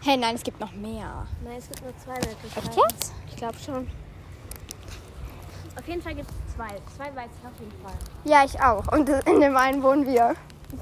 Hey, 0.00 0.16
nein, 0.16 0.34
es 0.34 0.42
gibt 0.42 0.60
noch 0.60 0.72
mehr. 0.72 1.26
Nein, 1.44 1.56
es 1.58 1.68
gibt 1.68 1.82
nur 1.82 1.96
zwei 1.98 2.14
Möglichkeiten. 2.14 2.68
Echt 2.68 2.76
jetzt? 2.76 3.12
Ich 3.28 3.36
glaube 3.36 3.58
schon. 3.58 3.88
Auf 5.78 5.88
jeden 5.88 6.02
Fall 6.02 6.14
gibt 6.14 6.30
es 6.30 6.54
zwei. 6.54 6.68
Zwei 6.96 7.14
weiß 7.16 7.30
ich 7.40 7.46
auf 7.46 7.60
jeden 7.60 7.82
Fall. 7.82 7.94
Ja, 8.24 8.44
ich 8.44 8.60
auch. 8.60 8.86
Und 8.92 9.08
in 9.08 9.40
dem 9.40 9.56
einen 9.56 9.82
wohnen 9.82 10.06
wir. 10.06 10.34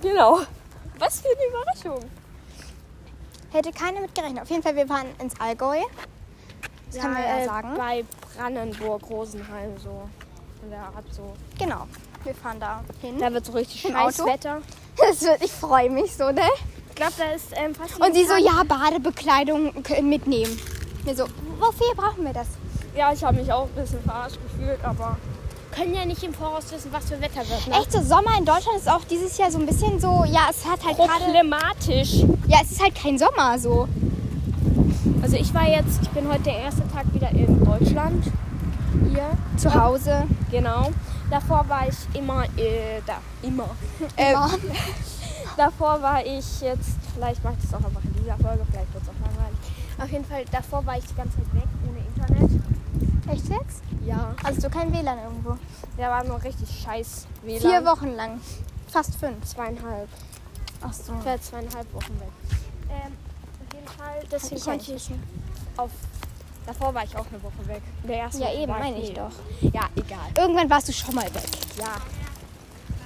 Genau. 0.03 0.41
Was 0.99 1.21
für 1.21 1.29
eine 1.29 1.49
Überraschung. 1.49 2.11
Hätte 3.53 3.73
keiner 3.73 4.01
mit 4.01 4.15
gerechnet. 4.15 4.43
Auf 4.43 4.51
jeden 4.51 4.63
Fall, 4.63 4.77
wir 4.77 4.87
fahren 4.87 5.07
ins 5.19 5.39
Allgäu. 5.41 5.79
Das 6.87 7.01
kann 7.01 7.13
man 7.13 7.23
ja 7.23 7.39
äh, 7.39 7.45
sagen. 7.47 7.75
Bei 7.77 8.05
Brandenburg, 8.37 9.09
Rosenheim 9.09 9.79
so. 9.79 10.09
In 10.63 10.71
der 10.71 10.83
Art 10.83 11.13
so. 11.13 11.35
Genau. 11.59 11.87
Wir 12.25 12.35
fahren 12.35 12.61
da 12.61 12.85
hin. 13.01 13.19
Da 13.19 13.33
wird 13.33 13.47
so 13.47 13.53
richtig 13.53 13.95
Auto? 13.95 14.27
Wetter. 14.27 14.59
Das 14.97 15.23
wird, 15.23 15.43
ich 15.43 15.51
freue 15.53 15.89
mich 15.89 16.15
so, 16.15 16.31
ne? 16.31 16.43
Ich 16.91 16.95
glaube, 16.97 17.13
da 17.17 17.25
ist 17.35 17.47
ähm, 17.55 17.75
fast 17.75 17.99
Und 17.99 18.15
sie 18.15 18.27
so, 18.27 18.35
ja, 18.37 18.63
Badebekleidung 18.65 19.73
mitnehmen. 20.03 20.61
Wir 21.05 21.17
so, 21.17 21.25
wofür 21.59 21.95
brauchen 21.97 22.25
wir 22.25 22.35
das? 22.35 22.49
Ja, 22.95 23.11
ich 23.11 23.25
habe 23.25 23.39
mich 23.39 23.51
auch 23.51 23.65
ein 23.65 23.83
bisschen 23.83 24.03
verarscht 24.03 24.37
gefühlt, 24.43 24.85
aber 24.85 25.17
können 25.75 25.95
ja 25.95 26.05
nicht 26.05 26.23
im 26.23 26.35
Voraus 26.35 26.71
wissen, 26.71 26.93
was 26.93 27.07
für 27.09 27.19
Wetter 27.21 27.49
wird. 27.49 27.67
Ne? 27.69 27.77
Echt 27.79 27.93
so, 27.93 28.03
Sommer 28.03 28.37
in 28.37 28.45
Deutschland 28.45 28.77
ist 28.77 28.91
auch 28.91 29.05
dieses 29.05 29.39
Jahr 29.39 29.51
so 29.51 29.59
ein 29.59 29.65
bisschen 29.65 29.99
so, 30.01 30.25
ja, 30.27 30.49
es 30.51 30.67
hat 30.67 30.85
halt 30.85 30.97
gerade, 30.99 31.25
Problematisch. 31.25 32.25
ja, 32.49 32.59
es 32.63 32.73
ist 32.73 32.83
halt 32.83 32.95
kein 32.95 33.17
Sommer 33.17 33.59
so. 33.59 33.89
Also 35.23 35.37
ich 35.37 35.55
war 35.55 35.67
jetzt, 35.67 36.03
ich 36.03 36.11
bin 36.11 36.29
heute 36.29 36.43
der 36.43 36.59
erste 36.59 36.83
Tag 36.89 37.05
wieder 37.15 37.31
in 37.31 37.65
Deutschland. 37.65 38.25
Hier. 39.09 39.31
Zu 39.57 39.73
Hause. 39.73 40.25
Genau. 40.51 40.91
Davor 41.31 41.69
war 41.69 41.89
ich 41.89 42.19
immer 42.19 42.45
äh, 42.59 43.01
da. 43.07 43.19
Immer. 43.43 43.71
Äh, 44.17 44.33
Immer. 44.33 44.51
davor 45.57 46.03
war 46.03 46.25
ich 46.25 46.61
jetzt, 46.61 46.91
vielleicht 47.15 47.43
mache 47.45 47.55
ich 47.59 47.71
das 47.71 47.75
auch 47.75 47.85
einfach 47.85 48.03
in 48.03 48.15
dieser 48.15 48.37
Folge, 48.37 48.67
vielleicht 48.71 48.93
wird 48.93 49.03
es 49.05 49.09
auch 49.09 49.27
langweilig. 49.27 49.59
Auf 49.99 50.11
jeden 50.11 50.25
Fall, 50.25 50.45
davor 50.51 50.85
war 50.87 50.99
ich 50.99 51.05
die 51.05 51.15
ganze 51.15 51.37
Zeit 51.37 51.55
weg, 51.55 51.69
ohne 51.87 51.99
Internet. 52.01 52.63
Echt 53.29 53.49
jetzt? 53.49 53.83
Ja. 54.05 54.35
Also 54.43 54.63
du 54.63 54.71
kein 54.71 54.93
WLAN 54.93 55.19
irgendwo. 55.19 55.57
Da 55.97 56.11
war 56.11 56.25
nur 56.25 56.43
richtig 56.43 56.69
scheiß 56.83 57.27
WLAN. 57.43 57.61
Vier 57.61 57.85
Wochen 57.85 58.17
lang. 58.17 58.41
Fast 58.89 59.15
fünf. 59.17 59.45
Zweieinhalb. 59.45 60.09
Ach 60.81 60.93
so. 60.93 61.13
Ich 61.19 61.25
war 61.25 61.41
zweieinhalb 61.41 61.95
Wochen 61.95 62.19
weg. 62.19 62.33
Ähm, 62.91 63.13
auf 63.69 63.75
jeden 63.75 63.87
Fall, 63.87 64.21
deswegen 64.33 64.61
konnte 64.61 64.93
ich 64.95 65.11
auf... 65.77 65.91
Davor 66.71 66.95
war 66.95 67.03
ich 67.03 67.17
auch 67.17 67.27
eine 67.27 67.43
Woche 67.43 67.67
weg. 67.67 67.83
In 68.03 68.09
Der 68.11 68.19
ersten 68.21 68.43
Ja, 68.43 68.47
Woche 68.47 68.57
eben, 68.59 68.71
meine 68.73 68.99
ich 69.01 69.13
doch. 69.13 69.33
Ja, 69.61 69.89
egal. 69.97 70.29
Irgendwann 70.39 70.71
warst 70.71 70.87
du 70.89 70.93
schon 70.93 71.17
mal 71.17 71.25
weg. 71.35 71.43
Ja. 71.77 71.97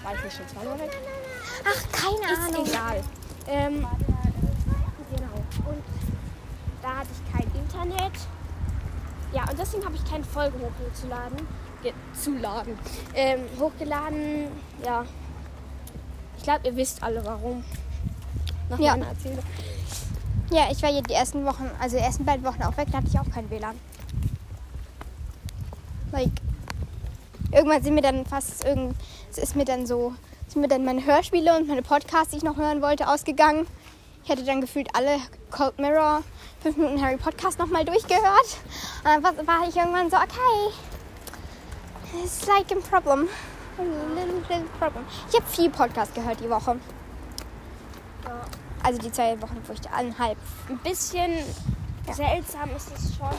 War 0.03 0.15
ich 0.15 0.23
nicht 0.23 0.37
schon 0.37 0.47
zweimal 0.49 0.79
weg? 0.79 0.91
Ach, 1.65 1.93
keine 1.93 2.31
Ist 2.31 2.55
Ahnung. 2.55 2.67
egal. 2.67 3.01
Ähm, 3.49 3.87
genau. 5.17 5.71
Und 5.71 5.83
da 6.83 6.89
hatte 6.97 7.09
ich 7.11 7.33
kein 7.33 7.51
Internet. 7.59 8.13
Ja, 9.33 9.49
und 9.49 9.59
deswegen 9.59 9.83
habe 9.87 9.95
ich 9.97 10.05
keine 10.05 10.25
Folge 10.25 10.59
hochgeladen. 10.59 11.49
Ge 11.83 11.95
zuladen. 12.13 12.79
Ähm, 13.15 13.41
hochgeladen, 13.59 14.49
ja. 14.85 15.07
Ich 16.37 16.43
glaube, 16.43 16.61
ihr 16.69 16.77
wisst 16.77 17.03
alle 17.03 17.25
warum. 17.25 17.65
Nach 18.69 18.79
Ja. 18.79 18.95
Erzählung. 18.97 19.39
Ja, 20.51 20.71
ich 20.71 20.83
war 20.83 20.91
hier 20.91 21.03
die 21.03 21.15
ersten 21.15 21.45
Wochen, 21.47 21.71
also 21.81 21.97
die 21.97 22.03
ersten 22.03 22.25
beiden 22.25 22.45
Wochen 22.45 22.63
auch 22.63 22.77
weg, 22.77 22.89
da 22.93 22.99
hatte 22.99 23.09
ich 23.09 23.19
auch 23.19 23.29
kein 23.33 23.51
WLAN. 23.51 23.79
Like, 26.13 26.31
irgendwann 27.51 27.83
sind 27.83 27.95
mir 27.95 28.03
dann 28.03 28.25
fast 28.27 28.65
irgend, 28.65 28.95
es 29.31 29.39
ist 29.39 29.57
mir 29.57 29.65
dann 29.65 29.87
so, 29.87 30.15
sind 30.49 30.61
mir 30.61 30.69
dann 30.69 30.85
meine 30.85 31.05
Hörspiele 31.05 31.57
und 31.57 31.67
meine 31.67 31.83
Podcasts, 31.83 32.31
die 32.31 32.37
ich 32.37 32.45
noch 32.45 32.57
hören 32.57 32.83
wollte, 32.83 33.09
ausgegangen. 33.09 33.67
Ich 34.23 34.31
hatte 34.31 34.45
dann 34.45 34.61
gefühlt 34.61 34.89
alle 34.95 35.19
Cold 35.51 35.79
Mirror, 35.79 36.23
5 36.63 36.77
Minuten 36.77 37.03
Harry 37.03 37.17
Podcast 37.17 37.59
nochmal 37.59 37.85
durchgehört. 37.85 38.59
Und 39.05 39.23
dann 39.23 39.47
war, 39.47 39.69
ich 39.69 39.77
irgendwann 39.77 40.11
so, 40.11 40.17
okay, 40.17 40.73
it's 42.23 42.47
like 42.47 42.71
a 42.71 42.81
problem. 42.89 43.29
A 43.77 43.83
little, 43.83 44.41
little 44.49 44.65
problem. 44.79 45.05
Ich 45.29 45.37
habe 45.37 45.47
viel 45.47 45.69
Podcast 45.69 46.15
gehört 46.15 46.41
die 46.41 46.49
Woche. 46.49 46.77
Also 48.85 49.01
die 49.01 49.11
zwei 49.11 49.41
Wochen, 49.41 49.57
wo 49.67 49.73
ich 49.73 49.81
da 49.81 49.91
eineinhalb 49.91 50.37
Ein 50.69 50.79
bisschen 50.79 51.33
seltsam 52.13 52.69
ist 52.77 52.93
es 52.95 53.17
schon. 53.17 53.35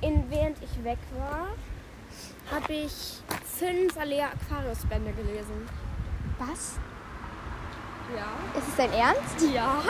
In, 0.00 0.30
während 0.30 0.56
ich 0.62 0.82
weg 0.82 0.98
war, 1.18 1.48
habe 2.50 2.72
ich 2.72 3.20
fünf 3.44 3.98
Alea 3.98 4.28
Aquarius 4.28 4.78
Bände 4.86 5.12
gelesen. 5.12 5.68
Was? 6.38 6.76
Ja. 8.16 8.58
Ist 8.58 8.68
es 8.68 8.76
dein 8.76 8.92
Ernst? 8.92 9.54
Ja. 9.54 9.82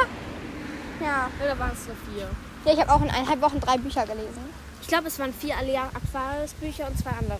Ja. 1.00 1.30
Oder 1.40 1.56
waren 1.60 1.70
es 1.72 1.86
nur 1.86 1.96
vier? 2.12 2.28
Ja, 2.64 2.72
ich 2.72 2.80
habe 2.80 2.92
auch 2.92 3.00
in 3.00 3.08
eineinhalb 3.08 3.40
Wochen 3.40 3.60
drei 3.60 3.76
Bücher 3.76 4.04
gelesen. 4.04 4.42
Ich 4.88 4.94
glaube, 4.94 5.08
es 5.08 5.18
waren 5.18 5.34
vier 5.34 5.54
Alea 5.54 5.82
Aquarius 5.92 6.54
Bücher 6.54 6.86
und 6.88 6.98
zwei 6.98 7.10
andere. 7.10 7.36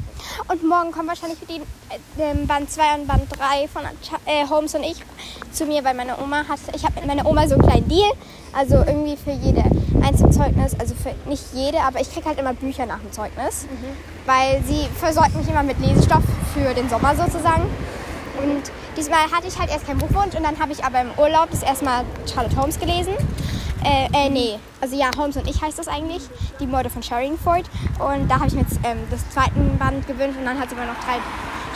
Und 0.49 0.69
morgen 0.69 0.93
kommen 0.93 1.09
wahrscheinlich 1.09 1.39
die 1.49 1.63
äh, 1.89 2.31
ähm, 2.31 2.47
Band 2.47 2.71
2 2.71 2.97
und 2.97 3.07
Band 3.07 3.23
3 3.31 3.69
von 3.69 3.85
äh, 4.27 4.47
Holmes 4.47 4.75
und 4.75 4.83
ich 4.83 5.03
zu 5.51 5.65
mir, 5.65 5.83
weil 5.83 5.95
meine 5.95 6.19
Oma 6.19 6.47
hat, 6.47 6.59
ich 6.77 6.85
habe 6.85 6.97
mit 6.97 7.07
meiner 7.07 7.25
Oma 7.25 7.49
so 7.49 7.55
einen 7.55 7.63
kleinen 7.63 7.89
Deal. 7.89 8.13
Also 8.53 8.75
irgendwie 8.75 9.17
für 9.17 9.31
jede 9.31 9.65
Einzelzeugnis, 10.03 10.79
also 10.79 10.95
für 10.95 11.15
nicht 11.27 11.43
jede, 11.55 11.81
aber 11.81 12.03
ich 12.03 12.13
kriege 12.13 12.27
halt 12.27 12.39
immer 12.39 12.53
Bücher 12.53 12.85
nach 12.85 12.99
dem 12.99 13.13
Zeugnis. 13.13 13.65
Weil 14.27 14.63
sie 14.67 14.87
versorgt 15.01 15.35
mich 15.35 15.49
immer 15.49 15.63
mit 15.63 15.81
Lesestoff 15.81 16.25
für 16.53 16.75
den 16.75 16.91
Sommer 16.91 17.17
sozusagen. 17.17 17.63
Und 18.39 18.70
diesmal 18.97 19.30
hatte 19.30 19.49
ich 19.49 19.59
halt 19.59 19.70
erst 19.70 19.86
keinen 19.86 19.99
Buchwunsch 19.99 20.34
und 20.34 20.43
dann 20.45 20.59
habe 20.59 20.72
ich 20.72 20.84
aber 20.84 21.01
im 21.01 21.11
Urlaub 21.16 21.51
das 21.51 21.62
erste 21.62 21.84
Mal 21.84 22.05
Charlotte 22.32 22.57
Holmes 22.57 22.78
gelesen. 22.78 23.14
Äh, 23.84 24.09
äh, 24.12 24.30
nee. 24.30 24.59
Also 24.80 24.97
ja, 24.97 25.11
Holmes 25.16 25.36
und 25.36 25.49
ich 25.49 25.61
heißt 25.61 25.78
das 25.78 25.89
eigentlich. 25.89 26.22
Die 26.61 26.66
Morde 26.66 26.91
von 26.91 27.03
Sherringford. 27.03 27.64
Und 27.99 28.28
da 28.28 28.36
habe 28.36 28.47
ich 28.49 28.55
mir 28.55 28.62
jetzt 28.62 28.78
ähm, 28.84 28.99
das 29.11 29.28
zweiten 29.30 29.78
Band 29.78 30.07
gewünscht 30.07 30.39
und 30.39 30.45
dann 30.45 30.59
hat 30.59 30.70
sie 30.70 30.76
mir 30.76 30.86
noch 30.86 30.99
drei. 31.05 31.18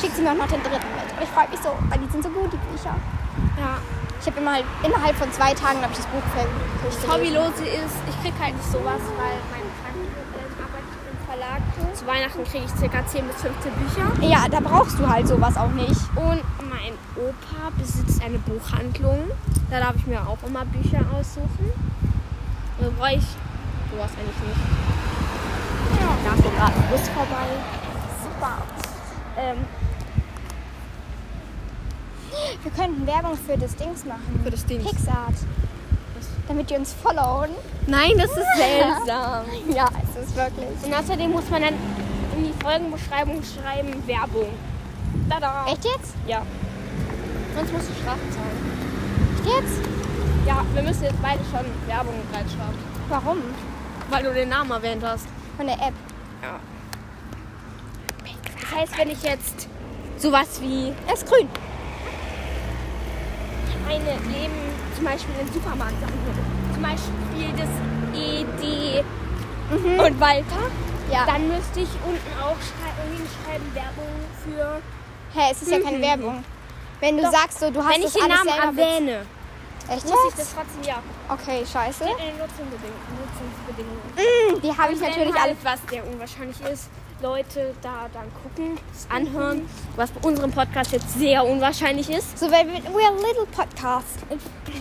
Schickt 0.00 0.16
sie 0.16 0.22
mir 0.22 0.34
noch 0.34 0.48
den 0.48 0.62
dritten 0.62 0.90
mit. 0.98 1.08
Und 1.16 1.22
ich 1.22 1.28
freue 1.28 1.48
mich 1.48 1.60
so, 1.60 1.70
weil 1.88 1.98
die 1.98 2.10
sind 2.10 2.22
so 2.22 2.30
gut, 2.30 2.52
die 2.52 2.58
Bücher. 2.70 2.94
Ja. 3.58 3.78
Ich 4.20 4.26
habe 4.26 4.38
immer 4.38 4.52
halt, 4.52 4.64
innerhalb 4.84 5.16
von 5.16 5.32
zwei 5.32 5.52
Tagen 5.52 5.82
habe 5.82 5.90
ich 5.90 5.98
das 5.98 6.06
Buch 6.06 6.22
fertig 6.30 6.52
Das 6.84 6.94
durchgelesen. 6.94 7.42
Hobbylose 7.42 7.64
ist, 7.66 7.98
ich 8.06 8.16
krieg 8.22 8.34
halt 8.38 8.54
nicht 8.54 8.70
sowas, 8.70 9.02
weil 9.18 9.34
meine 9.50 9.66
Tante 9.82 9.98
ähm, 9.98 10.62
arbeitet 10.62 10.94
im 11.10 11.18
Verlag. 11.26 11.31
Zu 11.94 12.06
Weihnachten 12.06 12.42
kriege 12.44 12.64
ich 12.64 12.70
circa 12.72 13.06
10 13.06 13.26
bis 13.26 13.36
15 13.42 13.72
Bücher. 13.72 14.28
Ja, 14.28 14.46
da 14.48 14.60
brauchst 14.60 14.98
du 14.98 15.08
halt 15.08 15.28
sowas 15.28 15.56
auch 15.56 15.70
nicht. 15.70 16.00
Und 16.16 16.42
mein 16.68 16.94
Opa 17.16 17.70
besitzt 17.78 18.22
eine 18.22 18.38
Buchhandlung. 18.38 19.30
Da 19.70 19.80
darf 19.80 19.96
ich 19.96 20.06
mir 20.06 20.20
auch 20.26 20.38
immer 20.46 20.64
Bücher 20.64 21.00
aussuchen. 21.12 21.72
Da 22.80 22.88
brauche 22.98 23.14
ich 23.14 23.24
sowas 23.90 24.10
eigentlich 24.18 24.48
nicht. 24.48 24.60
Ja. 26.00 26.08
Da 26.24 26.34
ist 26.34 26.42
gerade 26.42 26.74
ein 26.74 26.90
Bus 26.90 27.08
vorbei. 27.08 27.46
Super. 28.22 28.62
Ähm, 29.36 29.56
wir 32.62 32.70
könnten 32.72 33.06
Werbung 33.06 33.36
für 33.36 33.58
das 33.58 33.76
Dings 33.76 34.04
machen. 34.04 34.40
Für 34.42 34.50
das 34.50 34.64
Dings. 34.66 34.84
Pixart. 34.84 35.34
Damit 36.48 36.70
die 36.70 36.74
uns 36.74 36.92
followen. 36.92 37.50
Nein, 37.86 38.12
das 38.18 38.30
ist 38.30 38.56
seltsam. 38.56 39.44
Ja, 39.74 39.88
es 40.02 40.24
ist 40.28 40.36
wirklich. 40.36 40.66
Und 40.84 40.94
außerdem 40.94 41.30
muss 41.30 41.48
man 41.50 41.62
dann 41.62 41.74
in 42.36 42.44
die 42.44 42.52
Folgenbeschreibung 42.62 43.40
schreiben 43.42 44.06
Werbung. 44.06 44.48
Tada. 45.30 45.64
Echt 45.66 45.84
jetzt? 45.84 46.14
Ja. 46.26 46.42
Sonst 47.56 47.72
musst 47.72 47.88
du 47.90 47.94
Strafe 48.02 48.20
zahlen. 48.30 49.36
Echt 49.36 49.46
jetzt? 49.46 49.88
Ja, 50.46 50.64
wir 50.74 50.82
müssen 50.82 51.04
jetzt 51.04 51.22
beide 51.22 51.40
schon 51.44 51.64
Werbung 51.86 52.14
reinschreiben. 52.32 52.78
Warum? 53.08 53.38
Weil 54.10 54.22
du 54.24 54.34
den 54.34 54.48
Namen 54.48 54.70
erwähnt 54.70 55.02
hast. 55.04 55.26
Von 55.56 55.66
der 55.66 55.76
App. 55.76 55.94
Das 58.60 58.80
heißt, 58.80 58.98
wenn 58.98 59.10
ich 59.10 59.22
jetzt 59.22 59.68
sowas 60.16 60.60
wie 60.60 60.92
Er 61.06 61.14
ist 61.14 61.26
grün. 61.26 61.46
eine 63.86 63.98
Leben, 64.32 64.71
zum 65.02 65.10
Beispiel 65.10 65.34
den 65.34 65.52
Supermarkt 65.52 66.00
sagen 66.00 66.18
würde, 66.24 66.42
zum 66.74 66.82
Beispiel 66.82 67.50
das 67.58 67.72
ED 68.14 69.04
und 69.98 70.20
Walter, 70.20 70.62
Ja. 71.10 71.26
dann 71.26 71.48
müsste 71.48 71.80
ich 71.80 71.88
unten 72.06 72.32
auch 72.40 72.54
schrei 72.62 72.92
hinschreiben 73.10 73.74
Werbung 73.74 74.14
für. 74.44 74.80
Hä, 75.34 75.48
es 75.50 75.62
ist 75.62 75.72
ja 75.72 75.80
keine 75.80 76.00
Werbung. 76.00 76.44
Wenn 77.00 77.16
du 77.16 77.28
sagst, 77.28 77.58
so, 77.58 77.70
du 77.70 77.82
hast 77.82 77.94
Wenn 77.94 78.02
ich 78.02 78.12
das 78.12 78.22
den 78.22 78.22
alles 78.30 78.44
Namen 78.44 78.78
erwähne, 78.78 79.26
Echt 79.90 80.04
muss 80.06 80.18
ich 80.28 80.34
das 80.36 80.54
trotzdem 80.54 80.82
ja. 80.84 81.02
Okay, 81.28 81.66
scheiße. 81.66 82.04
In 82.04 82.10
den 82.16 82.38
Nutzungsbedingungen. 82.38 83.02
Nutzungsbedingungen. 83.18 84.12
Hm, 84.14 84.60
Die 84.62 84.78
habe 84.78 84.92
ich 84.92 85.00
wenn 85.00 85.08
natürlich 85.10 85.34
alle. 85.34 85.42
halt, 85.42 85.56
was 85.64 85.80
sehr 85.90 86.06
unwahrscheinlich 86.06 86.60
ist, 86.72 86.88
Leute 87.22 87.74
da 87.82 88.08
dann 88.12 88.30
gucken, 88.42 88.78
anhören, 89.08 89.68
was 89.96 90.10
bei 90.10 90.26
unserem 90.28 90.50
Podcast 90.50 90.92
jetzt 90.92 91.14
sehr 91.18 91.44
unwahrscheinlich 91.44 92.10
ist. 92.10 92.38
So, 92.38 92.50
weil 92.50 92.66
wir, 92.66 92.74
we're 92.92 93.06
a 93.08 93.26
little 93.26 93.46
podcast. 93.54 94.18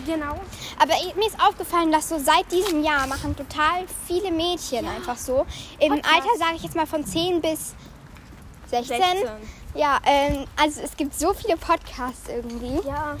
Genau. 0.06 0.40
Aber 0.78 0.92
ich- 1.06 1.14
mir 1.14 1.26
ist 1.26 1.38
aufgefallen, 1.40 1.92
dass 1.92 2.08
so 2.08 2.18
seit 2.18 2.50
diesem 2.50 2.82
Jahr 2.82 3.06
machen 3.06 3.36
total 3.36 3.84
viele 4.06 4.30
Mädchen 4.32 4.86
einfach 4.88 5.16
so. 5.16 5.46
Im 5.78 5.94
Podcast. 5.94 6.14
Alter 6.14 6.38
sage 6.38 6.56
ich 6.56 6.62
jetzt 6.64 6.74
mal 6.76 6.86
von 6.86 7.04
10 7.06 7.40
bis 7.40 7.74
16. 8.70 8.96
16. 8.98 9.28
Ja, 9.74 9.98
ähm, 10.04 10.44
also 10.60 10.80
es 10.82 10.96
gibt 10.96 11.18
so 11.18 11.32
viele 11.34 11.56
Podcasts 11.56 12.28
irgendwie. 12.28 12.86
Ja. 12.86 13.16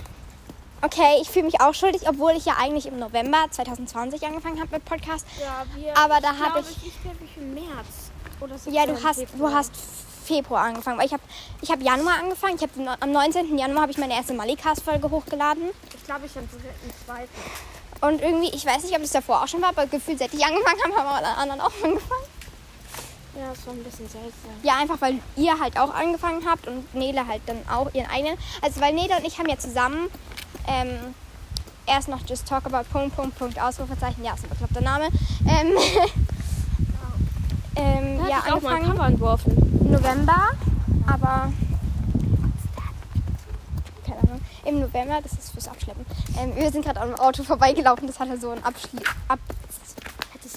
Okay, 0.84 1.18
ich 1.22 1.30
fühle 1.30 1.44
mich 1.44 1.60
auch 1.60 1.74
schuldig, 1.74 2.02
obwohl 2.08 2.32
ich 2.32 2.44
ja 2.44 2.54
eigentlich 2.58 2.86
im 2.86 2.98
November 2.98 3.44
2020 3.50 4.26
angefangen 4.26 4.60
habe 4.60 4.70
mit 4.72 4.84
Podcast. 4.84 5.24
ja 5.40 5.64
wir, 5.76 5.96
Aber 5.96 6.20
da 6.20 6.36
habe 6.36 6.60
ich- 6.60 6.88
Ich 6.88 7.00
glaube, 7.02 7.18
ich 7.24 7.36
im 7.36 7.54
März. 7.54 8.01
Oder 8.42 8.56
Ja, 8.70 8.86
du 8.86 8.94
17. 8.94 9.04
hast, 9.08 9.20
du 9.20 9.26
Februar. 9.26 9.54
hast 9.54 9.72
Februar 10.24 10.62
angefangen. 10.64 10.98
Weil 10.98 11.06
ich 11.06 11.12
habe 11.12 11.22
ich 11.60 11.70
hab 11.70 11.82
Januar 11.82 12.14
angefangen. 12.20 12.56
Ich 12.56 12.62
hab, 12.62 13.02
am 13.02 13.12
19. 13.12 13.56
Januar 13.58 13.82
habe 13.82 13.92
ich 13.92 13.98
meine 13.98 14.14
erste 14.14 14.34
Malikast-Folge 14.34 15.10
hochgeladen. 15.10 15.70
Ich 15.94 16.04
glaube, 16.04 16.26
ich 16.26 16.36
am 16.36 16.48
dritten, 16.48 16.92
zweiten. 17.06 17.30
Und 18.00 18.20
irgendwie, 18.20 18.50
ich 18.54 18.66
weiß 18.66 18.82
nicht, 18.82 18.94
ob 18.94 19.02
das 19.02 19.12
davor 19.12 19.42
auch 19.42 19.48
schon 19.48 19.62
war, 19.62 19.68
aber 19.68 19.86
gefühlt 19.86 20.18
seit 20.18 20.34
ich 20.34 20.44
angefangen 20.44 20.80
habe, 20.84 20.98
haben 20.98 21.24
alle 21.24 21.36
anderen 21.36 21.60
auch 21.60 21.72
angefangen. 21.84 22.24
Ja, 23.38 23.48
das 23.54 23.64
war 23.66 23.72
ein 23.74 23.82
bisschen 23.84 24.08
seltsam. 24.08 24.50
Ja, 24.62 24.74
einfach 24.76 25.00
weil 25.00 25.18
ihr 25.36 25.58
halt 25.58 25.78
auch 25.78 25.94
angefangen 25.94 26.42
habt 26.46 26.66
und 26.66 26.92
Nele 26.94 27.26
halt 27.26 27.42
dann 27.46 27.56
auch 27.68 27.92
ihren 27.94 28.10
eigenen. 28.10 28.36
Also 28.60 28.80
weil 28.80 28.92
Nele 28.92 29.16
und 29.16 29.24
ich 29.26 29.38
haben 29.38 29.48
ja 29.48 29.56
zusammen 29.58 30.08
ähm, 30.68 31.14
erst 31.86 32.08
noch 32.08 32.20
Just 32.26 32.46
Talk 32.46 32.66
About 32.66 32.84
Punkt, 32.92 33.16
Punkt, 33.16 33.38
Punkt, 33.38 33.58
Ausrufezeichen. 33.60 34.22
Ja, 34.24 34.34
ist 34.34 34.44
ein 34.44 34.50
bekloppter 34.50 34.82
Name. 34.82 35.08
Ähm, 35.48 35.72
ähm, 37.76 38.18
Da 38.22 38.28
ja, 38.28 38.42
ich 38.46 38.52
auch 38.52 38.60
mal 38.62 38.74
ein 38.74 38.82
angefangen 38.84 38.96
Cover 38.96 39.06
entworfen. 39.06 39.78
im 39.80 39.90
November, 39.92 40.50
aber 41.06 41.52
keine 44.06 44.18
Ahnung, 44.22 44.40
im 44.64 44.80
November, 44.80 45.20
das 45.22 45.32
ist 45.32 45.52
fürs 45.52 45.68
Abschleppen. 45.68 46.04
Ähm, 46.38 46.54
wir 46.56 46.70
sind 46.70 46.84
gerade 46.84 47.00
am 47.00 47.14
Auto 47.14 47.42
vorbeigelaufen, 47.42 48.06
das 48.06 48.18
hatte 48.20 48.38
so 48.38 48.50
ein 48.50 48.62
Abschli 48.64 49.00
Ab 49.28 49.38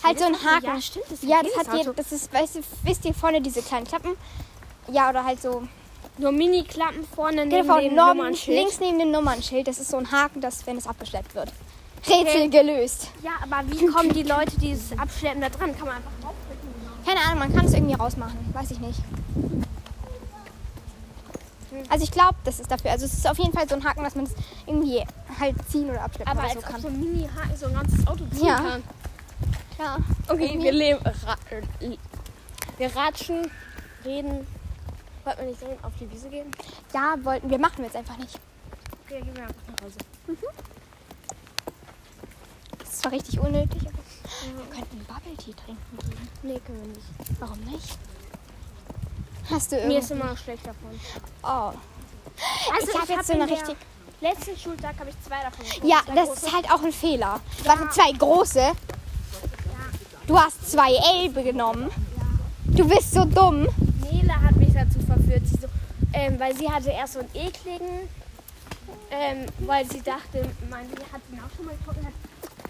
halt 0.03 0.20
so 0.20 0.26
ein 0.26 0.36
Haken. 0.36 0.66
Ja, 0.66 0.82
stimmt. 0.82 1.05
Das 1.09 1.22
Ja, 1.24 1.38
hat 1.38 1.45
das 1.47 1.68
hat 1.68 1.80
Auto. 1.80 1.93
das 1.93 2.11
ist, 2.11 2.32
weißt 2.34 2.55
du, 2.55 2.59
wisst 2.84 3.05
ihr 3.05 3.13
vorne 3.13 3.41
diese 3.41 3.61
kleinen 3.61 3.86
Klappen? 3.88 4.11
Ja, 4.91 5.09
oder 5.09 5.24
halt 5.24 5.41
so 5.41 5.63
Nur 6.20 6.32
Mini-Klappen 6.32 7.05
vorne 7.16 7.45
neben 7.45 7.61
genau, 7.61 7.80
dem 7.80 7.95
Nummernschild. 7.95 8.57
links 8.57 8.80
neben 8.80 8.99
dem 8.99 9.09
Nummernschild. 9.11 9.68
Das 9.68 9.80
ist 9.80 9.89
so 9.89 9.97
ein 9.97 10.11
Haken, 10.11 10.41
das, 10.41 10.68
wenn 10.68 10.78
es 10.78 10.86
abgeschleppt 10.86 11.34
wird. 11.34 11.51
Rätsel 12.07 12.49
gelöst. 12.51 13.09
Ja, 13.24 13.32
aber 13.41 13.68
wie 13.72 13.86
kommen 13.88 14.13
die 14.13 14.22
Leute, 14.24 14.59
die 14.59 14.74
es 14.74 14.91
abschleppen, 14.97 15.41
da 15.41 15.49
dran? 15.49 15.76
Kann 15.76 15.88
man 15.88 15.95
einfach 15.97 16.11
draufdrücken. 16.22 16.34
Keine 17.05 17.19
Ahnung, 17.21 17.39
man 17.39 17.53
kann 17.55 17.65
es 17.65 17.73
irgendwie 17.73 17.93
rausmachen. 17.93 18.37
Weiß 18.53 18.71
ich 18.71 18.79
nicht. 18.79 18.99
Also 21.89 22.03
ich 22.05 22.11
glaube, 22.11 22.35
das 22.45 22.59
ist 22.59 22.71
dafür. 22.71 22.91
Also 22.91 23.05
es 23.05 23.13
ist 23.13 23.27
auf 23.29 23.37
jeden 23.37 23.51
Fall 23.53 23.67
so 23.67 23.75
ein 23.75 23.83
Haken, 23.83 24.03
dass 24.03 24.15
man 24.15 24.25
es 24.25 24.31
irgendwie 24.65 25.03
halt 25.39 25.55
ziehen 25.69 25.89
oder 25.89 26.03
abschleppen 26.03 26.31
Aber 26.31 26.41
oder 26.47 26.49
als 26.55 26.65
so 26.65 26.71
kann. 26.71 26.81
so 26.81 26.87
ein 26.87 26.99
Mini-Haken 26.99 27.57
so 27.57 27.65
ein 27.67 27.73
ganzes 27.73 28.07
Auto 28.07 28.25
ziehen 28.31 28.45
Ja. 28.47 28.55
kann. 28.55 28.83
Ja. 29.77 29.97
Okay, 30.29 30.57
wir 30.59 30.71
leben. 30.71 30.99
Ra 31.25 31.35
wir 32.77 32.95
ratschen, 32.95 33.51
reden. 34.05 34.47
Wollten 35.25 35.41
wir 35.41 35.47
nicht 35.49 35.61
reden, 35.61 35.83
auf 35.83 35.91
die 35.99 36.09
Wiese 36.11 36.29
gehen? 36.29 36.49
ja, 36.93 37.15
wollten 37.23 37.49
wir, 37.49 37.59
machen 37.59 37.77
wir 37.79 37.85
jetzt 37.85 37.95
einfach 37.97 38.17
nicht. 38.17 38.39
Okay, 39.05 39.21
gehen 39.21 39.35
wir 39.35 39.43
einfach 39.43 39.55
nach 39.67 39.85
Hause. 39.85 39.97
Das 42.79 42.89
ist 42.89 43.01
zwar 43.01 43.11
richtig 43.11 43.39
unnötig, 43.39 43.81
aber 43.81 43.97
wir 44.55 44.65
könnten 44.76 45.05
Bubble 45.05 45.36
Tea 45.38 45.53
trinken 45.53 45.97
gehen. 45.99 46.30
Nee, 46.43 46.59
können 46.65 46.82
wir 46.82 46.88
nicht. 46.89 47.39
Warum 47.39 47.59
nicht? 47.61 47.97
Hast 49.49 49.71
du 49.71 49.76
Mir 49.76 49.82
irgendwie... 49.84 49.97
ist 49.99 50.11
immer 50.11 50.26
noch 50.26 50.38
schlecht 50.38 50.65
davon. 50.65 50.99
Oh. 51.43 51.73
Also, 52.73 52.91
ich 52.91 52.99
habe 53.01 53.13
jetzt 53.13 53.28
so 53.28 53.34
in 53.34 53.41
eine 53.41 53.51
richtig... 53.51 53.76
Letzten 54.21 54.57
Schultag 54.57 54.97
habe 54.99 55.09
ich 55.09 55.21
zwei 55.21 55.41
davon 55.43 55.63
getrunken. 55.65 55.88
Ja, 55.88 55.97
Zwei 56.05 56.15
das 56.15 56.28
große. 56.30 56.45
ist 56.45 56.53
halt 56.53 56.71
auch 56.71 56.84
ein 56.84 56.91
Fehler. 56.91 57.39
Warte, 57.63 57.89
zwei 57.89 58.11
große. 58.13 58.71
Du 60.26 60.39
hast 60.39 60.71
zwei 60.71 60.93
Elbe 61.19 61.43
genommen. 61.43 61.91
Du 62.65 62.88
bist 62.88 63.11
so 63.13 63.26
dumm. 63.26 63.67
Nele 64.11 64.34
hat 64.41 64.55
mich 64.55 64.73
dazu 64.73 64.99
verführt, 65.05 65.45
sie 65.45 65.57
so, 65.61 65.67
ähm, 66.13 66.39
weil 66.39 66.55
sie 66.57 66.69
hatte 66.69 66.89
erst 66.89 67.13
so 67.13 67.19
einen 67.19 67.30
ekligen, 67.36 68.09
ähm, 69.11 69.45
weil 69.59 69.86
sie 69.91 70.01
dachte, 70.01 70.49
man 70.69 70.82
hat 71.11 71.21
ihn 71.32 71.39
auch 71.39 71.55
schon 71.55 71.65
mal 71.65 71.76
getrunken, 71.76 72.05
hat, 72.07 72.13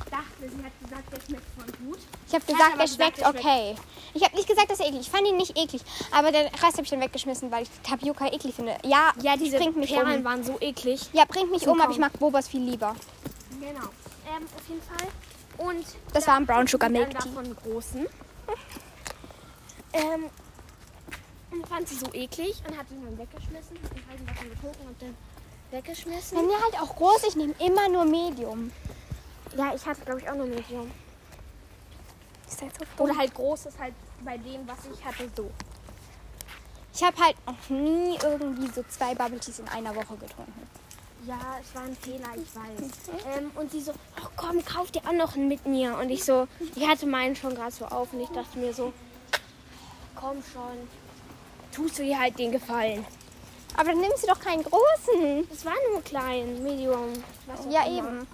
dachte, 0.10 0.40
sie 0.42 0.64
hat 0.64 0.72
gesagt, 0.82 1.14
der 1.14 1.22
schmeckt 1.22 1.46
voll 1.58 1.88
gut. 1.88 2.00
Ich 2.28 2.34
habe 2.34 2.46
gesagt, 2.46 2.62
der 2.78 2.86
gesagt, 2.86 2.90
schmeckt 2.96 3.18
schmeckt- 3.20 3.36
okay. 3.40 3.76
Ich 4.14 4.24
habe 4.24 4.36
nicht 4.36 4.48
gesagt, 4.48 4.70
dass 4.70 4.80
er 4.80 4.88
eklig. 4.88 5.02
Ich 5.02 5.10
fand 5.10 5.28
ihn 5.28 5.38
nicht 5.38 5.58
eklig. 5.58 5.82
Aber 6.12 6.32
den 6.32 6.46
Rest 6.48 6.74
habe 6.74 6.84
ich 6.84 6.90
dann 6.90 7.02
weggeschmissen, 7.02 7.52
weil 7.52 7.64
ich 7.64 7.70
Tapioca 7.84 8.28
eklig 8.28 8.56
finde. 8.56 8.78
Ja, 8.84 9.12
Ja, 9.22 9.36
diese 9.38 9.58
bringt 9.58 9.78
mich 9.78 9.92
Perlen 9.94 10.20
um. 10.20 10.24
waren 10.24 10.44
so 10.44 10.58
eklig. 10.62 11.10
Ja, 11.14 11.26
bringt 11.26 11.52
mich 11.52 11.64
Zum 11.64 11.74
um, 11.74 11.82
aber 11.82 11.92
ich 11.92 11.98
mag 11.98 12.14
Bobas 12.20 12.48
viel 12.48 12.62
lieber. 12.62 12.96
Genau. 13.60 13.66
Ähm, 13.80 14.46
auf 14.56 14.68
jeden 14.68 14.82
Fall. 14.82 15.08
Und 15.58 15.86
Das 16.14 16.28
war 16.28 16.36
ein 16.36 16.46
Brown 16.46 16.68
Sugar 16.68 16.90
Milk 16.90 17.10
Tea. 17.12 17.30
davon 17.30 17.56
großen. 17.64 18.08
Ähm, 19.94 20.26
und 21.52 21.68
fand 21.68 21.88
sie 21.88 21.96
so 21.96 22.08
eklig 22.14 22.62
und 22.68 22.78
hat 22.78 22.86
ihn 22.92 23.04
dann 23.06 23.18
weggeschmissen. 23.18 23.78
Hat 23.82 23.92
einen 23.92 24.28
halben 24.30 24.50
getrunken 24.50 24.88
und 24.88 25.02
dann 25.02 25.16
weggeschmissen. 25.72 26.38
Bei 26.38 26.44
mir 26.44 26.62
halt 26.62 26.82
auch 26.82 26.96
groß. 26.96 27.24
Ich 27.28 27.36
nehme 27.36 27.54
immer 27.60 27.88
nur 27.90 28.04
Medium. 28.06 28.72
Ja, 29.56 29.74
ich 29.74 29.86
hatte, 29.86 30.02
glaube 30.02 30.20
ich, 30.20 30.30
auch 30.30 30.36
noch 30.36 30.46
Medium. 30.46 30.92
Ist 32.48 32.62
halt 32.62 32.72
so. 32.78 33.04
Oder 33.04 33.18
halt 33.18 33.34
groß 33.34 33.68
ist 33.68 33.80
halt 33.80 33.94
bei 34.24 34.38
dem, 34.38 34.68
was 34.68 34.78
ich 34.94 35.04
hatte, 35.04 35.30
so. 35.36 35.50
Ich 36.94 37.04
habe 37.04 37.18
halt 37.22 37.36
noch 37.46 37.70
nie 37.70 38.18
irgendwie 38.22 38.68
so 38.68 38.84
zwei 38.88 39.14
Bubble 39.16 39.40
Teas 39.40 39.60
in 39.60 39.68
einer 39.68 39.96
Woche 39.96 40.16
getrunken. 40.16 40.68
Ja, 41.26 41.40
es 41.60 41.74
war 41.76 41.84
ein 41.84 41.96
Fehler, 41.96 42.30
ich 42.36 42.56
weiß. 42.56 43.16
ähm, 43.38 43.52
und 43.56 43.72
sie 43.72 43.82
so, 43.82 43.92
oh 43.92 44.28
komm, 44.36 44.64
kauf 44.64 44.92
dir 44.92 45.02
auch 45.08 45.14
noch 45.14 45.36
einen 45.36 45.48
mit 45.48 45.66
mir. 45.66 45.98
Und 45.98 46.10
ich 46.10 46.24
so, 46.24 46.48
ich 46.76 46.88
hatte 46.88 47.08
meinen 47.08 47.36
schon 47.36 47.56
gerade 47.56 47.72
so 47.72 47.86
auf 47.86 48.14
und 48.14 48.22
ich 48.22 48.30
dachte 48.30 48.60
mir 48.60 48.74
so, 48.74 48.94
komm 50.16 50.44
schon, 50.54 50.88
tust 51.74 52.00
du 52.00 52.04
dir 52.04 52.20
halt 52.20 52.38
den 52.38 52.52
Gefallen. 52.52 53.06
Aber 53.76 53.90
dann 53.90 54.00
nimmst 54.00 54.24
du 54.24 54.28
doch 54.28 54.40
keinen 54.40 54.64
großen. 54.64 55.50
Das 55.50 55.66
war 55.66 55.74
nur 55.92 56.02
klein, 56.02 56.64
Medium. 56.64 57.12
Ja, 57.70 57.86
immer. 57.86 57.98
eben. 57.98 58.28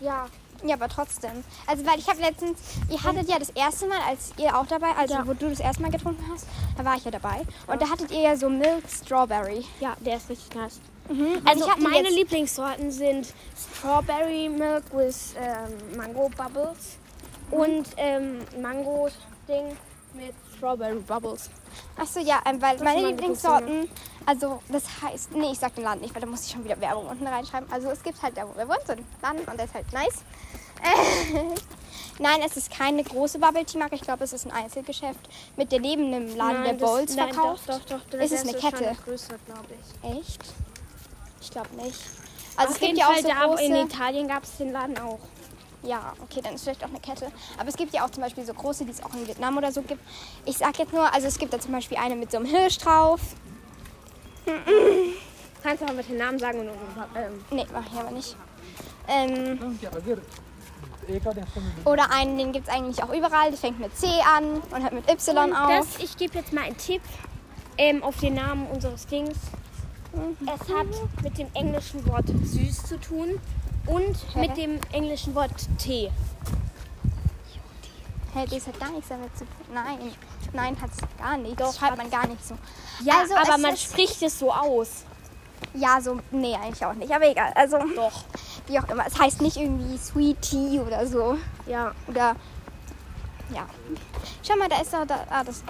Ja, 0.00 0.26
Ja, 0.64 0.74
aber 0.74 0.88
trotzdem. 0.88 1.44
Also, 1.66 1.86
weil 1.86 1.98
ich 1.98 2.08
habe 2.08 2.20
letztens, 2.20 2.58
ihr 2.90 3.02
hattet 3.02 3.28
ja 3.28 3.38
das 3.38 3.50
erste 3.50 3.86
Mal, 3.86 4.00
als 4.08 4.32
ihr 4.38 4.58
auch 4.58 4.66
dabei, 4.66 4.88
also 4.98 5.14
Ja. 5.14 5.26
wo 5.26 5.32
du 5.34 5.48
das 5.48 5.60
erste 5.60 5.82
Mal 5.82 5.90
getrunken 5.92 6.24
hast, 6.32 6.46
da 6.76 6.84
war 6.84 6.96
ich 6.96 7.04
ja 7.04 7.10
dabei. 7.12 7.42
Und 7.68 7.80
da 7.80 7.88
hattet 7.88 8.10
ihr 8.10 8.20
ja 8.22 8.36
so 8.36 8.48
Milk 8.48 8.82
Strawberry. 8.90 9.64
Ja, 9.80 9.96
der 10.00 10.16
ist 10.16 10.28
richtig 10.28 10.54
nice. 10.56 10.80
Und 11.08 11.40
Also 11.48 11.64
ich 11.64 11.70
hatte 11.70 11.80
meine 11.82 12.08
jetzt- 12.08 12.16
Lieblingssorten 12.16 12.90
sind 12.90 13.32
Strawberry 13.78 14.48
Milk 14.48 14.84
with 14.92 15.34
ähm, 15.40 15.96
Mango 15.96 16.28
Bubbles 16.36 16.98
und 17.50 17.86
ähm, 17.96 18.40
Mango 18.60 19.08
Ding 19.48 19.76
mit 20.14 20.34
Strawberry 20.56 20.98
Bubbles. 21.00 21.50
Achso, 21.96 22.20
ja, 22.20 22.40
ähm, 22.44 22.60
weil 22.60 22.78
meine 22.82 23.06
Lieblingssorten, 23.08 23.88
also 24.28 24.60
das 24.68 24.84
heißt, 25.02 25.32
nee, 25.32 25.52
ich 25.52 25.58
sag 25.58 25.74
den 25.74 25.84
Laden 25.84 26.02
nicht, 26.02 26.14
weil 26.14 26.20
da 26.20 26.26
muss 26.26 26.44
ich 26.44 26.52
schon 26.52 26.62
wieder 26.62 26.78
Werbung 26.82 27.06
unten 27.06 27.26
reinschreiben. 27.26 27.72
Also 27.72 27.88
es 27.88 28.02
gibt 28.02 28.22
halt 28.22 28.36
da, 28.36 28.46
wo 28.46 28.54
wir 28.58 28.68
wohnen, 28.68 28.80
so 28.86 28.92
einen 28.92 29.06
Laden 29.22 29.40
und 29.40 29.56
der 29.56 29.64
ist 29.64 29.72
halt 29.72 29.90
nice. 29.90 30.22
Nein, 32.18 32.40
es 32.44 32.58
ist 32.58 32.70
keine 32.70 33.02
große 33.04 33.38
Bubble 33.38 33.64
Tea 33.64 33.78
Marke. 33.78 33.94
Ich 33.94 34.02
glaube, 34.02 34.24
es 34.24 34.34
ist 34.34 34.44
ein 34.44 34.52
Einzelgeschäft 34.52 35.18
mit 35.56 35.72
der 35.72 35.80
neben 35.80 36.12
einem 36.12 36.36
Laden, 36.36 36.62
der 36.62 36.74
das- 36.74 36.90
Bowls 36.90 37.16
nein, 37.16 37.32
verkauft. 37.32 37.62
Doch, 37.68 37.80
doch, 37.86 38.00
doch. 38.10 38.18
Ist 38.18 38.32
es 38.32 38.42
eine 38.42 38.52
Kette? 38.52 38.94
glaube 39.06 39.68
ich. 40.02 40.18
Echt? 40.18 40.44
Ich 41.40 41.50
glaube 41.50 41.74
nicht. 41.76 41.98
Also 42.56 42.68
Auf 42.68 42.74
es 42.74 42.80
gibt 42.80 42.98
ja 42.98 43.08
auch 43.08 43.16
so 43.16 43.28
da 43.28 43.46
große... 43.46 43.62
in 43.62 43.76
Italien 43.76 44.28
gab 44.28 44.42
es 44.42 44.58
den 44.58 44.72
Laden 44.72 44.98
auch. 44.98 45.20
Ja, 45.84 46.12
okay, 46.22 46.42
dann 46.42 46.54
ist 46.54 46.64
vielleicht 46.64 46.84
auch 46.84 46.90
eine 46.90 47.00
Kette. 47.00 47.32
Aber 47.56 47.70
es 47.70 47.76
gibt 47.76 47.94
ja 47.94 48.04
auch 48.04 48.10
zum 48.10 48.22
Beispiel 48.22 48.44
so 48.44 48.52
große, 48.52 48.84
die 48.84 48.90
es 48.90 49.02
auch 49.02 49.14
in 49.14 49.26
Vietnam 49.26 49.56
oder 49.56 49.72
so 49.72 49.80
gibt. 49.80 50.02
Ich 50.44 50.58
sag 50.58 50.78
jetzt 50.78 50.92
nur, 50.92 51.10
also 51.14 51.28
es 51.28 51.38
gibt 51.38 51.54
da 51.54 51.58
zum 51.58 51.72
Beispiel 51.72 51.96
eine 51.96 52.14
mit 52.14 52.30
so 52.30 52.36
einem 52.36 52.46
Hirsch 52.46 52.76
drauf. 52.76 53.20
Kannst 55.62 55.82
du 55.82 55.86
aber 55.86 55.96
bitte 55.96 56.08
den 56.08 56.18
Namen 56.18 56.38
sagen 56.38 56.60
und 56.60 56.68
ähm. 56.68 57.44
Nee, 57.50 57.66
mach 57.72 57.84
ich 57.86 57.98
aber 57.98 58.10
nicht. 58.10 58.36
Ähm, 59.08 59.58
oder 61.84 62.10
einen, 62.10 62.36
den 62.36 62.52
gibt 62.52 62.68
es 62.68 62.74
eigentlich 62.74 63.02
auch 63.02 63.12
überall. 63.12 63.50
Der 63.50 63.58
fängt 63.58 63.80
mit 63.80 63.96
C 63.96 64.06
an 64.06 64.60
und 64.70 64.82
hört 64.82 64.92
mit 64.92 65.10
Y 65.10 65.50
und 65.50 65.56
auf. 65.56 65.68
Das, 65.68 65.98
ich 65.98 66.16
gebe 66.16 66.36
jetzt 66.38 66.52
mal 66.52 66.64
einen 66.64 66.76
Tipp 66.76 67.00
ähm, 67.78 68.02
auf 68.02 68.18
den 68.18 68.34
Namen 68.34 68.66
unseres 68.66 69.06
Dings. 69.06 69.36
Mhm. 70.12 70.36
Es 70.46 70.60
hat 70.68 70.86
mit 71.22 71.38
dem 71.38 71.48
englischen 71.54 72.06
Wort 72.06 72.26
süß 72.28 72.82
zu 72.84 73.00
tun 73.00 73.40
und 73.86 74.16
Hä? 74.34 74.40
mit 74.40 74.56
dem 74.56 74.78
englischen 74.92 75.34
Wort 75.34 75.50
Tee. 75.78 76.10
Hey, 78.34 78.46
das 78.46 78.66
hat 78.66 78.78
gar 78.78 78.90
nichts 78.90 79.08
damit 79.08 79.36
zu 79.36 79.44
tun. 79.44 79.74
Nein 79.74 80.12
nein, 80.52 80.76
hat 80.80 80.90
es 80.90 80.98
gar 81.18 81.36
nicht. 81.36 81.60
Doch, 81.60 81.80
hat- 81.80 81.96
man 81.96 82.10
gar 82.10 82.26
nicht 82.26 82.44
so. 82.46 82.56
Ja, 83.04 83.18
Also, 83.20 83.34
aber 83.36 83.58
man 83.58 83.76
spricht 83.76 84.22
es 84.22 84.38
so 84.38 84.52
aus. 84.52 85.04
Ja, 85.74 86.00
so, 86.00 86.18
nee, 86.30 86.54
eigentlich 86.54 86.84
auch 86.84 86.94
nicht. 86.94 87.12
Aber 87.12 87.26
egal. 87.28 87.52
Also, 87.54 87.78
Doch. 87.94 88.24
wie 88.66 88.78
auch 88.78 88.88
immer. 88.88 89.06
Es 89.06 89.18
heißt 89.18 89.40
nicht 89.42 89.56
irgendwie 89.56 89.98
Sweet 89.98 90.40
Tea 90.42 90.80
oder 90.80 91.06
so. 91.06 91.36
Ja. 91.66 91.92
Oder, 92.06 92.34
ja. 93.52 93.66
Schau 94.46 94.56
mal, 94.56 94.68
da 94.68 94.80
ist 94.80 94.92
doch, 94.92 95.04
da, 95.06 95.24
ah, 95.30 95.44
das 95.44 95.62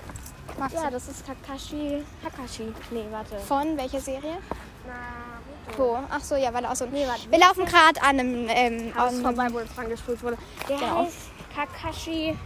magst 0.58 0.76
Ja, 0.76 0.90
das 0.90 1.08
ist 1.08 1.24
Kakashi. 1.26 2.04
Kakashi. 2.22 2.72
Nee, 2.90 3.06
warte. 3.10 3.38
Von 3.38 3.76
welcher 3.76 4.00
Serie? 4.00 4.38
Naruto. 4.86 5.98
Ach 6.10 6.20
so, 6.20 6.36
ja, 6.36 6.52
weil 6.52 6.64
auch 6.66 6.76
so. 6.76 6.86
Nee, 6.86 7.06
warte. 7.06 7.30
Wir 7.30 7.38
laufen 7.38 7.64
gerade 7.64 8.00
an 8.02 8.20
einem, 8.20 8.46
ähm, 8.48 8.94
Haus 8.96 9.18
vorbei, 9.20 9.48
wo 9.50 9.58
das 9.60 9.74
dran 9.74 9.90
wurde. 10.22 10.38
Der 10.68 10.76
Genau. 10.78 11.04
heißt 11.04 11.16
Kakashi. 11.54 12.36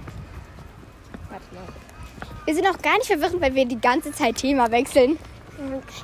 Warte 1.30 1.55
mal. 1.55 1.62
Wir 2.45 2.55
sind 2.55 2.66
auch 2.66 2.80
gar 2.82 2.95
nicht 2.99 3.07
verwirrend, 3.07 3.40
weil 3.40 3.55
wir 3.55 3.64
die 3.66 3.80
ganze 3.80 4.12
Zeit 4.12 4.36
Thema 4.36 4.70
wechseln. 4.70 5.18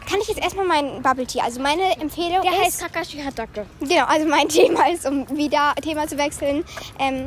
Kann 0.08 0.20
ich 0.20 0.28
jetzt 0.28 0.40
erstmal 0.40 0.66
meinen 0.66 1.02
Bubble 1.02 1.26
Tea? 1.26 1.40
Also 1.40 1.60
meine 1.60 1.82
Empfehlung 2.00 2.42
Der 2.42 2.52
ist, 2.52 2.80
heißt 2.80 2.80
Kakashi 2.80 3.18
Hatake. 3.18 3.66
genau, 3.80 4.04
also 4.04 4.26
mein 4.28 4.48
Thema 4.48 4.88
ist, 4.88 5.04
um 5.06 5.28
wieder 5.36 5.74
Thema 5.82 6.06
zu 6.06 6.16
wechseln, 6.16 6.64
ähm, 7.00 7.26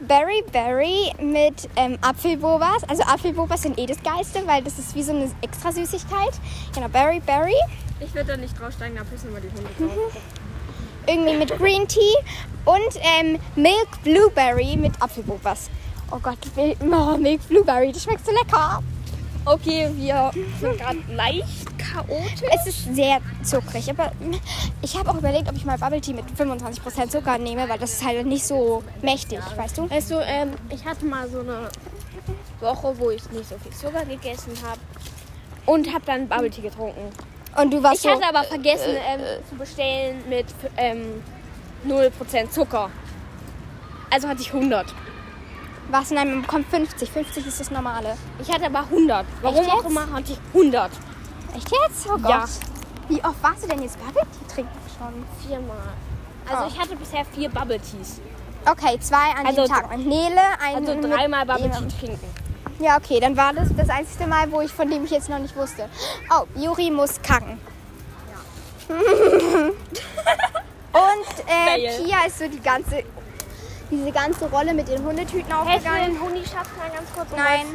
Berry 0.00 0.42
Berry 0.52 1.12
mit 1.22 1.68
ähm, 1.76 1.98
Apfelbobas. 2.02 2.84
Also 2.88 3.02
Apfelbobas 3.04 3.62
sind 3.62 3.78
eh 3.78 3.86
das 3.86 4.02
Geilste, 4.02 4.46
weil 4.46 4.62
das 4.62 4.78
ist 4.78 4.94
wie 4.94 5.02
so 5.02 5.12
eine 5.12 5.30
extra 5.42 5.72
Süßigkeit. 5.72 6.32
Genau, 6.74 6.88
Berry 6.88 7.20
Berry. 7.20 7.54
Ich 8.00 8.12
würde 8.14 8.32
da 8.32 8.36
nicht 8.36 8.58
draufsteigen, 8.58 8.96
da 8.96 9.04
pissen 9.04 9.32
wir 9.32 9.40
die 9.40 9.48
Hunde 9.48 9.70
drauf. 9.78 10.12
Irgendwie 11.06 11.36
mit 11.36 11.56
Green 11.58 11.86
Tea 11.88 12.14
und 12.66 13.00
ähm, 13.18 13.38
Milk 13.56 13.88
Blueberry 14.04 14.76
mit 14.76 14.92
Apfelbobas. 15.00 15.70
Oh 16.12 16.18
Gott, 16.18 16.38
oh, 16.56 17.16
Milk 17.18 17.48
Blueberry, 17.48 17.92
das 17.92 18.02
schmeckt 18.02 18.26
so 18.26 18.32
lecker. 18.32 18.82
Okay, 19.44 19.88
wir 19.94 20.30
sind 20.60 20.78
gerade 20.78 20.98
leicht 21.14 21.66
chaotisch. 21.78 22.48
Es 22.52 22.66
ist 22.66 22.94
sehr 22.94 23.18
zuckrig, 23.42 23.88
aber 23.88 24.12
ich 24.82 24.98
habe 24.98 25.10
auch 25.10 25.16
überlegt, 25.16 25.48
ob 25.48 25.56
ich 25.56 25.64
mal 25.64 25.78
Bubble 25.78 26.00
Tea 26.00 26.12
mit 26.12 26.24
25% 26.36 27.08
Zucker 27.08 27.38
nehme, 27.38 27.68
weil 27.68 27.78
das 27.78 27.92
ist 27.92 28.04
halt 28.04 28.26
nicht 28.26 28.44
so 28.44 28.82
mächtig, 29.02 29.38
weißt 29.56 29.78
du? 29.78 29.88
Weißt 29.88 30.10
du, 30.10 30.20
ähm, 30.20 30.50
ich 30.68 30.84
hatte 30.84 31.06
mal 31.06 31.28
so 31.28 31.40
eine 31.40 31.68
Woche, 32.60 32.98
wo 32.98 33.10
ich 33.10 33.28
nicht 33.30 33.48
so 33.48 33.56
viel 33.58 33.72
Zucker 33.72 34.04
gegessen 34.04 34.52
habe 34.62 34.80
und 35.66 35.92
habe 35.92 36.04
dann 36.04 36.28
Bubble 36.28 36.50
Tea 36.50 36.62
getrunken. 36.62 37.10
Und 37.56 37.72
du 37.72 37.82
warst 37.82 37.96
Ich 37.96 38.02
so, 38.02 38.10
hatte 38.10 38.28
aber 38.28 38.44
vergessen 38.44 38.94
ähm, 38.94 39.20
zu 39.48 39.56
bestellen 39.56 40.22
mit 40.28 40.46
ähm, 40.76 41.22
0% 41.88 42.50
Zucker. 42.50 42.90
Also 44.10 44.28
hatte 44.28 44.42
ich 44.42 44.52
100. 44.52 44.92
was 45.90 46.10
nein, 46.10 46.30
man 46.30 46.42
bekommt 46.42 46.66
50. 46.68 47.10
50 47.10 47.46
ist 47.46 47.60
das 47.60 47.70
Normale. 47.70 48.16
Ich 48.40 48.50
hatte 48.52 48.66
aber 48.66 48.80
100. 48.80 49.26
Warum 49.42 49.70
auch 49.70 49.84
immer 49.84 50.10
hatte 50.12 50.32
ich 50.32 50.38
100. 50.54 50.90
Echt 51.56 51.70
jetzt? 51.70 52.06
Oh 52.06 52.18
Gott. 52.18 52.30
Ja. 52.30 52.44
Wie 53.08 53.22
oft 53.24 53.42
warst 53.42 53.64
du 53.64 53.68
denn 53.68 53.82
jetzt 53.82 53.98
Bubble 53.98 54.22
Tea 54.22 54.54
trinken 54.54 54.78
schon? 54.96 55.24
Viermal. 55.46 55.76
Also 56.48 56.64
Ah. 56.64 56.68
ich 56.68 56.78
hatte 56.78 56.96
bisher 56.96 57.24
vier 57.24 57.48
Bubble 57.50 57.78
Teas. 57.80 58.20
Okay, 58.64 58.98
zwei 59.00 59.30
an 59.36 59.46
Also 59.46 59.64
dem 59.64 59.68
Tag. 59.72 59.90
Und 59.92 60.06
Nele, 60.06 60.40
ein 60.62 60.76
Also 60.86 61.00
dreimal 61.00 61.46
Bubble. 61.46 61.70
Tea 61.70 61.88
trinken. 62.06 62.26
Ja, 62.78 62.96
okay, 62.96 63.20
dann 63.20 63.36
war 63.36 63.52
das 63.52 63.68
das 63.76 63.88
einzige 63.90 64.26
Mal, 64.26 64.50
wo 64.50 64.60
ich 64.60 64.72
von 64.72 64.88
dem 64.90 65.04
ich 65.04 65.10
jetzt 65.10 65.28
noch 65.28 65.38
nicht 65.38 65.54
wusste. 65.56 65.88
Oh, 66.30 66.44
Juri 66.58 66.90
muss 66.90 67.20
kacken. 67.22 67.58
Und 70.92 71.44
äh. 71.46 72.02
Pia 72.02 72.26
ist 72.26 72.38
so 72.38 72.48
die 72.48 72.60
ganze, 72.60 73.02
diese 73.90 74.12
ganze 74.12 74.48
Rolle 74.48 74.74
mit 74.74 74.88
den 74.88 75.02
Hundetüten 75.02 75.52
aufgegangen. 75.52 76.12
den 76.14 76.20
Huni-Schatz 76.20 76.68
mal 76.78 76.90
ganz 76.90 77.12
kurz? 77.14 77.28
Nein, 77.36 77.66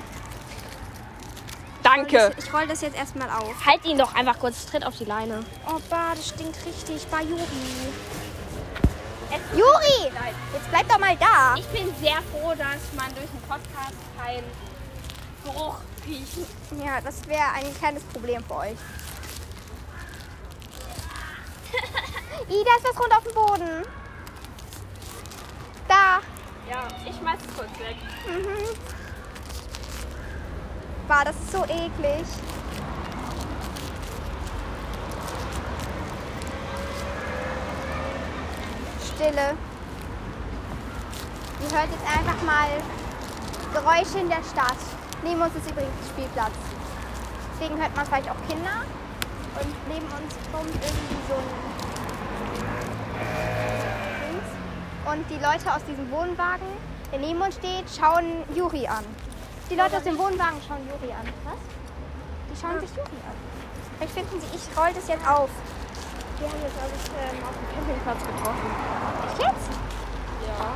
Danke. 1.84 2.32
ich 2.38 2.52
roll 2.54 2.66
das 2.68 2.82
jetzt 2.82 2.96
erstmal 2.98 3.30
auf. 3.30 3.54
Halt 3.66 3.86
ihn 3.86 3.98
doch 3.98 4.16
einfach 4.16 4.40
kurz, 4.40 4.66
tritt 4.66 4.86
auf 4.86 4.98
die 4.98 5.06
Leine. 5.06 5.44
Oh, 5.68 5.80
bah, 5.90 6.14
das 6.16 6.30
stinkt 6.30 6.58
richtig. 6.66 7.06
Bei 7.08 7.22
Juri. 7.22 7.42
Juri! 9.54 10.12
Jetzt 10.54 10.70
bleib 10.70 10.88
doch 10.90 11.00
mal 11.00 11.16
da. 11.18 11.56
Ich 11.58 11.68
bin 11.68 11.94
sehr 12.02 12.22
froh, 12.32 12.54
dass 12.58 12.94
man 12.96 13.14
durch 13.16 13.30
den 13.30 13.42
Podcast 13.48 13.96
keinen 14.18 14.46
Geruch 15.44 15.78
riecht. 16.08 16.48
Ja, 16.84 17.02
das 17.02 17.28
wäre 17.28 17.52
ein 17.54 17.74
kleines 17.78 18.04
Problem 18.04 18.44
für 18.46 18.56
euch. 18.56 18.78
Ih, 22.50 22.64
da 22.64 22.76
ist 22.78 22.86
was 22.90 23.00
runter 23.00 23.18
auf 23.18 23.24
dem 23.24 23.34
Boden. 23.34 23.86
Da. 25.88 26.20
Ja, 26.70 26.88
ich 27.08 27.16
schmeiß 27.16 27.40
es 27.48 27.58
kurz 27.58 27.80
weg. 27.80 27.96
War 31.08 31.26
das 31.26 31.36
ist 31.36 31.52
so 31.52 31.64
eklig. 31.66 32.26
Stille. 39.16 39.56
Ihr 41.62 41.78
hört 41.78 41.90
jetzt 41.90 42.18
einfach 42.18 42.42
mal 42.44 42.68
Geräusche 43.74 44.20
in 44.20 44.30
der 44.30 44.44
Stadt. 44.44 44.78
Neben 45.24 45.42
uns 45.42 45.56
ist 45.56 45.70
übrigens 45.70 45.94
ein 45.94 46.10
Spielplatz. 46.10 46.52
Deswegen 47.54 47.80
hört 47.80 47.96
man 47.96 48.06
vielleicht 48.06 48.30
auch 48.30 48.48
Kinder. 48.48 48.82
Und 49.62 49.88
neben 49.88 50.06
uns 50.06 50.36
kommt 50.52 50.68
irgendwie 50.68 51.16
so 51.30 51.36
ein 51.36 51.75
Und 55.06 55.22
die 55.30 55.36
Leute 55.38 55.70
aus 55.70 55.86
diesem 55.88 56.10
Wohnwagen, 56.10 56.66
der 57.12 57.20
neben 57.20 57.40
uns 57.40 57.56
steht, 57.56 57.86
schauen 57.96 58.42
Juri 58.56 58.88
an. 58.88 59.06
Die 59.70 59.76
Leute 59.76 59.98
aus 59.98 60.04
dem 60.04 60.18
Wohnwagen 60.18 60.58
schauen 60.68 60.82
Juri 60.90 61.14
an. 61.14 61.26
Was? 61.46 61.62
Die 62.50 62.58
schauen 62.60 62.80
sich 62.80 62.90
Juri 62.90 63.22
an. 63.22 63.38
Vielleicht 63.98 64.14
finden 64.14 64.42
sie, 64.42 64.48
ich 64.58 64.66
roll 64.78 64.90
das 64.94 65.08
jetzt 65.08 65.28
auf. 65.28 65.50
Wir 66.40 66.48
haben 66.50 66.62
jetzt 66.62 66.78
alles 66.82 67.04
ähm, 67.22 67.38
auf 67.46 67.54
dem 67.54 67.68
Campingplatz 67.72 68.20
getroffen. 68.20 68.70
Echt 69.30 69.40
jetzt? 69.40 69.70
Ja. 70.50 70.74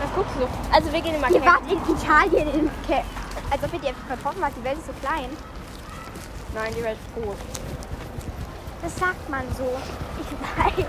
Was 0.00 0.14
guckst 0.16 0.34
du? 0.40 0.48
Also 0.74 0.92
wir 0.92 1.00
gehen 1.00 1.14
immer 1.14 1.30
Ihr 1.30 1.44
wart 1.44 1.62
in 1.70 1.78
Italien 1.78 2.48
in 2.48 2.70
Ke 2.86 3.04
Als 3.50 3.62
ob 3.62 3.72
ihr 3.74 3.78
die 3.78 3.88
einfach 3.88 4.08
getroffen 4.08 4.42
habt. 4.42 4.56
Die 4.56 4.64
Welt 4.64 4.78
ist 4.78 4.86
so 4.86 4.92
klein. 5.00 5.28
Nein, 6.54 6.72
die 6.76 6.82
Welt 6.82 6.98
ist 6.98 7.22
groß. 7.22 7.36
Das 8.82 8.96
sagt 8.96 9.28
man 9.30 9.44
so. 9.56 9.68
Ich 10.18 10.78
weiß. 10.80 10.86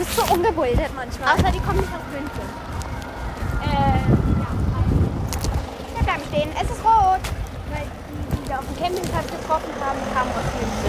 Bist 0.00 0.16
so 0.16 0.22
ungebildet 0.32 0.88
manchmal. 0.96 1.34
Außer 1.34 1.52
die 1.52 1.60
kommen 1.60 1.80
nicht 1.80 1.92
aus 1.92 2.00
München. 2.10 2.46
Äh, 3.60 4.00
Wir 5.94 6.02
bleiben 6.02 6.22
stehen. 6.32 6.48
Es 6.56 6.70
ist 6.70 6.82
rot. 6.82 7.20
Weil 7.68 7.84
die, 8.08 8.24
die 8.32 8.48
wir 8.48 8.58
auf 8.58 8.64
dem 8.64 8.76
Campingplatz 8.80 9.26
getroffen 9.28 9.74
haben, 9.84 10.00
kamen 10.16 10.32
aus 10.32 10.48
München. 10.56 10.88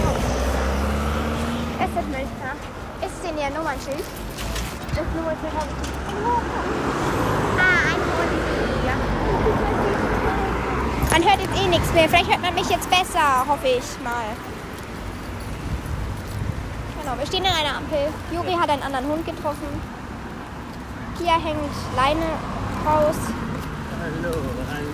Es 1.76 1.92
ist 1.92 2.08
Münchner. 2.08 2.56
Ist 3.04 3.12
es 3.20 3.30
in 3.30 3.36
ihr 3.36 3.50
Nummernschild? 3.50 4.04
Ah, 7.60 7.92
ein 7.92 8.00
Hund. 8.16 8.32
Ja. 8.88 8.96
Man 11.12 11.22
hört 11.28 11.40
jetzt 11.42 11.56
eh 11.62 11.68
nichts 11.68 11.92
mehr. 11.92 12.08
Vielleicht 12.08 12.30
hört 12.30 12.40
man 12.40 12.54
mich 12.54 12.70
jetzt 12.70 12.88
besser, 12.88 13.44
hoffe 13.46 13.68
ich 13.68 14.00
mal. 14.02 14.32
Genau, 17.12 17.20
wir 17.20 17.26
stehen 17.26 17.44
in 17.44 17.50
einer 17.50 17.76
Ampel. 17.76 18.08
Juri 18.32 18.52
hat 18.52 18.70
einen 18.70 18.82
anderen 18.82 19.06
Hund 19.06 19.26
getroffen. 19.26 19.68
Pia 21.18 21.34
hängt 21.34 21.58
Leine 21.94 22.24
raus 22.86 23.16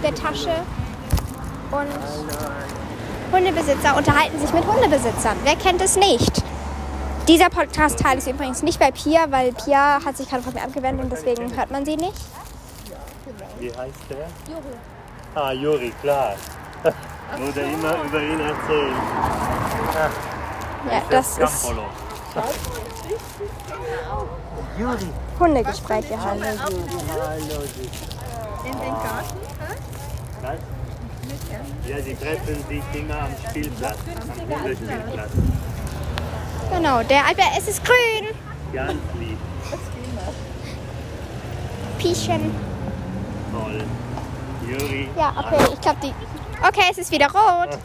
der 0.02 0.14
Tasche. 0.16 0.64
Und 1.70 1.88
Hundebesitzer 3.32 3.96
unterhalten 3.96 4.40
sich 4.40 4.52
mit 4.52 4.66
Hundebesitzern. 4.66 5.36
Wer 5.44 5.54
kennt 5.54 5.80
es 5.80 5.96
nicht? 5.96 6.42
Dieser 7.28 7.50
Podcast-Teil 7.50 8.18
ist 8.18 8.26
übrigens 8.26 8.62
nicht 8.64 8.80
bei 8.80 8.90
Pia, 8.90 9.26
weil 9.30 9.52
Pia 9.52 10.04
hat 10.04 10.16
sich 10.16 10.28
gerade 10.28 10.42
von 10.42 10.54
mir 10.54 10.62
abgewendet 10.62 11.04
und 11.04 11.12
deswegen 11.12 11.56
hört 11.56 11.70
man 11.70 11.84
sie 11.84 11.96
nicht. 11.96 12.18
Wie 13.60 13.68
heißt 13.68 14.10
der? 14.10 14.26
Juri. 14.48 14.74
Ah, 15.36 15.52
Juri, 15.52 15.92
klar. 16.00 16.34
Wurde 17.38 17.60
immer 17.60 18.02
über 18.02 18.20
ihn 18.20 18.40
erzählen. 18.40 18.96
Ja, 20.90 21.02
das 21.10 21.38
ist 21.38 21.72
Campolo. 22.34 22.52
Hundegespräche 25.38 26.20
halt. 26.20 26.42
Hallo, 26.42 26.76
In 28.64 28.72
den 28.72 28.94
Garten? 28.94 29.38
Was? 30.42 30.58
Ja, 31.88 32.02
sie 32.02 32.14
treffen 32.14 32.64
sich 32.68 32.82
immer 32.94 33.22
am 33.22 33.34
Spielplatz, 33.48 33.98
am 34.20 34.58
Hundespielplatz. 34.58 35.30
Genau, 36.72 37.02
der 37.02 37.26
Albert, 37.26 37.52
es 37.58 37.68
ist 37.68 37.84
grün. 37.84 38.34
Ganz 38.72 38.92
lieb, 39.18 39.38
Pieschen. 41.98 42.54
toll. 43.52 43.84
Juri. 44.68 45.08
Ja, 45.16 45.32
okay, 45.38 45.70
ich 45.72 45.80
glaube 45.80 45.98
die. 46.02 46.14
Okay, 46.66 46.88
es 46.90 46.98
ist 46.98 47.10
wieder 47.10 47.26
rot. 47.26 47.78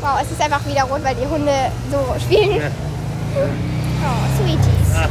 Wow, 0.00 0.18
es 0.20 0.30
ist 0.30 0.40
einfach 0.40 0.64
wieder 0.66 0.82
rot, 0.84 1.04
weil 1.04 1.14
die 1.14 1.26
Hunde 1.26 1.70
so 1.90 2.14
spielen. 2.20 2.72
Oh, 3.34 4.26
Sweeties. 4.36 4.92
Ah. 4.94 5.08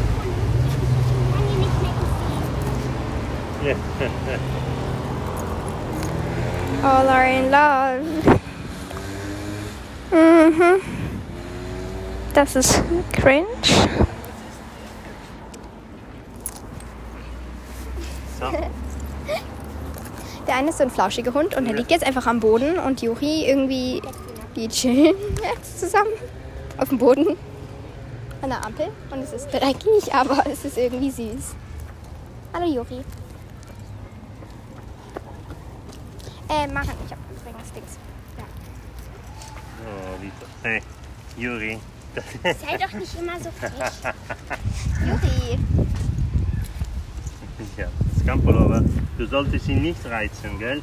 All 6.83 7.09
are 7.09 7.27
in 7.27 7.51
love. 7.51 8.05
Mhm. 10.11 10.81
Das 12.33 12.55
ist 12.55 12.81
cringe. 13.11 13.45
So. 18.39 18.45
Der 20.47 20.55
eine 20.55 20.69
ist 20.69 20.77
so 20.77 20.83
ein 20.83 20.89
flauschiger 20.89 21.33
Hund 21.33 21.55
und 21.55 21.65
der 21.65 21.73
liegt 21.73 21.91
jetzt 21.91 22.05
einfach 22.05 22.25
am 22.27 22.39
Boden 22.39 22.77
und 22.77 23.01
Juri 23.01 23.45
irgendwie, 23.47 24.01
die 24.55 24.67
chillen 24.67 25.15
jetzt 25.55 25.79
zusammen 25.79 26.11
auf 26.77 26.89
dem 26.89 26.97
Boden 26.97 27.37
an 28.41 28.49
der 28.49 28.65
Ampel 28.65 28.87
und 29.11 29.19
es 29.19 29.33
ist 29.33 29.47
dreckig, 29.51 30.13
aber 30.13 30.43
es 30.47 30.65
ist 30.65 30.77
irgendwie 30.77 31.11
süß. 31.11 31.55
Hallo 32.53 32.65
Juri. 32.65 33.03
Äh, 36.49 36.67
machen, 36.67 36.91
ich 37.05 37.11
hab 37.11 37.19
übrigens 37.29 37.71
Dings. 37.71 37.97
Oh, 39.83 40.21
wie 40.21 40.31
toll. 40.39 40.49
Hey, 40.63 40.81
Juri. 41.37 41.79
Sei 42.43 42.77
doch 42.77 42.91
nicht 42.91 43.19
immer 43.19 43.39
so 43.39 43.49
frech. 43.51 43.71
Juri. 45.07 45.59
Ja, 47.77 47.87
das 48.13 48.25
Campolo, 48.25 48.65
aber 48.65 48.83
du 49.17 49.25
solltest 49.27 49.67
ihn 49.69 49.81
nicht 49.83 50.05
reizen, 50.05 50.59
gell? 50.59 50.81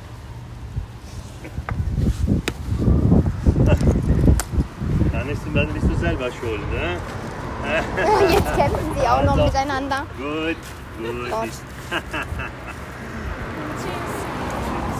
Dann, 5.13 5.29
ist, 5.29 5.43
dann 5.53 5.73
bist 5.75 5.87
du 5.87 5.97
selber 5.97 6.31
schuld, 6.33 6.61
ne? 6.73 6.99
Jetzt 8.31 8.55
kämpfen 8.57 8.95
sie 8.99 9.07
auch 9.09 9.23
noch 9.23 9.33
Also. 9.33 9.45
miteinander. 9.45 10.07
Gut, 10.17 10.57
gut. 10.99 11.49
Ist- 11.49 11.63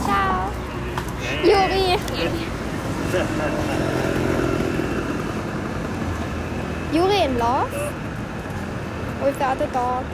Ciao. 0.05 0.51
Juri. 1.45 1.99
Juri 6.93 7.25
in 7.25 7.39
love? 7.39 7.71
With 9.23 9.37
the 9.39 9.45
other 9.45 9.67
dog. 9.73 10.05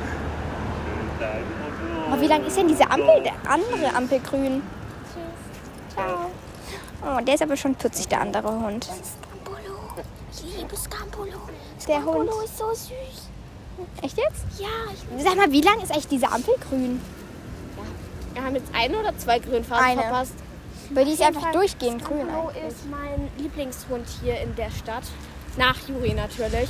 Oh, 2.12 2.20
wie 2.20 2.26
lang 2.26 2.44
ist 2.44 2.57
denn 2.57 2.68
diese 2.68 2.90
Ampel, 2.90 3.22
der 3.22 3.32
andere 3.50 3.94
Ampel 3.94 4.20
grün? 4.20 4.62
Ciao. 5.94 6.30
Oh, 7.02 7.20
der 7.22 7.34
ist 7.34 7.42
aber 7.42 7.57
schon 7.57 7.74
putzig, 7.74 8.09
der 8.09 8.20
andere 8.20 8.48
Hund. 8.50 8.88
Scampolo. 10.35 10.53
Ich 10.53 10.59
liebe 10.59 10.76
Scampolo. 10.76 11.30
Der 11.89 12.05
Hund. 12.05 12.28
Scampolo 12.28 12.41
ist 12.43 12.59
so 12.59 12.70
süß. 12.72 13.28
Echt 14.03 14.18
jetzt? 14.18 14.61
Ja, 14.61 14.68
ich 14.93 15.24
Sag 15.24 15.37
mal, 15.37 15.51
wie 15.51 15.61
lang 15.61 15.80
ist 15.80 15.91
eigentlich 15.93 16.09
diese 16.09 16.30
Ampel 16.30 16.55
grün? 16.68 17.01
Wir 18.32 18.43
haben 18.45 18.55
jetzt 18.55 18.70
eine 18.74 18.99
oder 18.99 19.16
zwei 19.18 19.39
Grünphasen 19.39 19.85
Eine. 19.85 20.03
verpasst. 20.03 20.35
Weil 20.91 21.05
die 21.07 21.12
ist 21.12 21.22
einfach 21.22 21.51
durchgehend 21.53 22.05
grün 22.05 22.20
Scampolo 22.26 22.49
eigentlich. 22.49 22.64
ist 22.66 22.91
mein 22.91 23.30
Lieblingshund 23.39 24.07
hier 24.22 24.41
in 24.41 24.55
der 24.57 24.70
Stadt. 24.70 25.05
Nach 25.57 25.76
Juri 25.89 26.14
natürlich. 26.14 26.68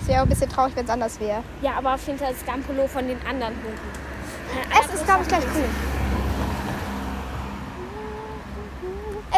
Es 0.00 0.08
wäre 0.08 0.20
auch 0.20 0.24
ein 0.24 0.28
bisschen 0.30 0.48
traurig, 0.50 0.74
wenn 0.74 0.84
es 0.84 0.90
anders 0.90 1.20
wäre. 1.20 1.42
Ja, 1.60 1.74
aber 1.74 1.94
auf 1.94 2.06
jeden 2.06 2.18
Fall 2.18 2.32
ist 2.32 2.40
Scampolo 2.40 2.86
von 2.88 3.06
den 3.06 3.18
anderen 3.26 3.54
Hunden. 3.54 3.78
Es 4.70 4.94
ist, 4.94 5.04
glaube 5.06 5.22
ich, 5.22 5.28
gleich 5.28 5.44
grün. 5.44 5.64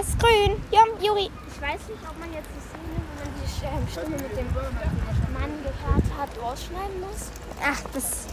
Es 0.00 0.08
ist 0.08 0.18
grün. 0.18 0.56
Jum, 0.72 1.04
Juri. 1.04 1.30
Ich 1.54 1.60
weiß 1.62 1.88
nicht, 1.88 2.02
ob 2.08 2.18
man 2.18 2.32
jetzt 2.32 2.48
die 2.50 2.60
Szene, 2.60 2.96
wo 2.96 3.24
man 3.24 3.28
die 3.42 3.43
ähm, 3.62 3.86
Stimme 3.90 4.16
mit 4.16 4.36
dem 4.36 4.46
Mann 5.32 5.50
gehört 5.62 6.18
hat, 6.18 6.28
rausschneiden 6.42 7.00
muss. 7.00 7.30
Ach, 7.62 7.80
das. 7.92 8.26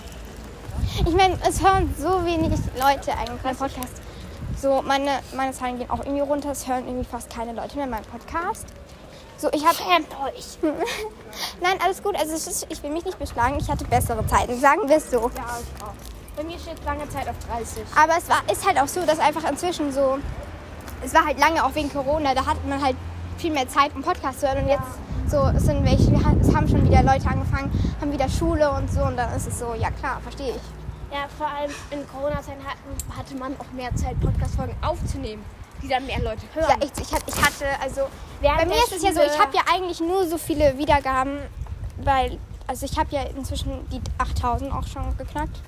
Ich 1.05 1.13
meine, 1.15 1.37
es 1.47 1.61
hören 1.61 1.93
so 1.97 2.25
wenig 2.25 2.51
Leute 2.79 3.17
eigentlich 3.17 3.43
meinen 3.43 3.55
Podcast. 3.55 4.01
So, 4.59 4.81
meine, 4.81 5.19
meine 5.35 5.53
Zahlen 5.53 5.77
gehen 5.77 5.89
auch 5.89 5.99
irgendwie 5.99 6.21
runter. 6.21 6.51
Es 6.51 6.67
hören 6.67 6.85
irgendwie 6.85 7.05
fast 7.05 7.29
keine 7.29 7.53
Leute 7.53 7.77
mehr 7.77 7.87
meinen 7.87 8.05
Podcast. 8.05 8.65
So, 9.37 9.49
ich 9.53 9.65
habe. 9.65 9.77
euch. 9.77 10.59
Nein, 11.61 11.77
alles 11.83 12.03
gut. 12.03 12.15
Also, 12.15 12.33
ist, 12.33 12.67
ich 12.69 12.83
will 12.83 12.91
mich 12.91 13.05
nicht 13.05 13.17
beschlagen. 13.17 13.57
Ich 13.59 13.69
hatte 13.69 13.85
bessere 13.85 14.25
Zeiten. 14.27 14.59
Sagen 14.59 14.87
wir 14.87 14.97
es 14.97 15.09
so. 15.09 15.31
Ja, 15.35 15.57
ich 15.59 15.83
auch. 15.83 15.93
Bei 16.35 16.43
mir 16.43 16.59
steht 16.59 16.83
lange 16.85 17.09
Zeit 17.09 17.27
auf 17.27 17.35
30. 17.49 17.83
Aber 17.95 18.17
es 18.17 18.29
war, 18.29 18.41
ist 18.51 18.65
halt 18.65 18.79
auch 18.79 18.87
so, 18.87 19.05
dass 19.05 19.19
einfach 19.19 19.49
inzwischen 19.49 19.91
so. 19.91 20.19
Es 21.03 21.13
war 21.13 21.25
halt 21.25 21.39
lange 21.39 21.63
auch 21.65 21.73
wegen 21.73 21.91
Corona. 21.91 22.33
Da 22.35 22.45
hatte 22.45 22.59
man 22.67 22.83
halt 22.83 22.95
viel 23.37 23.51
mehr 23.51 23.67
Zeit, 23.67 23.95
um 23.95 24.03
Podcast 24.03 24.41
zu 24.41 24.47
hören. 24.47 24.63
Und 24.63 24.69
jetzt 24.69 24.83
so 25.31 25.47
es 25.55 25.65
sind 25.65 25.83
welche. 25.85 26.11
Es 26.41 26.53
haben 26.55 26.67
schon 26.67 26.83
wieder 26.85 27.01
Leute 27.03 27.27
angefangen, 27.27 27.71
haben 27.99 28.11
wieder 28.11 28.29
Schule 28.29 28.69
und 28.71 28.91
so. 28.91 29.01
Und 29.03 29.17
dann 29.17 29.33
ist 29.35 29.47
es 29.47 29.57
so, 29.59 29.73
ja 29.73 29.89
klar, 29.91 30.19
verstehe 30.21 30.49
ich. 30.51 30.61
Ja, 31.11 31.25
vor 31.37 31.47
allem 31.47 31.71
in 31.91 32.07
Corona-Zeiten 32.07 32.61
hatte 33.17 33.35
man 33.35 33.53
auch 33.59 33.71
mehr 33.73 33.93
Zeit, 33.95 34.19
Podcast-Folgen 34.21 34.75
aufzunehmen, 34.81 35.43
die 35.81 35.87
dann 35.89 36.05
mehr 36.05 36.19
Leute 36.21 36.43
hören. 36.53 36.69
Ja, 36.69 36.75
ich, 36.85 37.01
ich, 37.01 37.11
hatte- 37.13 37.25
ich 37.27 37.35
hatte, 37.41 37.65
also 37.81 38.01
Während 38.39 38.59
bei 38.59 38.65
mir 38.67 38.75
ist 38.75 38.93
es 38.95 39.03
ja 39.03 39.11
so, 39.11 39.19
ich 39.21 39.37
habe 39.39 39.53
ja 39.55 39.61
eigentlich 39.73 39.99
nur 39.99 40.25
so 40.27 40.37
viele 40.37 40.77
Wiedergaben, 40.77 41.39
weil, 42.03 42.37
also 42.65 42.85
ich 42.85 42.97
habe 42.97 43.09
ja 43.13 43.23
inzwischen 43.23 43.71
die 43.91 43.99
8000 44.19 44.71
auch 44.73 44.87
schon 44.87 45.03
geknackt. 45.17 45.59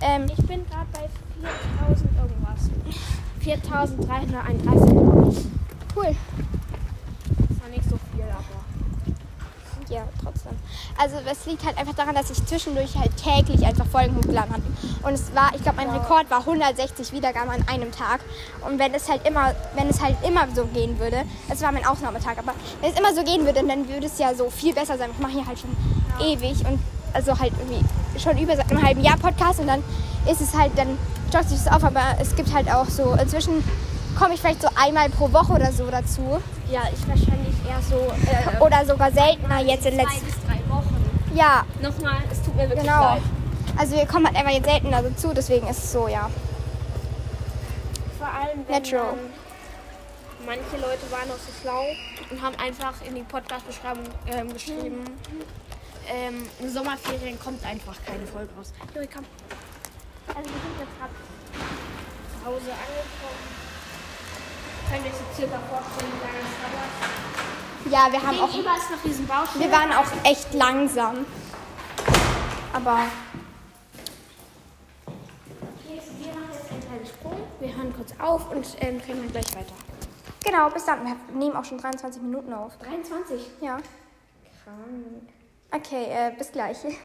Ähm, 0.00 0.26
Ich 0.26 0.46
bin 0.46 0.64
gerade 0.68 0.86
bei 0.92 1.08
4000 1.88 2.10
irgendwas. 2.16 2.70
4331. 3.40 4.94
cool. 5.96 6.16
Das 7.48 7.60
war 7.60 7.68
nicht 7.70 7.84
so 7.90 7.98
viel, 8.12 8.22
aber. 8.30 8.64
Ja, 9.94 10.02
trotzdem. 10.20 10.50
Also 10.98 11.16
es 11.30 11.46
liegt 11.46 11.64
halt 11.64 11.78
einfach 11.78 11.94
daran, 11.94 12.16
dass 12.16 12.28
ich 12.28 12.44
zwischendurch 12.44 12.96
halt 12.96 13.12
täglich 13.16 13.64
einfach 13.64 13.86
Folgen 13.86 14.16
hochgeladen 14.16 14.52
habe. 14.52 14.62
Und 15.04 15.12
es 15.12 15.32
war, 15.36 15.54
ich 15.54 15.62
glaube, 15.62 15.76
mein 15.76 15.88
Rekord 15.88 16.28
war 16.30 16.40
160 16.40 17.12
Wiedergaben 17.12 17.50
an 17.50 17.64
einem 17.68 17.92
Tag. 17.92 18.18
Und 18.66 18.80
wenn 18.80 18.92
es 18.92 19.08
halt 19.08 19.24
immer, 19.24 19.54
wenn 19.76 19.88
es 19.88 20.02
halt 20.02 20.16
immer 20.26 20.48
so 20.52 20.64
gehen 20.66 20.98
würde, 20.98 21.22
es 21.48 21.62
war 21.62 21.70
mein 21.70 21.86
Ausnahmetag, 21.86 22.38
aber 22.38 22.54
wenn 22.80 22.90
es 22.90 22.98
immer 22.98 23.14
so 23.14 23.22
gehen 23.22 23.46
würde, 23.46 23.64
dann 23.64 23.88
würde 23.88 24.06
es 24.06 24.18
ja 24.18 24.34
so 24.34 24.50
viel 24.50 24.74
besser 24.74 24.98
sein. 24.98 25.10
Ich 25.12 25.20
mache 25.20 25.34
hier 25.34 25.46
halt 25.46 25.60
schon 25.60 25.76
ewig 26.20 26.66
und 26.66 26.80
also 27.12 27.38
halt 27.38 27.52
irgendwie 27.60 27.84
schon 28.18 28.36
über 28.36 28.56
seit 28.56 28.68
einem 28.72 28.82
halben 28.82 29.00
Jahr 29.00 29.16
Podcast 29.16 29.60
und 29.60 29.68
dann 29.68 29.84
ist 30.28 30.40
es 30.40 30.58
halt, 30.58 30.76
dann 30.76 30.98
stockt 31.28 31.50
sich 31.50 31.62
das 31.62 31.72
auf, 31.72 31.84
aber 31.84 32.02
es 32.20 32.34
gibt 32.34 32.52
halt 32.52 32.68
auch 32.68 32.88
so, 32.88 33.14
inzwischen 33.14 33.62
komme 34.14 34.34
ich 34.34 34.40
vielleicht 34.40 34.62
so 34.62 34.68
einmal 34.74 35.08
pro 35.10 35.32
Woche 35.32 35.52
oder 35.52 35.72
so 35.72 35.90
dazu. 35.90 36.40
Ja, 36.70 36.82
ich 36.92 37.06
wahrscheinlich 37.08 37.54
eher 37.68 37.80
so 37.82 37.96
äh, 37.96 38.60
Oder 38.60 38.84
sogar 38.86 39.10
seltener 39.12 39.60
jetzt 39.60 39.86
in 39.86 39.94
zwei 39.94 40.02
letzter 40.02 40.24
bis 40.26 40.34
drei 40.46 40.60
Wochen. 40.74 41.10
Ja, 41.34 41.64
Nochmal, 41.82 42.18
es 42.30 42.42
tut 42.42 42.54
mir 42.56 42.62
wirklich 42.68 42.80
Genau. 42.84 43.00
leid. 43.14 43.22
Also 43.76 43.96
wir 43.96 44.06
kommen 44.06 44.26
halt 44.26 44.36
einfach 44.36 44.52
jetzt 44.52 44.66
seltener 44.68 45.02
dazu, 45.02 45.32
deswegen 45.34 45.66
ist 45.68 45.78
es 45.84 45.92
so, 45.92 46.06
ja. 46.08 46.30
Vor 48.18 48.26
allem, 48.28 48.64
wenn 48.68 48.82
Natural. 48.82 49.14
manche 50.46 50.76
Leute 50.76 51.10
waren 51.10 51.28
auch 51.30 51.38
so 51.42 51.50
schlau 51.60 51.84
und 52.30 52.40
haben 52.40 52.54
einfach 52.56 52.94
in 53.06 53.14
die 53.16 53.22
Podcast-Beschreibung 53.22 54.04
ähm, 54.28 54.52
geschrieben, 54.52 55.04
ähm, 56.08 56.46
Sommerferien 56.70 57.38
kommt 57.40 57.64
einfach 57.66 57.96
keine 58.06 58.26
Folge 58.26 58.50
raus. 58.56 58.72
Juri, 58.94 59.08
komm. 59.12 59.24
Also 60.28 60.40
wir 60.48 60.60
sind 60.60 60.78
jetzt 60.78 60.98
gerade 60.98 61.12
zu 62.32 62.46
Hause 62.46 62.70
angekommen. 62.70 63.53
Ihr 64.90 65.00
euch 65.00 65.12
so 65.12 65.24
circa 65.34 65.58
vorstellen, 65.68 66.12
wie 66.12 66.22
lange 66.24 66.38
es 66.44 66.54
dauert? 66.62 66.92
Ja, 67.92 68.12
wir 68.12 68.22
haben 68.22 68.40
auch. 68.40 68.48
Ist 68.48 68.90
noch 68.90 69.02
diesen. 69.04 69.28
Wir 69.28 69.72
waren 69.72 69.92
auch 69.92 70.06
echt 70.24 70.54
langsam. 70.54 71.26
Aber 72.72 73.00
Jetzt, 75.88 76.08
wir 76.18 76.32
machen 76.32 76.48
jetzt 76.52 76.70
einen 76.70 76.80
kleinen 76.80 77.06
Sprung. 77.06 77.42
Wir 77.60 77.76
hören 77.76 77.94
kurz 77.96 78.12
auf 78.18 78.50
und 78.50 78.66
ähm, 78.80 79.00
reden 79.06 79.22
dann 79.22 79.32
gleich 79.32 79.54
weiter. 79.56 79.74
genau, 80.44 80.70
bis 80.70 80.84
dann. 80.86 81.04
Wir 81.04 81.16
nehmen 81.34 81.56
auch 81.56 81.64
schon 81.64 81.78
23 81.78 82.22
Minuten 82.22 82.52
auf. 82.52 82.76
23. 82.78 83.40
Ja. 83.60 83.78
Okay, 85.70 86.06
äh, 86.08 86.32
bis 86.38 86.50
gleich. 86.52 86.78